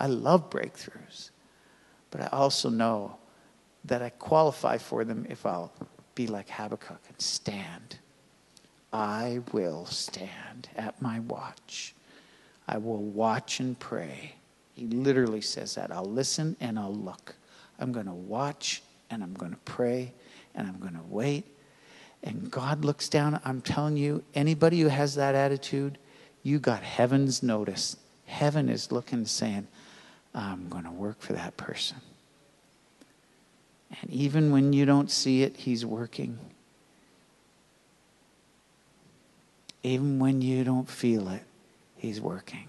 I 0.00 0.06
love 0.06 0.50
breakthroughs. 0.50 1.30
But 2.10 2.22
I 2.22 2.26
also 2.28 2.70
know 2.70 3.18
that 3.84 4.02
I 4.02 4.10
qualify 4.10 4.78
for 4.78 5.04
them 5.04 5.26
if 5.28 5.46
I'll 5.46 5.72
be 6.14 6.26
like 6.26 6.48
Habakkuk 6.48 7.00
and 7.08 7.20
stand. 7.20 7.98
I 8.92 9.40
will 9.52 9.86
stand 9.86 10.68
at 10.74 11.00
my 11.00 11.20
watch. 11.20 11.94
I 12.66 12.78
will 12.78 13.02
watch 13.02 13.60
and 13.60 13.78
pray. 13.78 14.34
He 14.78 14.86
literally 14.86 15.40
says 15.40 15.74
that. 15.74 15.90
I'll 15.90 16.04
listen 16.04 16.54
and 16.60 16.78
I'll 16.78 16.94
look. 16.94 17.34
I'm 17.80 17.90
going 17.90 18.06
to 18.06 18.12
watch 18.12 18.80
and 19.10 19.24
I'm 19.24 19.34
going 19.34 19.50
to 19.50 19.58
pray 19.64 20.12
and 20.54 20.68
I'm 20.68 20.78
going 20.78 20.94
to 20.94 21.02
wait. 21.08 21.44
And 22.22 22.48
God 22.48 22.84
looks 22.84 23.08
down. 23.08 23.40
I'm 23.44 23.60
telling 23.60 23.96
you, 23.96 24.22
anybody 24.34 24.80
who 24.80 24.86
has 24.86 25.16
that 25.16 25.34
attitude, 25.34 25.98
you 26.44 26.60
got 26.60 26.84
heaven's 26.84 27.42
notice. 27.42 27.96
Heaven 28.26 28.68
is 28.68 28.92
looking, 28.92 29.24
saying, 29.24 29.66
I'm 30.32 30.68
going 30.68 30.84
to 30.84 30.92
work 30.92 31.20
for 31.20 31.32
that 31.32 31.56
person. 31.56 31.96
And 34.00 34.10
even 34.12 34.52
when 34.52 34.72
you 34.72 34.84
don't 34.84 35.10
see 35.10 35.42
it, 35.42 35.56
He's 35.56 35.84
working. 35.84 36.38
Even 39.82 40.20
when 40.20 40.40
you 40.40 40.62
don't 40.62 40.88
feel 40.88 41.28
it, 41.30 41.42
He's 41.96 42.20
working. 42.20 42.67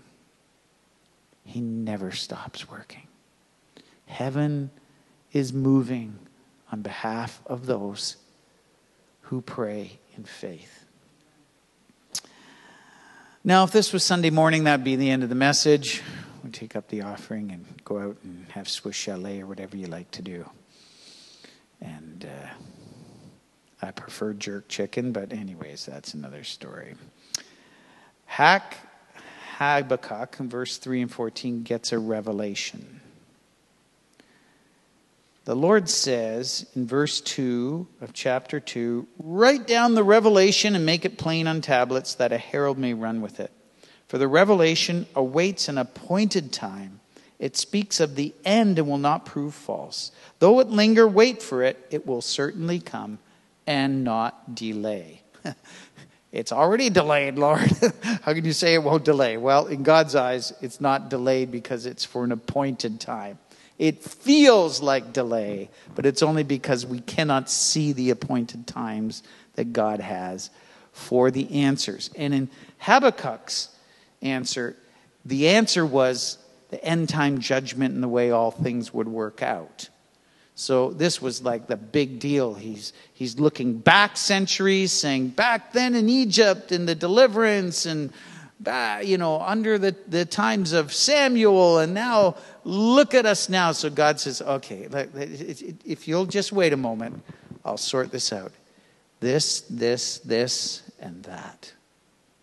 He 1.50 1.62
never 1.62 2.12
stops 2.12 2.70
working. 2.70 3.08
Heaven 4.06 4.70
is 5.34 5.52
moving 5.52 6.20
on 6.72 6.84
behalf 6.84 7.42
of 7.48 7.66
those 7.66 8.18
who 9.22 9.42
pray 9.42 9.98
in 10.16 10.26
faith. 10.26 10.86
Now, 13.44 13.64
if 13.64 13.72
this 13.72 13.92
was 13.92 14.04
Sunday 14.04 14.30
morning, 14.30 14.66
that'd 14.66 14.84
be 14.84 14.96
the 14.96 15.10
end 15.10 15.24
of 15.24 15.30
the 15.30 15.36
message. 15.36 16.04
We 16.44 16.52
take 16.52 16.76
up 16.76 16.88
the 16.88 17.02
offering 17.02 17.52
and 17.52 17.66
go 17.84 17.98
out 17.98 18.18
and 18.24 18.46
have 18.52 18.70
Swiss 18.70 18.96
chalet 18.96 19.42
or 19.42 19.48
whatever 19.48 19.76
you 19.76 19.88
like 19.88 20.12
to 20.12 20.22
do. 20.22 20.48
And 21.82 22.30
uh, 22.30 22.50
I 23.82 23.90
prefer 23.90 24.34
jerk 24.34 24.68
chicken, 24.68 25.14
but 25.14 25.34
anyways, 25.34 25.84
that's 25.84 26.14
another 26.14 26.44
story. 26.44 26.94
Hack 28.28 28.78
Habakkuk, 29.60 30.38
in 30.40 30.48
verse 30.48 30.78
3 30.78 31.02
and 31.02 31.12
14, 31.12 31.64
gets 31.64 31.92
a 31.92 32.00
revelation. 32.00 33.02
The 35.44 35.56
Lord 35.56 35.90
says 35.90 36.66
in 36.76 36.88
verse 36.88 37.20
2 37.20 37.86
of 38.00 38.14
chapter 38.14 38.62
2 38.62 39.06
Write 39.20 39.68
down 39.68 39.96
the 39.96 40.04
revelation 40.04 40.76
and 40.76 40.86
make 40.86 41.04
it 41.04 41.18
plain 41.18 41.46
on 41.46 41.60
tablets 41.60 42.14
that 42.16 42.32
a 42.32 42.38
herald 42.38 42.78
may 42.78 42.94
run 42.94 43.22
with 43.22 43.42
it. 43.42 43.52
For 44.08 44.18
the 44.18 44.30
revelation 44.30 45.08
awaits 45.14 45.68
an 45.68 45.78
appointed 45.78 46.54
time. 46.54 47.02
It 47.38 47.58
speaks 47.58 48.00
of 48.00 48.16
the 48.16 48.34
end 48.46 48.80
and 48.80 48.88
will 48.88 48.98
not 48.98 49.26
prove 49.26 49.54
false. 49.54 50.12
Though 50.40 50.62
it 50.62 50.70
linger, 50.70 51.06
wait 51.06 51.42
for 51.42 51.64
it. 51.64 51.86
It 51.90 52.08
will 52.08 52.22
certainly 52.22 52.80
come 52.80 53.20
and 53.68 54.06
not 54.06 54.56
delay. 54.56 55.24
it's 56.32 56.52
already 56.52 56.90
delayed, 56.90 57.38
Lord. 57.38 57.60
How 58.22 58.34
can 58.34 58.46
you 58.46 58.54
say 58.54 58.76
it 58.76 58.84
won't 58.84 59.04
delay? 59.04 59.38
Well, 59.38 59.66
in 59.66 59.84
God's 59.84 60.16
eyes, 60.16 60.54
it's 60.62 60.80
not 60.80 61.10
delayed 61.10 61.52
because 61.52 61.86
it's 61.86 62.06
for 62.06 62.24
an 62.24 62.32
appointed 62.32 63.00
time. 63.00 63.40
It 63.80 64.04
feels 64.04 64.82
like 64.82 65.14
delay, 65.14 65.70
but 65.96 66.06
it's 66.06 66.22
only 66.22 66.44
because 66.44 66.86
we 66.86 67.00
cannot 67.00 67.50
see 67.50 67.94
the 67.94 68.10
appointed 68.10 68.68
times 68.68 69.24
that 69.56 69.74
God 69.74 70.02
has 70.02 70.52
for 70.92 71.32
the 71.32 71.64
answers. 71.64 72.10
And 72.16 72.34
in 72.34 72.50
Habakkuk's 72.80 73.70
answer, 74.22 74.76
the 75.26 75.48
answer 75.48 75.86
was 75.86 76.38
the 76.70 76.84
end 76.84 77.10
time 77.10 77.40
judgment 77.40 77.94
and 77.94 78.04
the 78.04 78.10
way 78.10 78.32
all 78.32 78.52
things 78.52 78.94
would 78.94 79.08
work 79.08 79.42
out. 79.42 79.90
So 80.60 80.92
this 80.92 81.22
was 81.22 81.42
like 81.42 81.68
the 81.68 81.78
big 81.78 82.20
deal. 82.20 82.54
He's, 82.54 82.92
he's 83.14 83.40
looking 83.40 83.78
back 83.78 84.18
centuries, 84.18 84.92
saying, 84.92 85.30
back 85.30 85.72
then 85.72 85.96
in 85.96 86.10
Egypt 86.10 86.74
and 86.74 86.86
the 86.86 86.96
deliverance 86.96 87.86
and, 87.86 88.12
you 89.02 89.18
know, 89.18 89.40
under 89.40 89.78
the, 89.78 89.96
the 90.10 90.26
times 90.26 90.74
of 90.74 90.94
Samuel, 90.94 91.80
and 91.80 91.94
now 91.94 92.36
look 92.66 93.14
at 93.14 93.26
us 93.26 93.48
now. 93.48 93.72
So 93.72 93.90
God 93.90 94.20
says, 94.20 94.42
okay, 94.42 94.90
if 95.86 96.10
you'll 96.10 96.26
just 96.26 96.52
wait 96.52 96.74
a 96.74 96.78
moment, 96.78 97.24
I'll 97.64 97.78
sort 97.78 98.12
this 98.12 98.34
out. 98.34 98.52
This, 99.22 99.62
this, 99.62 100.18
this, 100.20 100.92
and 101.00 101.24
that 101.24 101.72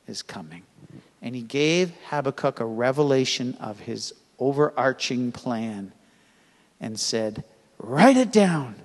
is 0.07 0.23
coming. 0.23 0.63
And 1.21 1.35
he 1.35 1.43
gave 1.43 1.93
Habakkuk 2.09 2.61
a 2.61 2.65
revelation 2.65 3.59
of 3.61 3.81
his 3.81 4.15
overarching 4.39 5.33
plan 5.33 5.93
and 6.81 6.99
said, 6.99 7.45
Write 7.79 8.17
it 8.17 8.33
down. 8.33 8.77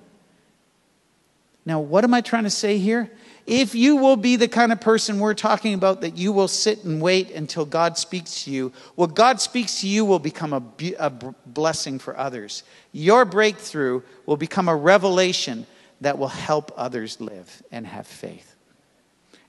Now, 1.64 1.80
what 1.80 2.04
am 2.04 2.12
I 2.12 2.20
trying 2.20 2.44
to 2.44 2.50
say 2.50 2.78
here? 2.78 3.10
If 3.46 3.74
you 3.74 3.96
will 3.96 4.16
be 4.16 4.36
the 4.36 4.48
kind 4.48 4.72
of 4.72 4.80
person 4.80 5.18
we're 5.18 5.34
talking 5.34 5.74
about 5.74 6.00
that 6.02 6.16
you 6.16 6.32
will 6.32 6.48
sit 6.48 6.84
and 6.84 7.00
wait 7.00 7.30
until 7.30 7.64
God 7.64 7.98
speaks 7.98 8.44
to 8.44 8.50
you, 8.50 8.72
what 8.94 9.14
God 9.14 9.40
speaks 9.40 9.80
to 9.80 9.88
you 9.88 10.04
will 10.04 10.20
become 10.20 10.52
a, 10.52 10.62
a 10.98 11.10
blessing 11.10 11.98
for 11.98 12.16
others. 12.16 12.62
Your 12.92 13.24
breakthrough 13.24 14.02
will 14.26 14.36
become 14.36 14.68
a 14.68 14.76
revelation 14.76 15.66
that 16.00 16.18
will 16.18 16.28
help 16.28 16.72
others 16.76 17.20
live 17.20 17.62
and 17.72 17.86
have 17.86 18.06
faith. 18.06 18.54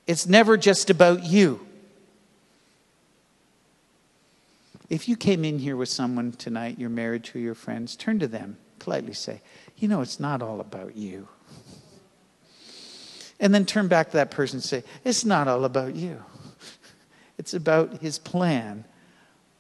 It's 0.07 0.27
never 0.27 0.57
just 0.57 0.89
about 0.89 1.23
you. 1.23 1.65
If 4.89 5.07
you 5.07 5.15
came 5.15 5.45
in 5.45 5.59
here 5.59 5.75
with 5.75 5.89
someone 5.89 6.31
tonight, 6.33 6.77
you're 6.77 6.89
married 6.89 7.23
to 7.25 7.39
your 7.39 7.55
friends, 7.55 7.95
turn 7.95 8.19
to 8.19 8.27
them 8.27 8.57
politely 8.83 9.13
say, 9.13 9.41
You 9.77 9.87
know, 9.87 10.01
it's 10.01 10.19
not 10.19 10.41
all 10.41 10.59
about 10.59 10.95
you. 10.95 11.27
And 13.39 13.53
then 13.53 13.65
turn 13.65 13.87
back 13.87 14.11
to 14.11 14.17
that 14.17 14.31
person 14.31 14.57
and 14.57 14.63
say, 14.63 14.83
It's 15.03 15.25
not 15.25 15.47
all 15.47 15.65
about 15.65 15.95
you. 15.95 16.23
It's 17.37 17.53
about 17.53 17.99
his 17.99 18.19
plan. 18.19 18.85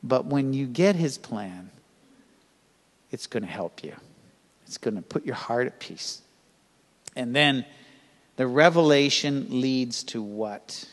But 0.03 0.25
when 0.25 0.53
you 0.53 0.67
get 0.67 0.95
his 0.95 1.17
plan, 1.17 1.71
it's 3.11 3.27
going 3.27 3.43
to 3.43 3.49
help 3.49 3.83
you, 3.83 3.95
it's 4.67 4.77
going 4.77 4.95
to 4.95 5.01
put 5.01 5.25
your 5.25 5.35
heart 5.35 5.67
at 5.67 5.79
peace. 5.79 6.21
And 7.15 7.35
then 7.35 7.65
the 8.35 8.47
revelation 8.47 9.47
leads 9.61 10.03
to 10.05 10.21
what? 10.21 10.85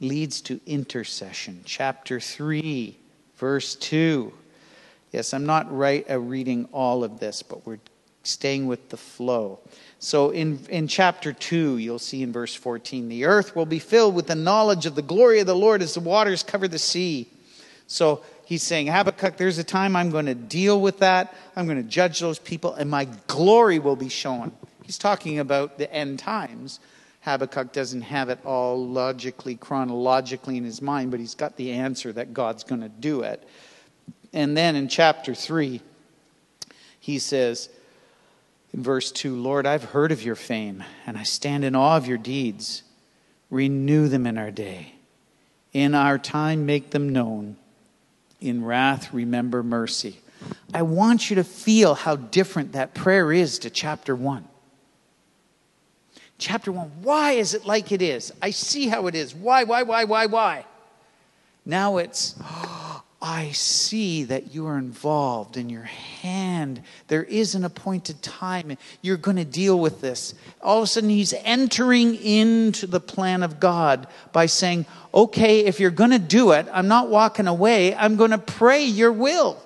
Leads 0.00 0.40
to 0.42 0.60
intercession. 0.66 1.62
Chapter 1.64 2.20
3, 2.20 2.96
verse 3.36 3.74
2. 3.76 4.32
Yes, 5.12 5.32
I'm 5.32 5.46
not 5.46 5.74
right, 5.74 6.08
uh, 6.10 6.20
reading 6.20 6.68
all 6.72 7.02
of 7.02 7.18
this, 7.18 7.42
but 7.42 7.66
we're 7.66 7.78
staying 8.22 8.66
with 8.66 8.90
the 8.90 8.96
flow. 8.96 9.58
So 9.98 10.30
in, 10.30 10.60
in 10.68 10.86
chapter 10.86 11.32
2, 11.32 11.78
you'll 11.78 11.98
see 11.98 12.22
in 12.22 12.32
verse 12.32 12.54
14 12.54 13.08
the 13.08 13.24
earth 13.24 13.56
will 13.56 13.66
be 13.66 13.78
filled 13.78 14.14
with 14.14 14.26
the 14.26 14.34
knowledge 14.34 14.86
of 14.86 14.94
the 14.94 15.02
glory 15.02 15.40
of 15.40 15.46
the 15.46 15.56
Lord 15.56 15.82
as 15.82 15.94
the 15.94 16.00
waters 16.00 16.42
cover 16.42 16.68
the 16.68 16.78
sea. 16.78 17.28
So 17.86 18.22
he's 18.44 18.62
saying, 18.62 18.88
Habakkuk, 18.88 19.38
there's 19.38 19.58
a 19.58 19.64
time 19.64 19.96
I'm 19.96 20.10
going 20.10 20.26
to 20.26 20.34
deal 20.34 20.80
with 20.80 20.98
that. 20.98 21.34
I'm 21.56 21.66
going 21.66 21.82
to 21.82 21.88
judge 21.88 22.20
those 22.20 22.38
people, 22.38 22.74
and 22.74 22.90
my 22.90 23.06
glory 23.26 23.78
will 23.78 23.96
be 23.96 24.10
shown. 24.10 24.52
He's 24.84 24.98
talking 24.98 25.38
about 25.38 25.78
the 25.78 25.92
end 25.92 26.18
times. 26.18 26.80
Habakkuk 27.22 27.72
doesn't 27.72 28.02
have 28.02 28.28
it 28.28 28.38
all 28.44 28.86
logically, 28.86 29.56
chronologically 29.56 30.56
in 30.56 30.64
his 30.64 30.80
mind, 30.80 31.10
but 31.10 31.20
he's 31.20 31.34
got 31.34 31.56
the 31.56 31.72
answer 31.72 32.12
that 32.12 32.32
God's 32.32 32.62
going 32.62 32.80
to 32.82 32.88
do 32.88 33.22
it. 33.22 33.46
And 34.32 34.56
then 34.56 34.76
in 34.76 34.88
chapter 34.88 35.34
3, 35.34 35.80
he 37.00 37.18
says 37.18 37.68
in 38.72 38.82
verse 38.82 39.10
2 39.10 39.36
Lord, 39.36 39.66
I've 39.66 39.84
heard 39.84 40.12
of 40.12 40.22
your 40.22 40.34
fame, 40.34 40.84
and 41.06 41.16
I 41.16 41.22
stand 41.22 41.64
in 41.64 41.74
awe 41.74 41.96
of 41.96 42.06
your 42.06 42.18
deeds. 42.18 42.82
Renew 43.50 44.08
them 44.08 44.26
in 44.26 44.36
our 44.36 44.50
day. 44.50 44.94
In 45.72 45.94
our 45.94 46.18
time, 46.18 46.66
make 46.66 46.90
them 46.90 47.08
known. 47.08 47.56
In 48.40 48.64
wrath, 48.64 49.12
remember 49.12 49.62
mercy. 49.62 50.20
I 50.72 50.82
want 50.82 51.30
you 51.30 51.36
to 51.36 51.44
feel 51.44 51.94
how 51.94 52.16
different 52.16 52.72
that 52.72 52.94
prayer 52.94 53.32
is 53.32 53.58
to 53.60 53.70
chapter 53.70 54.14
1. 54.14 54.46
Chapter 56.38 56.70
1, 56.70 56.92
why 57.02 57.32
is 57.32 57.54
it 57.54 57.64
like 57.64 57.90
it 57.90 58.00
is? 58.00 58.32
I 58.40 58.50
see 58.50 58.86
how 58.86 59.08
it 59.08 59.16
is. 59.16 59.34
Why, 59.34 59.64
why, 59.64 59.82
why, 59.82 60.04
why, 60.04 60.26
why? 60.26 60.66
Now 61.66 61.96
it's, 61.96 62.36
I 63.30 63.50
see 63.50 64.24
that 64.24 64.54
you 64.54 64.66
are 64.68 64.78
involved 64.78 65.58
in 65.58 65.68
your 65.68 65.82
hand. 65.82 66.80
There 67.08 67.24
is 67.24 67.54
an 67.54 67.62
appointed 67.62 68.22
time. 68.22 68.78
You're 69.02 69.18
going 69.18 69.36
to 69.36 69.44
deal 69.44 69.78
with 69.78 70.00
this. 70.00 70.32
All 70.62 70.78
of 70.78 70.84
a 70.84 70.86
sudden, 70.86 71.10
he's 71.10 71.34
entering 71.44 72.14
into 72.14 72.86
the 72.86 73.00
plan 73.00 73.42
of 73.42 73.60
God 73.60 74.06
by 74.32 74.46
saying, 74.46 74.86
Okay, 75.12 75.66
if 75.66 75.78
you're 75.78 75.90
going 75.90 76.12
to 76.12 76.18
do 76.18 76.52
it, 76.52 76.66
I'm 76.72 76.88
not 76.88 77.10
walking 77.10 77.48
away. 77.48 77.94
I'm 77.94 78.16
going 78.16 78.30
to 78.30 78.38
pray 78.38 78.86
your 78.86 79.12
will. 79.12 79.62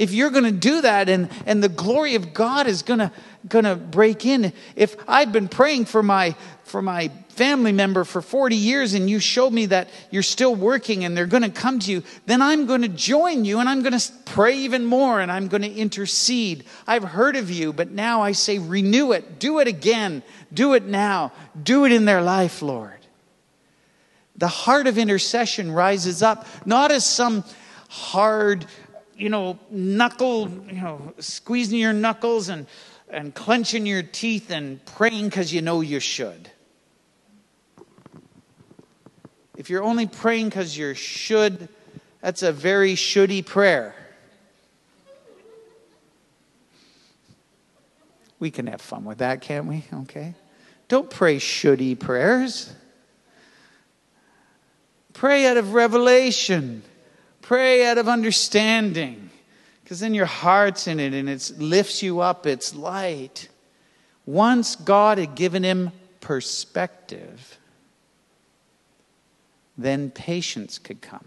If 0.00 0.12
you're 0.12 0.30
going 0.30 0.44
to 0.44 0.50
do 0.50 0.80
that 0.80 1.10
and, 1.10 1.28
and 1.44 1.62
the 1.62 1.68
glory 1.68 2.14
of 2.14 2.32
God 2.32 2.66
is 2.66 2.80
going 2.80 3.00
to, 3.00 3.12
going 3.46 3.66
to 3.66 3.76
break 3.76 4.24
in, 4.24 4.54
if 4.74 4.96
I've 5.06 5.30
been 5.30 5.46
praying 5.46 5.84
for 5.84 6.02
my, 6.02 6.34
for 6.64 6.80
my 6.80 7.08
family 7.28 7.70
member 7.70 8.04
for 8.04 8.22
40 8.22 8.56
years 8.56 8.94
and 8.94 9.10
you 9.10 9.18
showed 9.18 9.52
me 9.52 9.66
that 9.66 9.90
you're 10.10 10.22
still 10.22 10.54
working 10.54 11.04
and 11.04 11.14
they're 11.14 11.26
going 11.26 11.42
to 11.42 11.50
come 11.50 11.80
to 11.80 11.92
you, 11.92 12.02
then 12.24 12.40
I'm 12.40 12.64
going 12.64 12.80
to 12.80 12.88
join 12.88 13.44
you 13.44 13.58
and 13.60 13.68
I'm 13.68 13.82
going 13.82 13.98
to 13.98 14.12
pray 14.24 14.56
even 14.60 14.86
more 14.86 15.20
and 15.20 15.30
I'm 15.30 15.48
going 15.48 15.64
to 15.64 15.70
intercede. 15.70 16.64
I've 16.86 17.04
heard 17.04 17.36
of 17.36 17.50
you, 17.50 17.70
but 17.74 17.90
now 17.90 18.22
I 18.22 18.32
say 18.32 18.58
renew 18.58 19.12
it. 19.12 19.38
Do 19.38 19.58
it 19.58 19.68
again. 19.68 20.22
Do 20.50 20.72
it 20.72 20.86
now. 20.86 21.30
Do 21.62 21.84
it 21.84 21.92
in 21.92 22.06
their 22.06 22.22
life, 22.22 22.62
Lord. 22.62 23.00
The 24.34 24.48
heart 24.48 24.86
of 24.86 24.96
intercession 24.96 25.70
rises 25.70 26.22
up 26.22 26.46
not 26.64 26.90
as 26.90 27.04
some 27.04 27.44
hard, 27.90 28.64
you 29.20 29.28
know, 29.28 29.58
knuckle, 29.70 30.48
you 30.48 30.80
know, 30.80 31.12
squeezing 31.18 31.78
your 31.78 31.92
knuckles 31.92 32.48
and, 32.48 32.66
and 33.10 33.34
clenching 33.34 33.84
your 33.84 34.02
teeth 34.02 34.50
and 34.50 34.82
praying 34.86 35.26
because 35.26 35.52
you 35.52 35.60
know 35.60 35.82
you 35.82 36.00
should. 36.00 36.50
If 39.58 39.68
you're 39.68 39.82
only 39.82 40.06
praying 40.06 40.48
because 40.48 40.74
you 40.74 40.94
should, 40.94 41.68
that's 42.22 42.42
a 42.42 42.50
very 42.50 42.94
shouldy 42.94 43.44
prayer. 43.44 43.94
We 48.38 48.50
can 48.50 48.68
have 48.68 48.80
fun 48.80 49.04
with 49.04 49.18
that, 49.18 49.42
can't 49.42 49.66
we? 49.66 49.84
Okay. 49.92 50.34
Don't 50.88 51.10
pray 51.10 51.36
shouldy 51.36 51.94
prayers. 51.94 52.72
Pray 55.12 55.46
out 55.46 55.58
of 55.58 55.74
revelation. 55.74 56.82
Pray 57.50 57.84
out 57.84 57.98
of 57.98 58.06
understanding. 58.06 59.28
Because 59.82 59.98
then 59.98 60.14
your 60.14 60.24
heart's 60.24 60.86
in 60.86 61.00
it 61.00 61.12
and 61.12 61.28
it 61.28 61.54
lifts 61.58 62.00
you 62.00 62.20
up. 62.20 62.46
It's 62.46 62.76
light. 62.76 63.48
Once 64.24 64.76
God 64.76 65.18
had 65.18 65.34
given 65.34 65.64
him 65.64 65.90
perspective, 66.20 67.58
then 69.76 70.12
patience 70.12 70.78
could 70.78 71.00
come. 71.00 71.26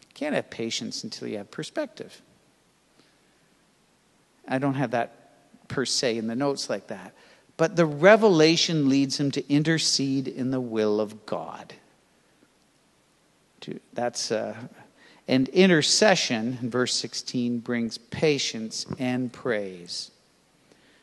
You 0.00 0.14
can't 0.14 0.34
have 0.34 0.50
patience 0.50 1.04
until 1.04 1.28
you 1.28 1.38
have 1.38 1.48
perspective. 1.52 2.20
I 4.48 4.58
don't 4.58 4.74
have 4.74 4.90
that 4.90 5.68
per 5.68 5.84
se 5.84 6.16
in 6.16 6.26
the 6.26 6.34
notes 6.34 6.68
like 6.68 6.88
that. 6.88 7.14
But 7.56 7.76
the 7.76 7.86
revelation 7.86 8.88
leads 8.88 9.20
him 9.20 9.30
to 9.30 9.48
intercede 9.48 10.26
in 10.26 10.50
the 10.50 10.60
will 10.60 11.00
of 11.00 11.24
God. 11.24 11.74
That's 13.92 14.32
uh, 14.32 14.56
and 15.28 15.48
intercession 15.50 16.58
in 16.62 16.70
verse 16.70 16.94
16 16.94 17.60
brings 17.60 17.98
patience 17.98 18.86
and 18.98 19.32
praise. 19.32 20.10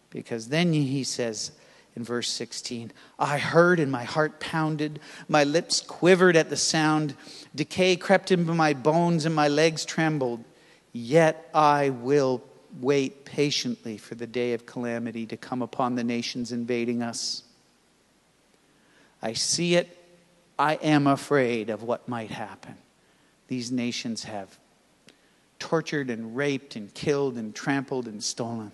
Because 0.09 0.49
then 0.49 0.73
he 0.73 1.03
says, 1.03 1.51
in 1.95 2.03
verse 2.03 2.29
16. 2.29 2.91
I 3.17 3.37
heard 3.37 3.79
and 3.79 3.91
my 3.91 4.03
heart 4.03 4.39
pounded. 4.39 4.99
My 5.27 5.43
lips 5.43 5.81
quivered 5.81 6.35
at 6.35 6.49
the 6.49 6.57
sound. 6.57 7.15
Decay 7.55 7.95
crept 7.95 8.31
into 8.31 8.53
my 8.53 8.73
bones 8.73 9.25
and 9.25 9.33
my 9.33 9.47
legs 9.47 9.85
trembled. 9.85 10.43
Yet 10.91 11.49
I 11.53 11.89
will 11.89 12.43
wait 12.81 13.23
patiently 13.23 13.97
for 13.97 14.15
the 14.15 14.27
day 14.27 14.53
of 14.53 14.65
calamity 14.65 15.25
to 15.27 15.37
come 15.37 15.61
upon 15.61 15.95
the 15.95 16.03
nations 16.03 16.51
invading 16.51 17.01
us. 17.01 17.43
I 19.21 19.33
see 19.33 19.75
it. 19.75 19.97
I 20.59 20.75
am 20.75 21.07
afraid 21.07 21.69
of 21.69 21.83
what 21.83 22.07
might 22.07 22.31
happen. 22.31 22.75
These 23.47 23.71
nations 23.71 24.23
have 24.23 24.57
tortured 25.59 26.09
and 26.09 26.35
raped 26.35 26.75
and 26.75 26.93
killed 26.93 27.37
and 27.37 27.53
trampled 27.53 28.07
and 28.07 28.23
stolen. 28.23 28.71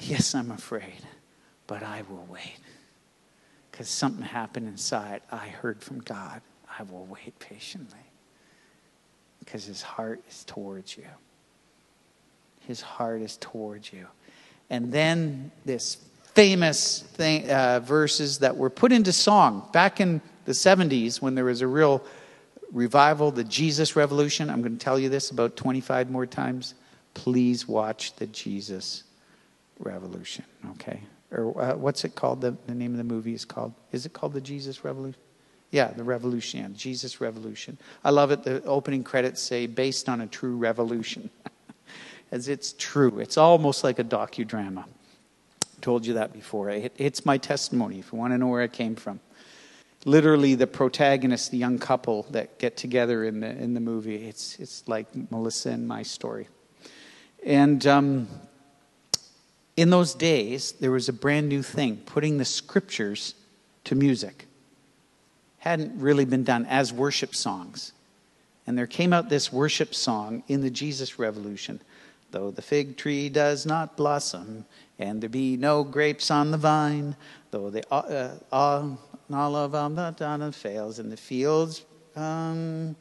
Yes, 0.00 0.34
I'm 0.34 0.50
afraid 0.50 1.02
but 1.66 1.82
I 1.82 2.02
will 2.08 2.26
wait. 2.30 2.58
Because 3.70 3.88
something 3.88 4.24
happened 4.24 4.68
inside. 4.68 5.22
I 5.32 5.48
heard 5.48 5.82
from 5.82 6.00
God. 6.00 6.40
I 6.78 6.82
will 6.84 7.06
wait 7.06 7.38
patiently. 7.38 7.98
because 9.40 9.64
his 9.64 9.82
heart 9.82 10.22
is 10.26 10.42
towards 10.44 10.96
you. 10.96 11.04
His 12.60 12.80
heart 12.80 13.20
is 13.20 13.36
towards 13.36 13.92
you. 13.92 14.06
And 14.70 14.90
then 14.90 15.50
this 15.66 15.98
famous 16.32 17.00
thing, 17.00 17.50
uh, 17.50 17.80
verses 17.80 18.38
that 18.38 18.56
were 18.56 18.70
put 18.70 18.90
into 18.90 19.12
song 19.12 19.68
back 19.70 20.00
in 20.00 20.22
the 20.46 20.52
70s 20.52 21.20
when 21.20 21.34
there 21.34 21.44
was 21.44 21.60
a 21.60 21.66
real 21.66 22.02
revival, 22.74 23.30
the 23.30 23.44
Jesus 23.44 23.96
Revolution. 23.96 24.50
I'm 24.50 24.60
going 24.60 24.76
to 24.76 24.84
tell 24.84 24.98
you 24.98 25.08
this 25.08 25.30
about 25.30 25.56
25 25.56 26.10
more 26.10 26.26
times. 26.26 26.74
Please 27.14 27.66
watch 27.66 28.14
the 28.16 28.26
Jesus 28.26 29.04
Revolution, 29.78 30.44
okay? 30.72 31.00
Or 31.30 31.60
uh, 31.60 31.76
what's 31.76 32.04
it 32.04 32.14
called? 32.14 32.42
The, 32.42 32.56
the 32.66 32.74
name 32.74 32.90
of 32.90 32.98
the 32.98 33.04
movie 33.04 33.32
is 33.32 33.44
called? 33.44 33.72
Is 33.92 34.04
it 34.04 34.12
called 34.12 34.34
the 34.34 34.40
Jesus 34.40 34.84
Revolution? 34.84 35.20
Yeah, 35.70 35.90
the 35.92 36.04
Revolution, 36.04 36.60
yeah, 36.60 36.68
Jesus 36.76 37.20
Revolution. 37.20 37.78
I 38.04 38.10
love 38.10 38.30
it. 38.30 38.42
The 38.42 38.62
opening 38.64 39.02
credits 39.02 39.40
say, 39.40 39.66
based 39.66 40.08
on 40.08 40.20
a 40.20 40.26
true 40.26 40.56
revolution. 40.56 41.30
As 42.30 42.48
it's 42.48 42.74
true. 42.78 43.20
It's 43.20 43.36
almost 43.36 43.84
like 43.84 43.98
a 43.98 44.04
docudrama. 44.04 44.84
Told 45.80 46.06
you 46.06 46.14
that 46.14 46.32
before. 46.32 46.70
It, 46.70 46.92
it's 46.96 47.24
my 47.24 47.38
testimony 47.38 47.98
if 47.98 48.12
you 48.12 48.18
want 48.18 48.32
to 48.32 48.38
know 48.38 48.48
where 48.48 48.62
it 48.62 48.72
came 48.72 48.96
from. 48.96 49.20
Literally, 50.04 50.54
the 50.54 50.66
protagonist, 50.66 51.50
the 51.50 51.56
young 51.56 51.78
couple 51.78 52.26
that 52.30 52.58
get 52.58 52.76
together 52.76 53.24
in 53.24 53.40
the, 53.40 53.48
in 53.48 53.74
the 53.74 53.80
movie, 53.80 54.28
it's, 54.28 54.58
it's 54.58 54.86
like 54.86 55.06
Melissa 55.30 55.70
and 55.70 55.88
my 55.88 56.02
story. 56.02 56.48
And 57.44 57.86
um, 57.86 58.28
in 59.76 59.90
those 59.90 60.14
days, 60.14 60.72
there 60.72 60.90
was 60.90 61.08
a 61.08 61.12
brand 61.12 61.48
new 61.48 61.62
thing 61.62 61.96
putting 62.04 62.38
the 62.38 62.44
scriptures 62.44 63.34
to 63.84 63.94
music 63.94 64.46
hadn't 65.64 65.98
really 65.98 66.26
been 66.26 66.44
done 66.44 66.66
as 66.66 66.92
worship 66.92 67.34
songs. 67.34 67.92
And 68.66 68.76
there 68.76 68.86
came 68.86 69.14
out 69.14 69.30
this 69.30 69.50
worship 69.50 69.94
song 69.94 70.42
in 70.46 70.60
the 70.60 70.68
Jesus 70.68 71.18
Revolution. 71.18 71.80
Though 72.32 72.50
the 72.50 72.60
fig 72.60 72.98
tree 72.98 73.30
does 73.30 73.64
not 73.64 73.96
blossom, 73.96 74.66
and 74.98 75.22
there 75.22 75.30
be 75.30 75.56
no 75.56 75.82
grapes 75.82 76.30
on 76.30 76.50
the 76.50 76.58
vine, 76.58 77.16
though 77.50 77.70
the 77.70 77.82
uh, 77.90 78.34
uh, 78.52 78.96
olive 79.32 79.74
on 79.74 79.94
the 79.94 80.10
donna 80.10 80.52
fails, 80.52 80.98
in 80.98 81.10
the 81.10 81.16
fields, 81.16 81.84
um, 82.16 82.94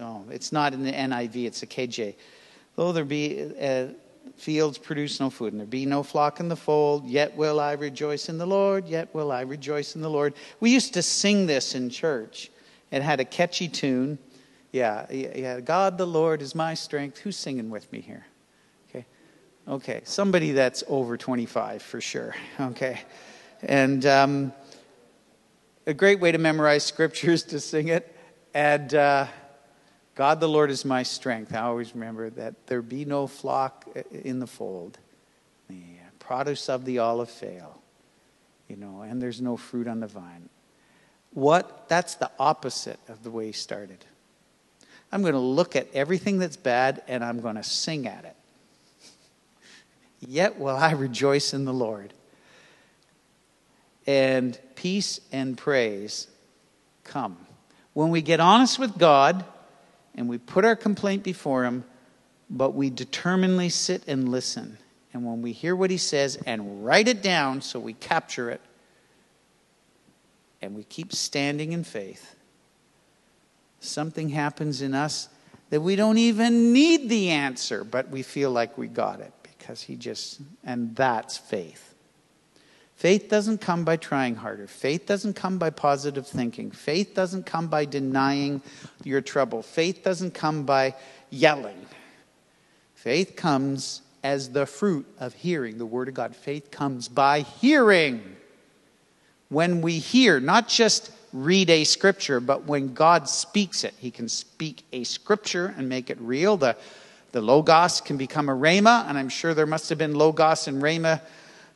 oh, 0.00 0.24
it's 0.30 0.52
not 0.52 0.74
in 0.74 0.82
the 0.82 0.92
NIV, 0.92 1.46
it's 1.46 1.62
a 1.62 1.66
KJ. 1.66 2.14
Though 2.76 2.92
there 2.92 3.04
be 3.04 3.52
uh, 3.60 3.86
fields 4.36 4.78
produce 4.78 5.20
no 5.20 5.30
food, 5.30 5.52
and 5.52 5.60
there 5.60 5.66
be 5.66 5.86
no 5.86 6.02
flock 6.02 6.40
in 6.40 6.48
the 6.48 6.56
fold, 6.56 7.06
yet 7.06 7.36
will 7.36 7.60
I 7.60 7.72
rejoice 7.72 8.28
in 8.28 8.38
the 8.38 8.46
Lord, 8.46 8.86
yet 8.88 9.14
will 9.14 9.30
I 9.30 9.42
rejoice 9.42 9.94
in 9.94 10.02
the 10.02 10.10
Lord. 10.10 10.34
We 10.60 10.70
used 10.70 10.94
to 10.94 11.02
sing 11.02 11.46
this 11.46 11.74
in 11.74 11.90
church. 11.90 12.50
It 12.90 13.02
had 13.02 13.20
a 13.20 13.24
catchy 13.24 13.68
tune. 13.68 14.18
Yeah, 14.72 15.10
yeah, 15.10 15.60
God 15.60 15.98
the 15.98 16.06
Lord 16.06 16.42
is 16.42 16.54
my 16.54 16.74
strength. 16.74 17.18
Who's 17.18 17.36
singing 17.36 17.70
with 17.70 17.90
me 17.92 18.00
here? 18.00 18.26
Okay. 18.90 19.06
Okay, 19.68 20.00
somebody 20.04 20.52
that's 20.52 20.82
over 20.88 21.16
25 21.16 21.82
for 21.82 22.00
sure. 22.00 22.34
Okay. 22.60 23.00
And 23.62 24.04
um, 24.04 24.52
a 25.86 25.94
great 25.94 26.20
way 26.20 26.32
to 26.32 26.38
memorize 26.38 26.84
scriptures 26.84 27.42
to 27.44 27.60
sing 27.60 27.88
it. 27.88 28.16
And 28.54 28.94
uh, 28.94 29.26
God 30.14 30.40
the 30.40 30.48
Lord 30.48 30.70
is 30.70 30.84
my 30.84 31.02
strength. 31.02 31.54
I 31.54 31.60
always 31.60 31.94
remember 31.94 32.30
that 32.30 32.66
there 32.66 32.82
be 32.82 33.04
no 33.04 33.26
flock 33.26 33.86
in 34.10 34.38
the 34.38 34.46
fold. 34.46 34.98
The 35.68 35.82
produce 36.18 36.68
of 36.68 36.84
the 36.84 36.98
olive 36.98 37.30
fail, 37.30 37.80
you 38.68 38.76
know, 38.76 39.02
and 39.02 39.20
there's 39.20 39.40
no 39.40 39.56
fruit 39.56 39.88
on 39.88 40.00
the 40.00 40.06
vine. 40.06 40.48
What? 41.32 41.88
That's 41.88 42.14
the 42.14 42.30
opposite 42.38 43.00
of 43.08 43.22
the 43.24 43.30
way 43.30 43.46
he 43.46 43.52
started. 43.52 44.04
I'm 45.10 45.22
going 45.22 45.34
to 45.34 45.40
look 45.40 45.76
at 45.76 45.88
everything 45.92 46.38
that's 46.38 46.56
bad 46.56 47.02
and 47.08 47.24
I'm 47.24 47.40
going 47.40 47.56
to 47.56 47.62
sing 47.62 48.06
at 48.06 48.24
it. 48.24 48.36
Yet 50.28 50.58
will 50.58 50.76
I 50.76 50.92
rejoice 50.92 51.52
in 51.52 51.64
the 51.64 51.72
Lord. 51.72 52.12
And 54.06 54.58
peace 54.74 55.20
and 55.32 55.56
praise 55.56 56.26
come. 57.04 57.36
When 57.92 58.10
we 58.10 58.22
get 58.22 58.40
honest 58.40 58.78
with 58.78 58.98
God, 58.98 59.44
and 60.14 60.28
we 60.28 60.38
put 60.38 60.64
our 60.64 60.76
complaint 60.76 61.22
before 61.22 61.64
Him, 61.64 61.84
but 62.48 62.74
we 62.74 62.90
determinedly 62.90 63.68
sit 63.68 64.02
and 64.06 64.28
listen. 64.28 64.78
And 65.12 65.24
when 65.24 65.42
we 65.42 65.52
hear 65.52 65.74
what 65.74 65.90
He 65.90 65.96
says 65.96 66.36
and 66.46 66.84
write 66.84 67.08
it 67.08 67.22
down 67.22 67.62
so 67.62 67.78
we 67.78 67.94
capture 67.94 68.50
it, 68.50 68.60
and 70.60 70.74
we 70.74 70.84
keep 70.84 71.12
standing 71.12 71.72
in 71.72 71.84
faith, 71.84 72.34
something 73.80 74.30
happens 74.30 74.82
in 74.82 74.94
us 74.94 75.28
that 75.70 75.80
we 75.80 75.96
don't 75.96 76.18
even 76.18 76.72
need 76.72 77.08
the 77.08 77.30
answer, 77.30 77.84
but 77.84 78.08
we 78.08 78.22
feel 78.22 78.50
like 78.50 78.78
we 78.78 78.86
got 78.86 79.20
it 79.20 79.32
because 79.42 79.82
He 79.82 79.96
just, 79.96 80.40
and 80.64 80.94
that's 80.94 81.36
faith. 81.36 81.93
Faith 82.96 83.28
doesn't 83.28 83.60
come 83.60 83.84
by 83.84 83.96
trying 83.96 84.36
harder. 84.36 84.66
Faith 84.66 85.06
doesn't 85.06 85.34
come 85.34 85.58
by 85.58 85.70
positive 85.70 86.26
thinking. 86.26 86.70
Faith 86.70 87.14
doesn't 87.14 87.44
come 87.44 87.66
by 87.66 87.84
denying 87.84 88.62
your 89.02 89.20
trouble. 89.20 89.62
Faith 89.62 90.02
doesn't 90.04 90.32
come 90.32 90.64
by 90.64 90.94
yelling. 91.30 91.86
Faith 92.94 93.34
comes 93.36 94.02
as 94.22 94.50
the 94.50 94.64
fruit 94.64 95.06
of 95.18 95.34
hearing 95.34 95.76
the 95.76 95.84
Word 95.84 96.08
of 96.08 96.14
God. 96.14 96.34
Faith 96.34 96.70
comes 96.70 97.08
by 97.08 97.40
hearing. 97.40 98.36
When 99.50 99.82
we 99.82 99.98
hear, 99.98 100.40
not 100.40 100.68
just 100.68 101.10
read 101.32 101.68
a 101.68 101.84
scripture, 101.84 102.40
but 102.40 102.64
when 102.64 102.94
God 102.94 103.28
speaks 103.28 103.84
it, 103.84 103.92
He 103.98 104.10
can 104.10 104.28
speak 104.28 104.84
a 104.92 105.04
scripture 105.04 105.74
and 105.76 105.88
make 105.88 106.08
it 106.08 106.18
real. 106.20 106.56
The, 106.56 106.76
the 107.32 107.42
Logos 107.42 108.00
can 108.00 108.16
become 108.16 108.48
a 108.48 108.54
Rhema, 108.54 109.06
and 109.08 109.18
I'm 109.18 109.28
sure 109.28 109.52
there 109.52 109.66
must 109.66 109.88
have 109.90 109.98
been 109.98 110.14
Logos 110.14 110.68
and 110.68 110.80
Rhema 110.80 111.20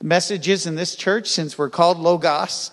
messages 0.02 0.66
in 0.66 0.74
this 0.74 0.94
church 0.94 1.28
since 1.28 1.58
we're 1.58 1.70
called 1.70 1.98
Logos. 1.98 2.70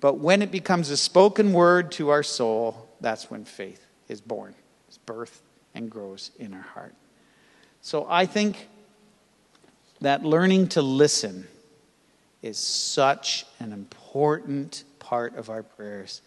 But 0.00 0.18
when 0.18 0.42
it 0.42 0.50
becomes 0.50 0.90
a 0.90 0.96
spoken 0.96 1.52
word 1.52 1.90
to 1.92 2.10
our 2.10 2.22
soul, 2.22 2.88
that's 3.00 3.30
when 3.30 3.44
faith 3.44 3.84
is 4.08 4.20
born, 4.20 4.54
is 4.88 4.98
birthed, 5.06 5.40
and 5.74 5.90
grows 5.90 6.30
in 6.38 6.54
our 6.54 6.62
heart. 6.62 6.94
So 7.80 8.06
I 8.08 8.26
think 8.26 8.68
that 10.00 10.24
learning 10.24 10.68
to 10.68 10.82
listen 10.82 11.46
is 12.42 12.58
such 12.58 13.44
an 13.58 13.72
important 13.72 14.84
part 15.00 15.36
of 15.36 15.50
our 15.50 15.62
prayers 15.62 16.22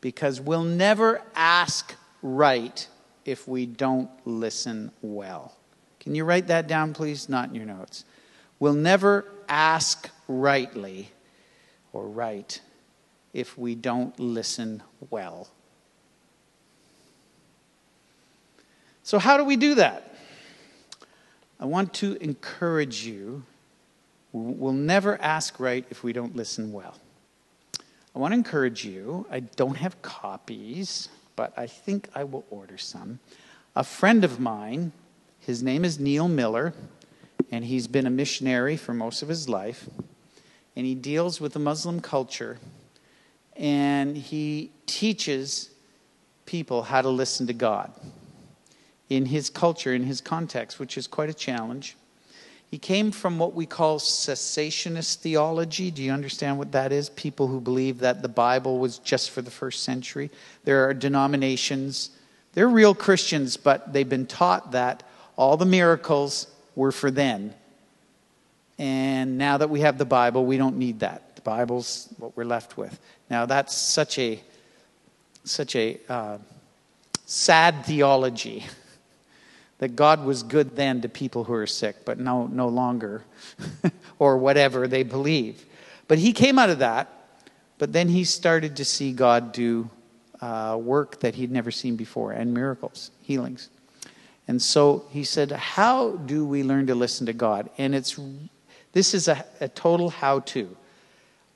because 0.00 0.40
we'll 0.40 0.62
never 0.62 1.20
ask 1.34 1.94
right 2.22 2.86
if 3.24 3.48
we 3.48 3.66
don't 3.66 4.10
listen 4.24 4.92
well. 5.02 5.56
Can 5.98 6.14
you 6.14 6.24
write 6.24 6.46
that 6.46 6.68
down, 6.68 6.94
please? 6.94 7.28
Not 7.28 7.48
in 7.48 7.54
your 7.54 7.66
notes 7.66 8.04
will 8.60 8.74
never 8.74 9.24
ask 9.48 10.10
rightly 10.28 11.10
or 11.92 12.06
right 12.06 12.60
if 13.32 13.58
we 13.58 13.74
don't 13.74 14.18
listen 14.20 14.82
well. 15.08 15.48
So, 19.02 19.18
how 19.18 19.36
do 19.36 19.44
we 19.44 19.56
do 19.56 19.74
that? 19.76 20.14
I 21.58 21.64
want 21.64 21.92
to 21.94 22.16
encourage 22.22 23.04
you. 23.04 23.42
We'll 24.32 24.72
never 24.72 25.20
ask 25.20 25.58
right 25.58 25.84
if 25.90 26.04
we 26.04 26.12
don't 26.12 26.36
listen 26.36 26.72
well. 26.72 26.96
I 28.14 28.18
want 28.18 28.32
to 28.32 28.36
encourage 28.36 28.84
you. 28.84 29.26
I 29.30 29.40
don't 29.40 29.76
have 29.76 30.00
copies, 30.02 31.08
but 31.34 31.52
I 31.56 31.66
think 31.66 32.08
I 32.14 32.24
will 32.24 32.44
order 32.50 32.78
some. 32.78 33.18
A 33.74 33.82
friend 33.82 34.24
of 34.24 34.38
mine, 34.38 34.92
his 35.40 35.62
name 35.62 35.84
is 35.84 35.98
Neil 35.98 36.28
Miller 36.28 36.72
and 37.50 37.64
he's 37.64 37.86
been 37.86 38.06
a 38.06 38.10
missionary 38.10 38.76
for 38.76 38.94
most 38.94 39.22
of 39.22 39.28
his 39.28 39.48
life. 39.48 39.88
And 40.76 40.86
he 40.86 40.94
deals 40.94 41.40
with 41.40 41.52
the 41.52 41.58
Muslim 41.58 42.00
culture, 42.00 42.58
and 43.56 44.16
he 44.16 44.70
teaches 44.86 45.70
people 46.46 46.82
how 46.82 47.02
to 47.02 47.08
listen 47.08 47.46
to 47.48 47.52
God 47.52 47.92
in 49.08 49.26
his 49.26 49.50
culture, 49.50 49.92
in 49.92 50.04
his 50.04 50.20
context, 50.20 50.78
which 50.78 50.96
is 50.96 51.06
quite 51.06 51.28
a 51.28 51.34
challenge. 51.34 51.96
He 52.70 52.78
came 52.78 53.10
from 53.10 53.36
what 53.38 53.52
we 53.52 53.66
call 53.66 53.98
cessationist 53.98 55.16
theology. 55.16 55.90
Do 55.90 56.04
you 56.04 56.12
understand 56.12 56.56
what 56.56 56.70
that 56.70 56.92
is? 56.92 57.10
People 57.10 57.48
who 57.48 57.60
believe 57.60 57.98
that 57.98 58.22
the 58.22 58.28
Bible 58.28 58.78
was 58.78 58.98
just 58.98 59.30
for 59.30 59.42
the 59.42 59.50
first 59.50 59.82
century. 59.82 60.30
There 60.62 60.88
are 60.88 60.94
denominations, 60.94 62.10
they're 62.52 62.68
real 62.68 62.94
Christians, 62.94 63.56
but 63.56 63.92
they've 63.92 64.08
been 64.08 64.26
taught 64.26 64.70
that 64.70 65.02
all 65.36 65.56
the 65.56 65.66
miracles 65.66 66.46
were 66.74 66.92
for 66.92 67.10
then. 67.10 67.54
And 68.78 69.36
now 69.36 69.58
that 69.58 69.68
we 69.68 69.80
have 69.80 69.98
the 69.98 70.04
Bible, 70.04 70.46
we 70.46 70.56
don't 70.56 70.78
need 70.78 71.00
that. 71.00 71.36
The 71.36 71.42
Bible's 71.42 72.08
what 72.18 72.36
we're 72.36 72.44
left 72.44 72.76
with. 72.76 72.98
Now 73.28 73.46
that's 73.46 73.76
such 73.76 74.18
a 74.18 74.40
such 75.44 75.76
a 75.76 75.98
uh, 76.08 76.38
sad 77.26 77.84
theology 77.84 78.66
that 79.78 79.96
God 79.96 80.24
was 80.24 80.42
good 80.42 80.76
then 80.76 81.00
to 81.02 81.08
people 81.08 81.44
who 81.44 81.52
are 81.54 81.66
sick, 81.66 82.04
but 82.04 82.18
no 82.18 82.46
no 82.46 82.68
longer, 82.68 83.22
or 84.18 84.38
whatever 84.38 84.88
they 84.88 85.02
believe. 85.02 85.64
But 86.08 86.18
he 86.18 86.32
came 86.32 86.58
out 86.58 86.70
of 86.70 86.78
that, 86.78 87.08
but 87.78 87.92
then 87.92 88.08
he 88.08 88.24
started 88.24 88.76
to 88.76 88.84
see 88.84 89.12
God 89.12 89.52
do 89.52 89.90
uh, 90.40 90.78
work 90.80 91.20
that 91.20 91.34
he'd 91.34 91.50
never 91.50 91.70
seen 91.70 91.96
before 91.96 92.32
and 92.32 92.54
miracles, 92.54 93.10
healings. 93.22 93.68
And 94.50 94.60
so 94.60 95.04
he 95.10 95.22
said, 95.22 95.52
How 95.52 96.16
do 96.16 96.44
we 96.44 96.64
learn 96.64 96.88
to 96.88 96.94
listen 96.96 97.24
to 97.26 97.32
God? 97.32 97.70
And 97.78 97.94
it's 97.94 98.18
this 98.92 99.14
is 99.14 99.28
a, 99.28 99.44
a 99.60 99.68
total 99.68 100.10
how 100.10 100.40
to. 100.40 100.76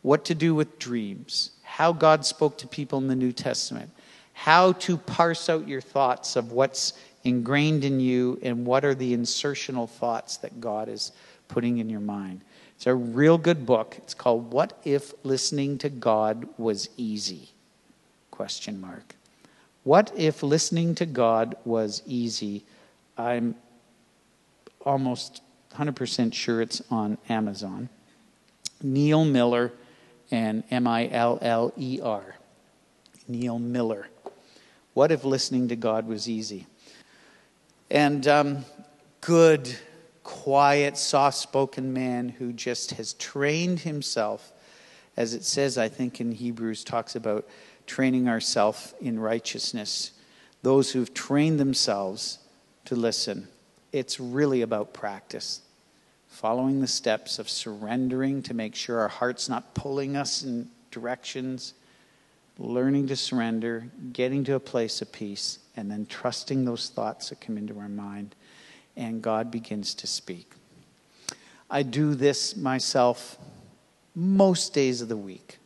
What 0.02 0.24
to 0.26 0.34
do 0.36 0.54
with 0.54 0.78
dreams, 0.78 1.50
how 1.64 1.92
God 1.92 2.24
spoke 2.24 2.56
to 2.58 2.68
people 2.68 3.00
in 3.00 3.08
the 3.08 3.16
New 3.16 3.32
Testament, 3.32 3.90
how 4.32 4.74
to 4.74 4.96
parse 4.96 5.48
out 5.48 5.66
your 5.66 5.80
thoughts 5.80 6.36
of 6.36 6.52
what's 6.52 6.92
ingrained 7.24 7.84
in 7.84 7.98
you 7.98 8.38
and 8.44 8.64
what 8.64 8.84
are 8.84 8.94
the 8.94 9.12
insertional 9.12 9.90
thoughts 9.90 10.36
that 10.36 10.60
God 10.60 10.88
is 10.88 11.10
putting 11.48 11.78
in 11.78 11.90
your 11.90 11.98
mind. 11.98 12.42
It's 12.76 12.86
a 12.86 12.94
real 12.94 13.38
good 13.38 13.66
book. 13.66 13.96
It's 13.98 14.14
called 14.14 14.52
What 14.52 14.78
If 14.84 15.14
Listening 15.24 15.78
to 15.78 15.88
God 15.88 16.46
Was 16.58 16.88
Easy? 16.96 17.48
Question 18.30 18.80
mark. 18.80 19.16
What 19.82 20.12
if 20.16 20.42
listening 20.42 20.94
to 20.94 21.06
God 21.06 21.56
was 21.66 22.02
easy? 22.06 22.64
I'm 23.16 23.54
almost 24.80 25.42
100% 25.74 26.32
sure 26.34 26.60
it's 26.60 26.82
on 26.90 27.18
Amazon. 27.28 27.88
Neil 28.82 29.24
Miller 29.24 29.72
and 30.30 30.64
M 30.70 30.86
I 30.86 31.08
L 31.08 31.38
L 31.40 31.72
E 31.76 32.00
R. 32.02 32.36
Neil 33.28 33.58
Miller. 33.58 34.08
What 34.92 35.10
if 35.10 35.24
listening 35.24 35.68
to 35.68 35.76
God 35.76 36.06
was 36.06 36.28
easy? 36.28 36.66
And 37.90 38.26
um, 38.26 38.64
good, 39.20 39.76
quiet, 40.22 40.96
soft 40.96 41.36
spoken 41.38 41.92
man 41.92 42.28
who 42.28 42.52
just 42.52 42.92
has 42.92 43.14
trained 43.14 43.80
himself, 43.80 44.52
as 45.16 45.34
it 45.34 45.44
says, 45.44 45.78
I 45.78 45.88
think 45.88 46.20
in 46.20 46.32
Hebrews, 46.32 46.84
talks 46.84 47.16
about 47.16 47.46
training 47.86 48.28
ourselves 48.28 48.94
in 49.00 49.18
righteousness. 49.18 50.12
Those 50.62 50.92
who've 50.92 51.12
trained 51.12 51.60
themselves 51.60 52.38
to 52.86 52.94
listen. 52.94 53.48
It's 53.92 54.18
really 54.18 54.62
about 54.62 54.92
practice. 54.92 55.60
Following 56.28 56.80
the 56.80 56.86
steps 56.86 57.38
of 57.38 57.48
surrendering 57.48 58.42
to 58.42 58.54
make 58.54 58.74
sure 58.74 59.00
our 59.00 59.08
heart's 59.08 59.48
not 59.48 59.74
pulling 59.74 60.16
us 60.16 60.42
in 60.42 60.68
directions, 60.90 61.74
learning 62.58 63.06
to 63.08 63.16
surrender, 63.16 63.86
getting 64.12 64.44
to 64.44 64.54
a 64.54 64.60
place 64.60 65.00
of 65.00 65.12
peace, 65.12 65.58
and 65.76 65.90
then 65.90 66.06
trusting 66.06 66.64
those 66.64 66.88
thoughts 66.88 67.28
that 67.28 67.40
come 67.40 67.56
into 67.56 67.78
our 67.78 67.88
mind, 67.88 68.34
and 68.96 69.22
God 69.22 69.50
begins 69.50 69.94
to 69.94 70.06
speak. 70.06 70.50
I 71.70 71.82
do 71.82 72.14
this 72.14 72.56
myself 72.56 73.38
most 74.14 74.74
days 74.74 75.00
of 75.00 75.08
the 75.08 75.16
week. 75.16 75.58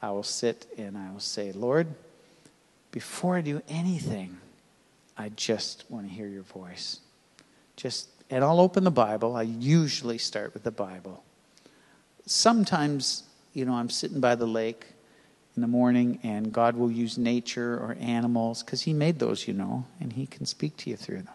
I 0.00 0.10
will 0.10 0.22
sit 0.22 0.66
and 0.76 0.96
I 0.96 1.10
will 1.12 1.20
say, 1.20 1.52
Lord, 1.52 1.86
before 2.90 3.36
I 3.36 3.40
do 3.40 3.62
anything, 3.68 4.38
I 5.16 5.30
just 5.30 5.84
want 5.88 6.08
to 6.08 6.12
hear 6.12 6.26
your 6.26 6.42
voice. 6.42 7.00
Just 7.76 8.08
and 8.30 8.42
I'll 8.42 8.60
open 8.60 8.84
the 8.84 8.90
Bible. 8.90 9.36
I 9.36 9.42
usually 9.42 10.18
start 10.18 10.54
with 10.54 10.62
the 10.62 10.70
Bible. 10.70 11.22
Sometimes, 12.26 13.24
you 13.52 13.64
know, 13.64 13.74
I'm 13.74 13.90
sitting 13.90 14.20
by 14.20 14.34
the 14.34 14.46
lake 14.46 14.86
in 15.56 15.62
the 15.62 15.68
morning 15.68 16.18
and 16.22 16.52
God 16.52 16.76
will 16.76 16.90
use 16.90 17.18
nature 17.18 17.74
or 17.74 17.96
animals 18.00 18.62
because 18.62 18.82
He 18.82 18.92
made 18.92 19.18
those, 19.18 19.46
you 19.46 19.54
know, 19.54 19.84
and 20.00 20.12
He 20.12 20.26
can 20.26 20.46
speak 20.46 20.76
to 20.78 20.90
you 20.90 20.96
through 20.96 21.22
them. 21.22 21.34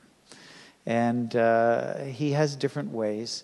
And 0.86 1.36
uh, 1.36 2.00
He 2.00 2.32
has 2.32 2.56
different 2.56 2.92
ways. 2.92 3.44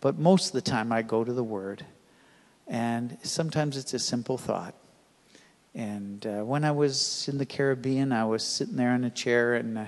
But 0.00 0.18
most 0.18 0.48
of 0.48 0.52
the 0.52 0.62
time, 0.62 0.92
I 0.92 1.02
go 1.02 1.24
to 1.24 1.32
the 1.32 1.44
Word 1.44 1.84
and 2.66 3.16
sometimes 3.22 3.76
it's 3.76 3.94
a 3.94 3.98
simple 3.98 4.38
thought. 4.38 4.74
And 5.76 6.26
uh, 6.26 6.42
when 6.42 6.64
I 6.64 6.72
was 6.72 7.28
in 7.28 7.36
the 7.36 7.44
Caribbean, 7.44 8.10
I 8.10 8.24
was 8.24 8.42
sitting 8.42 8.76
there 8.76 8.94
in 8.94 9.04
a 9.04 9.10
chair 9.10 9.54
and 9.54 9.76
uh, 9.76 9.84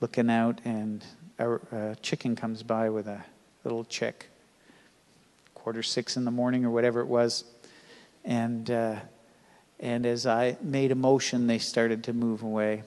looking 0.00 0.28
out, 0.28 0.60
and 0.64 1.02
a, 1.38 1.54
a, 1.54 1.96
chicken 2.02 2.36
comes 2.36 2.62
by 2.62 2.90
with 2.90 3.08
a 3.08 3.24
little 3.64 3.84
chick, 3.84 4.28
quarter 5.54 5.82
six 5.82 6.18
in 6.18 6.26
the 6.26 6.30
morning 6.30 6.66
or 6.66 6.70
whatever 6.70 7.00
it 7.00 7.06
was. 7.06 7.44
And, 8.24 8.70
uh, 8.70 8.96
and 9.80 10.04
as 10.04 10.26
I 10.26 10.58
made 10.60 10.92
a 10.92 10.96
motion, 10.96 11.46
they 11.46 11.58
started 11.58 12.04
to 12.04 12.12
move 12.12 12.42
away. 12.42 12.82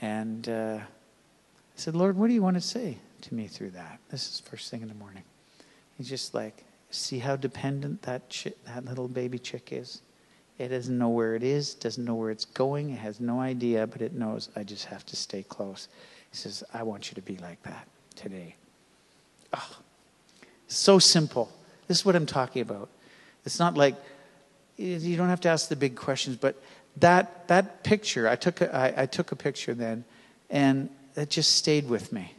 And 0.00 0.48
uh, 0.48 0.78
I 0.80 1.76
said, 1.76 1.94
Lord, 1.94 2.16
what 2.16 2.26
do 2.26 2.34
you 2.34 2.42
want 2.42 2.56
to 2.56 2.60
say 2.60 2.98
to 3.22 3.34
me 3.34 3.46
through 3.46 3.70
that? 3.70 4.00
This 4.10 4.28
is 4.28 4.40
first 4.40 4.70
thing 4.72 4.82
in 4.82 4.88
the 4.88 4.94
morning. 4.94 5.22
He's 5.96 6.08
just 6.08 6.34
like, 6.34 6.64
See 6.94 7.18
how 7.18 7.34
dependent 7.34 8.02
that, 8.02 8.22
chi- 8.30 8.52
that 8.66 8.84
little 8.84 9.08
baby 9.08 9.36
chick 9.36 9.70
is? 9.72 10.00
It 10.58 10.68
doesn't 10.68 10.96
know 10.96 11.08
where 11.08 11.34
it 11.34 11.42
is, 11.42 11.74
doesn't 11.74 12.04
know 12.04 12.14
where 12.14 12.30
it's 12.30 12.44
going, 12.44 12.90
it 12.90 12.98
has 12.98 13.20
no 13.20 13.40
idea, 13.40 13.86
but 13.86 14.00
it 14.00 14.12
knows 14.12 14.48
I 14.54 14.62
just 14.62 14.84
have 14.86 15.04
to 15.06 15.16
stay 15.16 15.42
close. 15.42 15.88
He 16.30 16.36
says, 16.36 16.62
I 16.72 16.82
want 16.84 17.10
you 17.10 17.14
to 17.16 17.22
be 17.22 17.36
like 17.38 17.62
that 17.64 17.88
today. 18.14 18.54
Oh, 19.52 19.78
so 20.68 20.98
simple. 20.98 21.50
This 21.88 21.98
is 21.98 22.04
what 22.04 22.14
I'm 22.14 22.26
talking 22.26 22.62
about. 22.62 22.88
It's 23.44 23.58
not 23.58 23.76
like 23.76 23.96
you 24.76 25.16
don't 25.16 25.28
have 25.28 25.40
to 25.42 25.48
ask 25.48 25.68
the 25.68 25.76
big 25.76 25.96
questions, 25.96 26.36
but 26.36 26.60
that 26.96 27.48
that 27.48 27.82
picture, 27.82 28.28
I 28.28 28.36
took 28.36 28.60
a, 28.60 28.74
I, 28.74 29.02
I 29.02 29.06
took 29.06 29.32
a 29.32 29.36
picture 29.36 29.74
then, 29.74 30.04
and 30.50 30.88
it 31.16 31.30
just 31.30 31.56
stayed 31.56 31.88
with 31.88 32.12
me. 32.12 32.34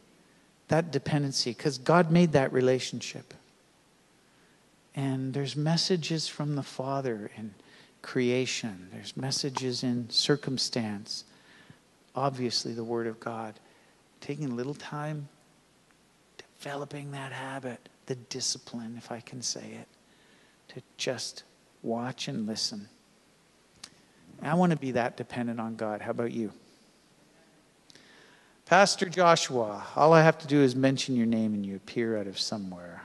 That 0.70 0.92
dependency, 0.92 1.52
because 1.52 1.78
God 1.78 2.12
made 2.12 2.32
that 2.32 2.52
relationship. 2.52 3.34
And 4.96 5.34
there's 5.34 5.56
messages 5.56 6.28
from 6.28 6.56
the 6.56 6.64
Father 6.64 7.30
in 7.38 7.54
creation, 8.06 8.88
there's 8.94 9.18
messages 9.18 9.84
in 9.84 10.08
circumstance. 10.12 11.24
Obviously, 12.16 12.72
the 12.72 12.84
Word 12.84 13.08
of 13.08 13.20
God. 13.20 13.56
Taking 14.22 14.52
a 14.52 14.56
little 14.56 14.76
time, 14.76 15.28
developing 16.60 17.12
that 17.12 17.32
habit, 17.32 17.90
the 18.06 18.14
discipline, 18.16 18.94
if 18.96 19.12
I 19.12 19.22
can 19.22 19.42
say 19.42 19.72
it, 19.82 19.88
to 20.76 20.84
just 20.98 21.44
watch 21.82 22.28
and 22.28 22.46
listen. 22.46 22.88
I 24.40 24.54
want 24.54 24.72
to 24.72 24.78
be 24.78 24.92
that 24.92 25.18
dependent 25.18 25.60
on 25.60 25.76
God. 25.76 26.02
How 26.02 26.12
about 26.12 26.32
you? 26.32 26.52
Pastor 28.68 29.10
Joshua, 29.10 29.84
all 29.96 30.14
I 30.14 30.22
have 30.22 30.38
to 30.40 30.48
do 30.48 30.62
is 30.62 30.76
mention 30.76 31.16
your 31.16 31.26
name 31.26 31.56
and 31.56 31.66
you 31.66 31.76
appear 31.76 32.20
out 32.20 32.28
of 32.28 32.40
somewhere. 32.40 33.02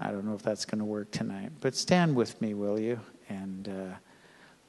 I 0.00 0.10
don't 0.10 0.24
know 0.24 0.34
if 0.34 0.42
that's 0.42 0.64
going 0.64 0.78
to 0.78 0.84
work 0.84 1.10
tonight, 1.10 1.50
but 1.60 1.74
stand 1.74 2.16
with 2.16 2.40
me, 2.40 2.54
will 2.54 2.80
you? 2.80 3.00
And 3.28 3.68
uh, 3.68 3.96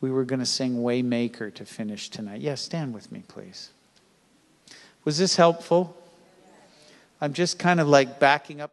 we 0.01 0.11
were 0.11 0.25
going 0.25 0.39
to 0.39 0.45
sing 0.45 0.77
Waymaker 0.77 1.53
to 1.53 1.65
finish 1.65 2.09
tonight. 2.09 2.41
Yes, 2.41 2.43
yeah, 2.43 2.55
stand 2.55 2.93
with 2.93 3.11
me, 3.11 3.23
please. 3.27 3.69
Was 5.05 5.17
this 5.17 5.35
helpful? 5.35 5.97
I'm 7.21 7.33
just 7.33 7.57
kind 7.57 7.79
of 7.79 7.87
like 7.87 8.19
backing 8.19 8.59
up 8.61 8.71